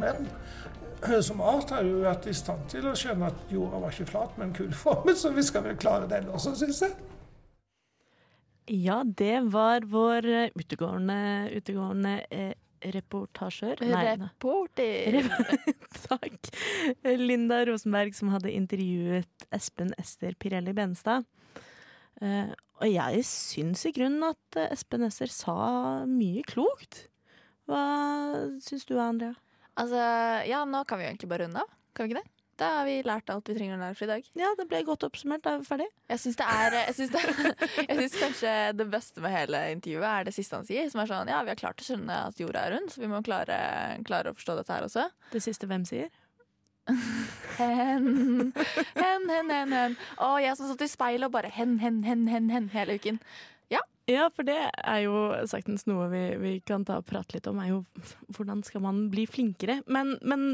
Men 0.00 0.30
som 1.28 1.42
art 1.44 1.74
har 1.74 1.84
vi 1.84 2.00
vært 2.00 2.28
i 2.30 2.34
stand 2.36 2.64
til 2.72 2.88
å 2.88 2.96
skjønne 2.96 3.28
at 3.28 3.52
jorda 3.52 3.82
var 3.82 3.92
ikke 3.92 4.08
flat, 4.08 4.38
men 4.40 4.54
kuleformet, 4.56 5.20
så 5.20 5.34
vi 5.36 5.44
skal 5.44 5.66
vel 5.68 5.76
klare 5.80 6.08
den 6.08 6.32
også, 6.32 6.54
syns 6.56 6.80
jeg. 6.86 6.96
Ja, 8.70 9.00
det 9.04 9.50
var 9.52 9.84
vår 9.90 10.26
eh, 10.30 10.52
utegående, 10.54 11.20
utegående 11.58 12.16
eh, 12.30 12.52
reportasjør. 12.94 13.82
Nei, 13.84 14.14
nei. 14.20 14.28
Reporter. 14.28 15.20
Takk. 16.08 16.50
Linda 17.20 17.62
Rosenberg 17.68 18.16
som 18.16 18.32
hadde 18.34 18.54
intervjuet 18.54 19.46
Espen 19.54 19.92
Ester 20.00 20.36
Pirelli 20.40 20.74
Benstad. 20.76 21.28
Uh, 22.20 22.50
og 22.80 22.88
jeg 22.88 23.22
syns 23.28 23.84
i 23.88 23.94
grunnen 23.96 24.24
at 24.32 24.60
Espen 24.70 25.04
Ester 25.06 25.30
sa 25.32 25.56
mye 26.08 26.44
klokt. 26.48 27.06
Hva 27.68 27.84
syns 28.64 28.88
du, 28.88 28.96
Andrea? 28.98 29.36
Altså, 29.78 30.00
ja, 30.48 30.64
nå 30.68 30.82
kan 30.88 30.98
vi 30.98 31.06
jo 31.06 31.12
egentlig 31.12 31.30
bare 31.30 31.46
runde 31.46 31.62
av. 31.62 31.72
Kan 31.94 32.06
vi 32.06 32.14
ikke 32.14 32.22
det? 32.22 32.39
Da 32.60 32.68
har 32.76 32.84
vi 32.84 32.98
lært 33.06 33.30
alt 33.32 33.48
vi 33.48 33.54
trenger 33.56 33.78
å 33.78 33.80
lære 33.80 33.96
for 33.96 34.04
i 34.04 34.10
dag. 34.10 34.26
Ja, 34.36 34.50
det 34.58 34.66
ble 34.68 34.82
godt 34.84 35.06
oppsummert. 35.06 35.40
Da 35.46 35.54
er 35.56 35.62
vi 35.62 35.68
ferdig. 35.68 35.86
Jeg 36.12 36.20
syns 36.20 36.36
det 36.36 36.48
Jeg 36.76 36.96
syns, 36.98 37.14
jeg 37.88 37.96
syns 38.02 38.16
kanskje 38.20 38.54
det 38.76 38.86
beste 38.92 39.24
med 39.24 39.32
hele 39.32 39.62
intervjuet 39.72 40.08
er 40.10 40.26
det 40.28 40.34
siste 40.36 40.58
han 40.58 40.66
sier. 40.68 40.90
Som 40.92 41.00
er 41.00 41.08
sånn 41.08 41.30
Ja, 41.32 41.40
vi 41.46 41.54
har 41.54 41.60
klart 41.60 41.80
å 41.80 41.86
skjønne 41.86 42.18
at 42.28 42.42
jorda 42.42 42.66
er 42.66 42.76
rund, 42.76 42.92
så 42.92 43.00
vi 43.00 43.08
må 43.08 43.22
klare, 43.24 43.60
klare 44.04 44.34
å 44.34 44.36
forstå 44.36 44.58
dette 44.60 44.76
her 44.76 44.88
også. 44.90 45.06
Det 45.32 45.40
siste 45.44 45.70
hvem 45.70 45.88
sier? 45.88 46.12
Hen, 47.56 48.52
hen, 48.96 49.24
hen, 49.30 49.50
hen. 49.52 49.72
hen. 49.72 49.96
Å, 50.20 50.34
jeg 50.42 50.58
som 50.58 50.68
satt 50.68 50.84
i 50.84 50.90
speilet 50.90 51.28
og 51.28 51.34
bare 51.36 51.52
hen, 51.54 51.78
hen, 51.80 52.02
hen, 52.04 52.26
hen, 52.28 52.52
hen 52.52 52.68
hele 52.74 52.98
uken. 53.00 53.20
Ja. 54.10 54.26
For 54.34 54.46
det 54.46 54.58
er 54.74 54.98
jo 55.04 55.20
saktens 55.50 55.86
noe 55.88 56.08
vi, 56.12 56.22
vi 56.42 56.52
kan 56.66 56.84
ta 56.88 56.98
og 57.00 57.06
prate 57.08 57.36
litt 57.38 57.46
om, 57.50 57.60
er 57.62 57.70
jo 57.72 57.78
hvordan 58.36 58.64
skal 58.66 58.82
man 58.84 59.04
bli 59.12 59.24
flinkere? 59.30 59.80
Men, 59.86 60.16
men 60.22 60.44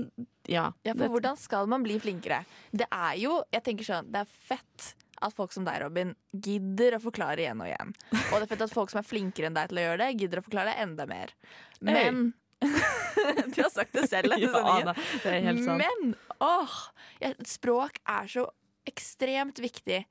ja. 0.51 0.69
Ja, 0.87 0.93
for 0.95 1.07
det- 1.07 1.11
hvordan 1.17 1.41
skal 1.41 1.67
man 1.73 1.83
bli 1.87 1.97
flinkere? 2.03 2.43
Det 2.73 2.87
er 2.93 3.17
jo, 3.23 3.41
jeg 3.55 3.65
tenker 3.67 3.89
sånn, 3.89 4.13
det 4.13 4.25
er 4.27 4.31
fett 4.53 4.93
at 5.25 5.33
folk 5.33 5.55
som 5.55 5.65
deg, 5.65 5.81
Robin, 5.81 6.11
gidder 6.37 6.99
å 6.99 7.01
forklare 7.01 7.41
igjen 7.41 7.63
og 7.65 7.71
igjen. 7.71 7.95
Og 8.13 8.35
det 8.37 8.43
er 8.45 8.51
fett 8.51 8.65
at 8.67 8.75
folk 8.75 8.91
som 8.93 9.01
er 9.01 9.07
flinkere 9.09 9.49
enn 9.49 9.57
deg 9.57 9.71
til 9.71 9.81
å 9.81 9.87
gjøre 9.87 10.03
det, 10.03 10.11
gidder 10.21 10.43
å 10.43 10.45
forklare 10.45 10.75
det 10.75 10.83
enda 10.85 11.07
mer. 11.09 11.33
Men 11.81 12.27
Du 13.55 13.63
har 13.63 13.71
sagt 13.73 13.97
det 13.97 14.07
selv. 14.11 14.35
Ja 14.41 14.53
da, 14.91 14.93
det 15.25 15.33
er 15.33 15.41
helt 15.49 15.65
sant. 15.65 15.81
Men 15.81 16.15
åh, 16.45 16.77
ja, 17.23 17.33
språk 17.49 17.99
er 18.05 18.29
så 18.33 18.45
ekstremt 18.89 19.59
viktig. 19.65 20.03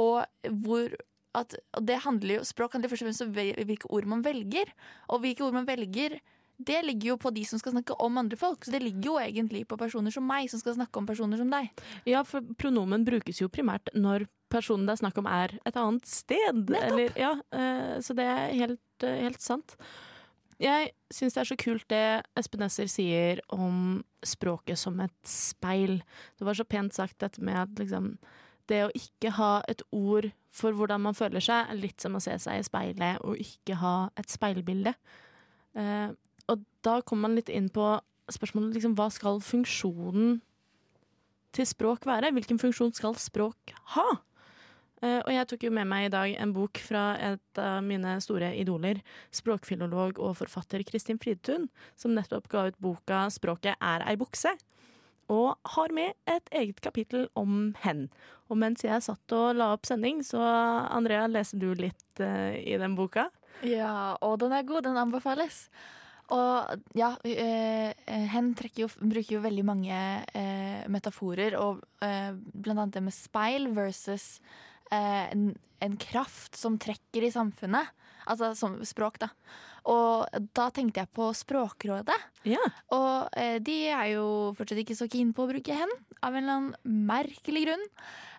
Og 0.00 0.22
hvor 0.64 0.92
at, 1.36 1.54
det 1.86 2.02
handler 2.04 2.40
jo, 2.40 2.44
Språk 2.48 2.74
handler 2.74 2.90
først 2.90 3.04
og 3.04 3.10
fremst 3.10 3.24
om 3.26 3.32
hvilke 3.34 3.90
ord 3.92 4.08
man 4.10 4.24
velger. 4.24 4.72
Og 5.08 5.22
hvilke 5.24 5.44
ord 5.46 5.56
man 5.56 5.68
velger, 5.68 6.18
det 6.60 6.80
ligger 6.84 7.14
jo 7.14 7.16
på 7.20 7.32
de 7.32 7.44
som 7.48 7.60
skal 7.60 7.74
snakke 7.76 7.96
om 8.02 8.18
andre 8.20 8.36
folk. 8.36 8.64
Så 8.64 8.74
det 8.74 8.82
ligger 8.84 9.12
jo 9.12 9.16
egentlig 9.22 9.64
på 9.68 9.78
personer 9.80 10.12
som 10.14 10.26
meg, 10.26 10.50
som 10.50 10.60
skal 10.60 10.76
snakke 10.76 11.00
om 11.00 11.08
personer 11.08 11.40
som 11.40 11.52
deg. 11.52 11.70
Ja, 12.08 12.24
for 12.26 12.44
pronomen 12.60 13.06
brukes 13.06 13.40
jo 13.40 13.48
primært 13.52 13.92
når 13.94 14.26
personen 14.50 14.88
det 14.88 14.96
er 14.96 15.02
snakk 15.04 15.18
om 15.22 15.30
er 15.30 15.56
et 15.64 15.78
annet 15.78 16.10
sted. 16.10 16.62
Eller, 16.82 17.14
ja, 17.18 17.34
eh, 17.54 17.96
så 18.04 18.16
det 18.18 18.26
er 18.26 18.56
helt, 18.58 19.06
eh, 19.06 19.22
helt 19.24 19.42
sant. 19.44 19.76
Jeg 20.60 20.90
syns 21.08 21.32
det 21.32 21.40
er 21.40 21.48
så 21.48 21.56
kult 21.56 21.86
det 21.88 22.04
Espen 22.36 22.60
Nesser 22.60 22.90
sier 22.90 23.40
om 23.54 24.02
språket 24.26 24.76
som 24.76 24.98
et 25.00 25.16
speil. 25.24 26.02
Det 26.36 26.44
var 26.44 26.58
så 26.58 26.66
pent 26.68 26.92
sagt 26.92 27.22
dette 27.22 27.40
med 27.40 27.56
at 27.56 27.80
liksom 27.80 28.18
det 28.68 28.82
å 28.84 28.92
ikke 28.94 29.32
ha 29.38 29.62
et 29.70 29.80
ord 29.90 30.28
for 30.50 30.74
hvordan 30.76 31.02
man 31.04 31.16
føler 31.16 31.42
seg, 31.44 31.72
litt 31.78 32.02
som 32.02 32.16
å 32.18 32.22
se 32.22 32.34
seg 32.42 32.60
i 32.60 32.66
speilet 32.66 33.22
og 33.26 33.40
ikke 33.40 33.78
ha 33.80 33.94
et 34.18 34.30
speilbilde. 34.30 34.94
Eh, 35.78 36.08
og 36.50 36.64
da 36.84 36.98
kommer 37.06 37.28
man 37.28 37.38
litt 37.38 37.52
inn 37.52 37.68
på 37.72 37.92
spørsmålet 38.30 38.78
liksom, 38.78 38.96
hva 38.98 39.08
skal 39.14 39.38
funksjonen 39.44 40.40
til 41.54 41.66
språk 41.66 42.06
være? 42.06 42.32
Hvilken 42.34 42.58
funksjon 42.62 42.94
skal 42.96 43.16
språk 43.18 43.74
ha? 43.94 44.08
Eh, 45.00 45.20
og 45.22 45.30
jeg 45.32 45.48
tok 45.48 45.62
jo 45.64 45.72
med 45.72 45.88
meg 45.88 46.08
i 46.08 46.12
dag 46.12 46.34
en 46.42 46.54
bok 46.54 46.80
fra 46.84 47.04
et 47.30 47.60
av 47.60 47.78
mine 47.84 48.18
store 48.20 48.52
idoler, 48.60 49.00
språkfilolog 49.32 50.20
og 50.20 50.36
forfatter 50.42 50.84
Kristin 50.84 51.20
Fridtun, 51.22 51.70
som 51.96 52.12
nettopp 52.16 52.50
ga 52.52 52.66
ut 52.68 52.82
boka 52.82 53.28
'Språket 53.30 53.80
er 53.80 54.04
ei 54.04 54.18
bukse', 54.20 54.58
og 55.30 55.72
har 55.76 55.94
med 55.94 56.16
et 56.30 56.50
eget 56.50 56.80
kapittel 56.82 57.28
om 57.38 57.72
hen. 57.84 58.08
Og 58.50 58.58
mens 58.58 58.82
jeg 58.84 59.04
satt 59.04 59.36
og 59.36 59.54
la 59.58 59.70
opp 59.76 59.86
sending, 59.86 60.24
så 60.26 60.42
Andrea, 60.42 61.28
leser 61.30 61.62
du 61.62 61.70
litt 61.78 62.22
uh, 62.22 62.50
i 62.58 62.74
den 62.80 62.96
boka? 62.98 63.28
Ja, 63.66 64.16
og 64.24 64.40
den 64.42 64.54
er 64.56 64.66
god. 64.66 64.88
Den 64.88 64.98
anbefales. 64.98 65.68
Og 66.30 66.82
ja, 66.94 67.10
eh, 67.26 67.90
hen 68.30 68.52
jo, 68.78 68.86
bruker 69.00 69.34
jo 69.34 69.42
veldig 69.42 69.64
mange 69.66 69.96
uh, 70.30 70.82
metaforer, 70.90 71.56
og 71.58 71.82
blant 72.00 72.78
annet 72.78 72.94
det 72.94 73.02
med 73.02 73.14
speil 73.14 73.66
versus 73.74 74.38
en, 74.90 75.50
en 75.82 75.96
kraft 76.00 76.56
som 76.58 76.78
trekker 76.80 77.26
i 77.26 77.32
samfunnet. 77.34 77.90
Altså 78.26 78.52
som 78.58 78.78
språk, 78.86 79.20
da. 79.22 79.30
Og 79.88 80.28
da 80.56 80.68
tenkte 80.74 81.00
jeg 81.02 81.12
på 81.16 81.30
Språkrådet. 81.36 82.16
Og 82.96 83.30
eh, 83.40 83.56
de 83.64 83.78
er 83.88 84.12
jo 84.14 84.26
fortsatt 84.58 84.82
ikke 84.82 84.98
så 84.98 85.08
keen 85.10 85.32
på 85.36 85.46
å 85.46 85.50
bruke 85.50 85.76
hen, 85.76 85.94
av 86.20 86.34
en 86.34 86.42
eller 86.42 86.58
annen 86.58 87.06
merkelig 87.08 87.64
grunn. 87.68 87.86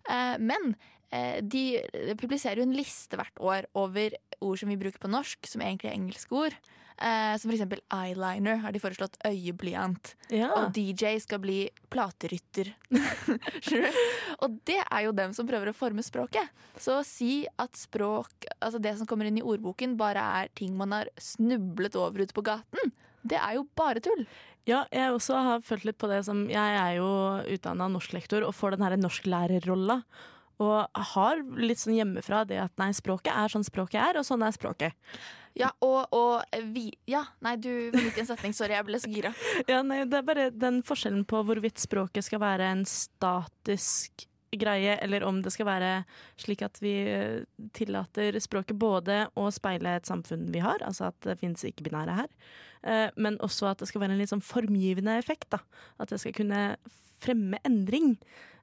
Eh, 0.05 0.35
men 0.41 0.75
eh, 1.09 1.41
De 1.41 1.81
publiserer 2.19 2.61
jo 2.61 2.67
en 2.69 2.77
liste 2.77 3.17
hvert 3.17 3.41
år 3.41 3.69
over 3.73 4.17
ord 4.41 4.61
som 4.61 4.69
vi 4.69 4.79
bruker 4.81 5.01
på 5.01 5.11
norsk, 5.11 5.49
som 5.49 5.65
egentlig 5.65 5.89
er 5.91 5.97
engelske 5.97 6.37
ord. 6.45 6.59
Eh, 7.01 7.35
som 7.37 7.49
for 7.49 7.55
eksempel 7.55 7.79
eyeliner 7.89 8.59
har 8.61 8.73
de 8.73 8.79
foreslått 8.81 9.17
øyeblyant. 9.25 10.13
Ja. 10.29 10.51
Og 10.53 10.75
DJ 10.75 11.15
skal 11.23 11.41
bli 11.41 11.63
platerytter. 11.89 12.69
Og 14.43 14.59
det 14.69 14.77
er 14.83 15.07
jo 15.07 15.15
dem 15.17 15.33
som 15.33 15.49
prøver 15.49 15.71
å 15.71 15.77
forme 15.77 16.05
språket. 16.05 16.51
Så 16.77 16.99
å 16.99 17.07
si 17.07 17.47
at 17.61 17.79
språk, 17.79 18.45
altså 18.59 18.81
det 18.83 18.93
som 18.99 19.09
kommer 19.09 19.29
inn 19.29 19.39
i 19.41 19.45
ordboken, 19.45 19.97
bare 19.97 20.21
er 20.43 20.53
ting 20.57 20.75
man 20.77 20.93
har 20.93 21.09
snublet 21.17 21.97
over 21.97 22.21
ute 22.21 22.37
på 22.37 22.45
gaten, 22.45 22.93
det 23.25 23.39
er 23.41 23.57
jo 23.57 23.65
bare 23.77 24.01
tull. 24.03 24.25
Ja, 24.69 24.83
jeg 24.93 25.09
også 25.15 25.39
har 25.41 25.65
følt 25.65 25.87
litt 25.87 25.97
på 25.97 26.05
det 26.09 26.19
som 26.27 26.43
Jeg 26.51 26.75
er 26.77 26.99
jo 26.99 27.07
utdanna 27.49 27.87
norsklektor 27.89 28.45
og 28.45 28.53
får 28.53 28.75
den 28.75 28.85
her 28.85 28.97
norsklærerrolla. 29.01 30.03
Og 30.61 31.03
har 31.13 31.43
litt 31.57 31.81
sånn 31.81 31.95
hjemmefra 31.95 32.43
det 32.49 32.59
at 32.63 32.73
nei, 32.81 32.91
språket 32.93 33.33
er 33.33 33.53
sånn 33.53 33.65
språket 33.65 34.01
er, 34.03 34.19
og 34.19 34.27
sånn 34.27 34.43
er 34.45 34.55
språket. 34.55 34.97
Ja, 35.57 35.71
og, 35.83 36.13
og 36.15 36.61
vi 36.71 36.89
Ja, 37.09 37.25
nei, 37.43 37.57
du 37.59 37.69
var 37.91 38.03
midt 38.05 38.19
i 38.19 38.23
en 38.23 38.29
setning. 38.29 38.55
Sorry, 38.55 38.75
jeg 38.77 38.87
ble 38.87 38.99
så 39.03 39.11
gira. 39.11 39.33
Ja, 39.71 39.81
nei, 39.83 40.03
det 40.07 40.21
er 40.21 40.27
bare 40.27 40.49
den 40.55 40.81
forskjellen 40.87 41.25
på 41.27 41.43
hvorvidt 41.47 41.81
språket 41.81 42.27
skal 42.27 42.43
være 42.43 42.69
en 42.71 42.85
statisk 42.87 44.27
greie, 44.51 44.97
eller 44.99 45.23
om 45.23 45.39
det 45.43 45.53
skal 45.53 45.67
være 45.69 45.91
slik 46.39 46.63
at 46.65 46.79
vi 46.83 46.91
eh, 47.07 47.43
tillater 47.75 48.35
språket 48.43 48.75
både 48.79 49.23
å 49.39 49.45
speile 49.53 49.95
et 49.95 50.09
samfunn 50.09 50.49
vi 50.51 50.63
har, 50.63 50.83
altså 50.83 51.07
at 51.07 51.19
det 51.23 51.37
finnes 51.39 51.63
ikke-binære 51.67 52.17
her, 52.17 52.29
eh, 52.83 53.07
men 53.15 53.39
også 53.43 53.69
at 53.71 53.79
det 53.79 53.87
skal 53.87 54.03
være 54.03 54.17
en 54.17 54.19
litt 54.19 54.33
sånn 54.33 54.43
formgivende 54.43 55.15
effekt. 55.21 55.49
da. 55.55 55.61
At 56.03 56.11
det 56.11 56.19
skal 56.23 56.35
kunne 56.35 56.65
fremme 57.21 57.59
endring. 57.67 58.17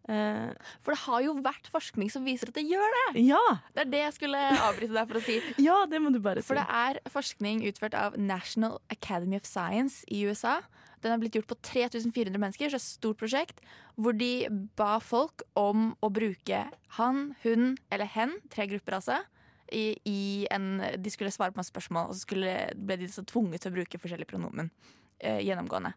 Eh, 0.09 0.51
For 0.81 0.95
det 0.95 1.03
har 1.05 1.23
jo 1.27 1.35
vært 1.45 1.69
forskning 1.73 2.09
som 2.13 2.25
viser 2.25 2.49
at 2.49 2.57
det 2.57 2.65
gjør 2.65 2.95
det! 2.97 3.23
Ja! 3.29 3.43
Det 3.75 3.85
er 3.85 3.91
det 3.93 4.03
jeg 4.07 4.17
skulle 4.17 4.41
avbryte 4.57 4.95
deg 4.97 5.11
for 5.11 5.21
å 5.21 5.25
si. 5.27 5.39
Ja, 5.69 5.79
det 5.91 6.01
må 6.01 6.13
du 6.15 6.21
bare 6.25 6.41
si. 6.43 6.49
For 6.49 6.59
det 6.61 6.65
er 6.73 7.01
forskning 7.13 7.63
utført 7.69 7.97
av 7.99 8.17
National 8.21 8.79
Academy 8.95 9.37
of 9.37 9.49
Science 9.49 10.05
i 10.09 10.25
USA. 10.25 10.59
Den 11.05 11.13
har 11.13 11.21
blitt 11.23 11.37
gjort 11.39 11.51
på 11.53 11.59
3400 11.63 12.41
mennesker, 12.41 12.73
så 12.73 12.79
det 12.79 12.81
er 12.81 12.83
et 12.83 12.89
stort 12.89 13.21
prosjekt. 13.21 13.61
Hvor 14.01 14.17
de 14.19 14.49
ba 14.79 14.97
folk 15.05 15.45
om 15.59 15.93
å 16.03 16.11
bruke 16.11 16.65
han, 16.99 17.21
hun 17.45 17.77
eller 17.93 18.09
hen, 18.17 18.39
tre 18.51 18.67
grupper 18.71 18.99
altså. 18.99 19.21
I, 19.69 19.93
i 20.09 20.21
en, 20.51 20.81
de 20.97 21.11
skulle 21.13 21.31
svare 21.35 21.53
på 21.53 21.61
masse 21.61 21.71
spørsmål, 21.75 22.09
og 22.09 22.17
så 22.17 22.25
skulle, 22.25 22.55
ble 22.75 22.97
de 23.03 23.11
så 23.13 23.23
tvunget 23.29 23.63
til 23.63 23.75
å 23.75 23.77
bruke 23.77 24.01
forskjellige 24.01 24.31
pronomen. 24.33 24.73
Eh, 25.21 25.43
gjennomgående. 25.45 25.93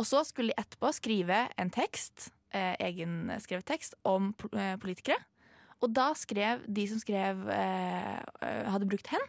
Og 0.00 0.06
så 0.08 0.22
skulle 0.24 0.54
de 0.54 0.62
etterpå 0.62 0.90
skrive 0.96 1.42
en 1.60 1.70
tekst, 1.74 2.30
eh, 2.52 2.74
egenskrevet 2.80 3.68
tekst, 3.68 3.96
om 4.04 4.32
eh, 4.52 4.76
politikere. 4.80 5.18
Og 5.80 5.92
da 5.96 6.10
skrev 6.18 6.64
de 6.68 6.84
som 6.90 7.00
skrev 7.00 7.46
eh, 7.54 8.16
eh, 8.44 8.62
hadde 8.68 8.88
brukt 8.88 9.10
hen, 9.12 9.26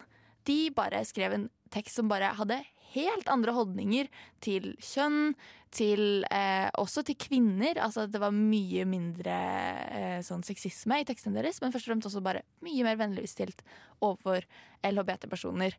de 0.50 0.60
bare 0.76 1.04
skrev 1.08 1.36
en 1.36 1.50
tekst 1.72 2.00
som 2.00 2.10
bare 2.12 2.34
hadde 2.36 2.60
helt 2.92 3.30
andre 3.32 3.54
holdninger 3.56 4.10
til 4.44 4.74
kjønn, 4.84 5.34
til, 5.72 6.26
eh, 6.28 6.68
også 6.76 7.06
til 7.08 7.16
kvinner. 7.16 7.80
Altså 7.80 8.08
det 8.12 8.20
var 8.20 8.36
mye 8.36 8.84
mindre 8.90 9.38
eh, 9.88 10.20
sånn 10.28 10.44
sexisme 10.44 11.00
i 11.00 11.08
tekstene 11.08 11.40
deres, 11.40 11.62
men 11.64 11.72
først 11.72 11.88
og 11.88 11.94
fremst 11.94 12.12
også 12.12 12.24
bare 12.26 12.44
mye 12.66 12.84
mer 12.84 13.00
vennligstilt 13.00 13.64
overfor 14.04 14.44
LHBT-personer. 14.84 15.78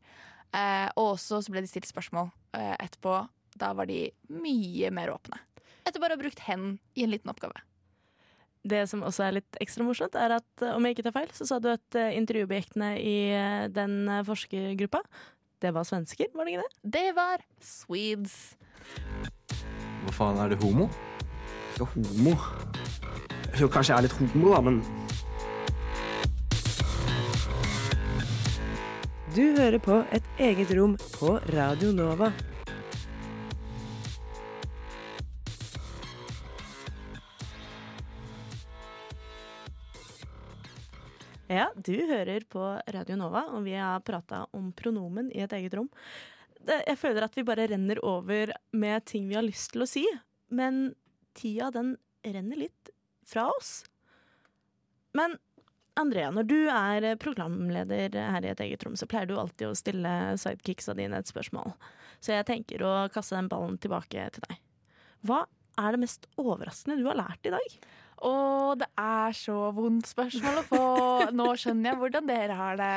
Eh, 0.53 0.88
og 0.97 1.18
også 1.18 1.43
så 1.45 1.53
ble 1.53 1.64
de 1.64 1.68
stilt 1.68 1.90
spørsmål 1.90 2.32
etterpå. 2.53 3.20
Da 3.61 3.72
var 3.76 3.88
de 3.88 4.07
mye 4.32 4.88
mer 4.93 5.12
åpne. 5.12 5.40
Etter 5.82 6.02
bare 6.02 6.14
å 6.14 6.18
ha 6.18 6.22
brukt 6.22 6.42
hen 6.46 6.76
i 6.94 7.04
en 7.06 7.12
liten 7.12 7.30
oppgave. 7.32 7.62
Det 8.62 8.84
som 8.86 9.02
også 9.02 9.24
er 9.26 9.38
litt 9.40 9.58
ekstra 9.62 9.82
morsomt, 9.82 10.14
er 10.14 10.36
at 10.36 10.62
eh, 10.62 10.74
om 10.76 10.84
jeg 10.86 10.94
ikke 10.94 11.06
tar 11.08 11.16
feil, 11.16 11.30
så 11.34 11.48
sa 11.48 11.58
du 11.58 11.72
at 11.72 11.98
eh, 11.98 12.14
intervjuobjektene 12.20 12.92
i 13.02 13.16
eh, 13.34 13.64
den 13.74 14.06
forskergruppa, 14.28 15.02
det 15.62 15.72
var 15.74 15.86
svensker, 15.86 16.30
var 16.34 16.46
det 16.46 16.54
ikke 16.54 16.66
det? 16.66 16.92
Det 16.94 17.08
var 17.18 17.42
Swedes. 17.62 18.36
Hva 20.04 20.14
faen, 20.14 20.38
er 20.42 20.54
du 20.54 20.62
homo? 20.62 20.86
Ikke 21.72 21.90
homo. 21.96 22.36
Jo, 23.58 23.66
kanskje 23.66 23.92
jeg 23.92 23.98
er 23.98 24.06
litt 24.06 24.16
homo, 24.20 24.54
da, 24.54 24.62
men 24.70 24.82
Du 29.32 29.42
hører 29.56 29.80
på 29.80 30.02
Et 30.12 30.24
eget 30.44 30.74
rom 30.76 30.92
på 31.14 31.38
Radio 31.54 31.92
Nova. 31.96 32.28
Ja, 41.53 41.66
du 41.76 41.92
hører 42.09 42.46
på 42.48 42.62
Radio 42.94 43.16
Nova, 43.20 43.42
og 43.53 43.66
vi 43.66 43.74
har 43.76 44.00
prata 44.00 44.46
om 44.57 44.70
pronomen 44.72 45.28
i 45.34 45.42
et 45.44 45.53
eget 45.53 45.74
rom. 45.76 45.90
Jeg 46.64 46.94
føler 46.96 47.26
at 47.26 47.34
vi 47.36 47.44
bare 47.44 47.66
renner 47.68 47.98
over 48.09 48.55
med 48.72 49.05
ting 49.11 49.26
vi 49.28 49.36
har 49.36 49.44
lyst 49.44 49.74
til 49.74 49.84
å 49.84 49.88
si, 49.90 50.07
men 50.48 50.94
tida 51.36 51.68
den 51.74 51.96
renner 52.24 52.62
litt 52.62 52.92
fra 53.28 53.50
oss. 53.53 53.82
Men 55.12 55.36
Andrea, 56.00 56.30
når 56.32 56.48
du 56.48 56.57
er 56.72 57.09
programleder 57.20 58.16
her 58.16 58.46
i 58.46 58.53
et 58.55 58.62
eget 58.64 58.86
rom, 58.86 58.96
så 58.96 59.09
pleier 59.11 59.28
du 59.28 59.36
alltid 59.36 59.68
å 59.68 59.76
stille 59.76 60.12
sidekicksa 60.40 60.96
dine 60.96 61.20
et 61.20 61.28
spørsmål. 61.28 61.74
Så 62.22 62.32
jeg 62.32 62.48
tenker 62.48 62.86
å 62.86 62.94
kaste 63.12 63.36
den 63.36 63.53
ballen 63.53 63.76
tilbake 63.82 64.24
til 64.32 64.46
deg. 64.48 64.62
Hva 65.28 65.44
er 65.82 65.92
det 65.92 66.00
mest 66.07 66.24
overraskende 66.40 66.96
du 67.03 67.11
har 67.11 67.20
lært 67.20 67.44
i 67.44 67.53
dag? 67.53 67.76
Å, 68.22 68.32
det 68.78 68.86
er 69.02 69.34
så 69.34 69.56
vondt 69.74 70.06
spørsmål 70.12 70.60
å 70.60 70.64
få. 70.68 70.82
Nå 71.38 71.46
skjønner 71.58 71.90
jeg 71.92 72.00
hvordan 72.00 72.28
dere 72.30 72.56
har 72.58 72.78
det. 72.78 72.90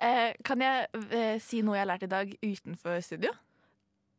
Eh, 0.00 0.36
kan 0.46 0.62
jeg 0.62 0.86
eh, 1.10 1.36
si 1.42 1.60
noe 1.66 1.76
jeg 1.78 1.84
har 1.84 1.90
lært 1.90 2.06
i 2.06 2.10
dag 2.12 2.30
utenfor 2.44 3.00
studio? 3.04 3.32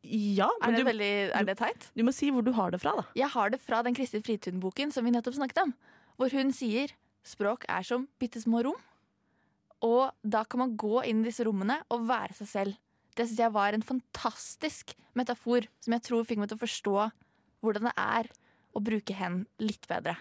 Ja, 0.04 0.50
Er 0.66 0.74
det, 0.74 0.82
du, 0.82 0.88
veldig, 0.90 1.12
er 1.38 1.46
det 1.46 1.56
teit? 1.60 1.88
du 1.94 2.02
må 2.04 2.12
si 2.16 2.32
hvor 2.34 2.42
du 2.42 2.50
har 2.58 2.74
det 2.74 2.80
fra, 2.82 2.96
da. 2.98 3.04
Jeg 3.16 3.30
har 3.36 3.52
det 3.54 3.60
fra 3.62 3.84
den 3.86 3.94
Kristin 3.94 4.24
Fritun-boken 4.26 4.90
som 4.94 5.06
vi 5.06 5.14
nettopp 5.14 5.38
snakket 5.38 5.62
om. 5.68 5.74
Hvor 6.18 6.34
hun 6.34 6.50
sier 6.58 6.94
språk 7.28 7.68
er 7.70 7.86
som 7.86 8.08
bitte 8.22 8.42
små 8.42 8.64
rom. 8.66 8.80
Og 9.86 10.10
da 10.26 10.42
kan 10.50 10.64
man 10.64 10.74
gå 10.78 11.04
inn 11.10 11.22
i 11.22 11.30
disse 11.30 11.46
rommene 11.46 11.80
og 11.94 12.08
være 12.10 12.34
seg 12.42 12.50
selv. 12.50 12.80
Det 13.18 13.28
syns 13.28 13.42
jeg 13.44 13.54
var 13.54 13.78
en 13.78 13.86
fantastisk 13.86 14.94
metafor 15.18 15.66
som 15.84 15.96
jeg 15.96 16.06
tror 16.08 16.26
fikk 16.28 16.42
meg 16.42 16.50
til 16.52 16.58
å 16.60 16.64
forstå 16.66 16.98
hvordan 17.62 17.90
det 17.90 17.96
er 18.02 18.30
å 18.78 18.82
bruke 18.82 19.16
hen 19.18 19.44
litt 19.62 19.86
bedre. 19.90 20.16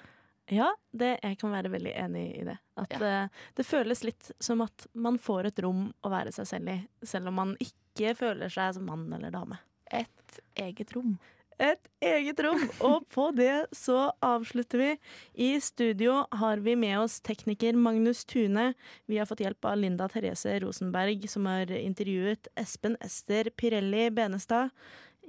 Ja, 0.51 0.73
det, 0.91 1.13
jeg 1.23 1.39
kan 1.39 1.53
være 1.55 1.71
veldig 1.71 1.93
enig 1.95 2.25
i 2.41 2.45
det. 2.49 2.57
At 2.81 2.95
eh, 2.99 3.43
det 3.57 3.67
føles 3.67 4.03
litt 4.07 4.33
som 4.43 4.65
at 4.65 4.87
man 4.99 5.19
får 5.23 5.51
et 5.51 5.61
rom 5.63 5.91
å 6.03 6.13
være 6.13 6.35
seg 6.35 6.49
selv 6.51 6.73
i, 6.73 6.79
selv 7.07 7.31
om 7.31 7.39
man 7.39 7.53
ikke 7.63 8.17
føler 8.19 8.51
seg 8.51 8.75
som 8.77 8.89
mann 8.91 9.07
eller 9.15 9.31
dame. 9.35 9.61
Et 9.95 10.41
eget 10.59 10.95
rom. 10.97 11.15
Et 11.61 11.91
eget 12.01 12.41
rom. 12.41 12.63
Og 12.89 13.05
på 13.13 13.27
det 13.37 13.69
så 13.77 14.09
avslutter 14.25 14.81
vi. 14.81 14.91
I 15.35 15.51
studio 15.63 16.23
har 16.41 16.63
vi 16.65 16.75
med 16.79 16.97
oss 17.03 17.19
tekniker 17.21 17.77
Magnus 17.77 18.25
Tune. 18.25 18.73
Vi 19.07 19.21
har 19.21 19.29
fått 19.29 19.45
hjelp 19.45 19.69
av 19.69 19.77
Linda 19.79 20.09
Therese 20.09 20.57
Rosenberg, 20.65 21.29
som 21.29 21.47
har 21.51 21.71
intervjuet 21.77 22.49
Espen 22.59 22.97
Ester 23.05 23.53
Pirelli 23.55 24.09
Benestad. 24.11 24.73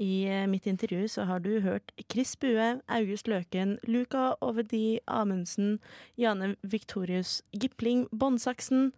I 0.01 0.25
eh, 0.25 0.47
mitt 0.47 0.65
intervju 0.67 1.07
så 1.07 1.27
har 1.29 1.39
du 1.39 1.59
hørt 1.61 1.91
Chris 2.09 2.33
Bue, 2.39 2.79
August 2.87 3.27
Løken, 3.27 3.77
Luca 3.83 4.35
Ovedi 4.41 4.99
Amundsen, 5.05 5.79
Jane 6.17 6.55
Victorius 6.61 7.43
Gipling 7.51 8.07
Båndsaksen. 8.11 8.91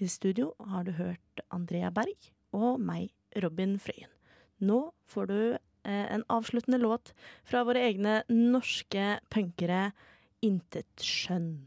I 0.00 0.08
studio 0.08 0.54
har 0.58 0.84
du 0.84 0.94
hørt 0.96 1.44
Andrea 1.50 1.90
Berg 1.90 2.32
og 2.56 2.80
meg, 2.80 3.12
Robin 3.36 3.76
Frøyen. 3.78 4.08
Nå 4.64 4.80
får 5.04 5.28
du 5.28 5.38
eh, 5.52 6.06
en 6.08 6.24
avsluttende 6.32 6.80
låt 6.80 7.12
fra 7.44 7.64
våre 7.68 7.84
egne 7.84 8.22
norske 8.32 9.18
punkere, 9.28 9.90
Intet 10.44 11.00
skjønn. 11.00 11.66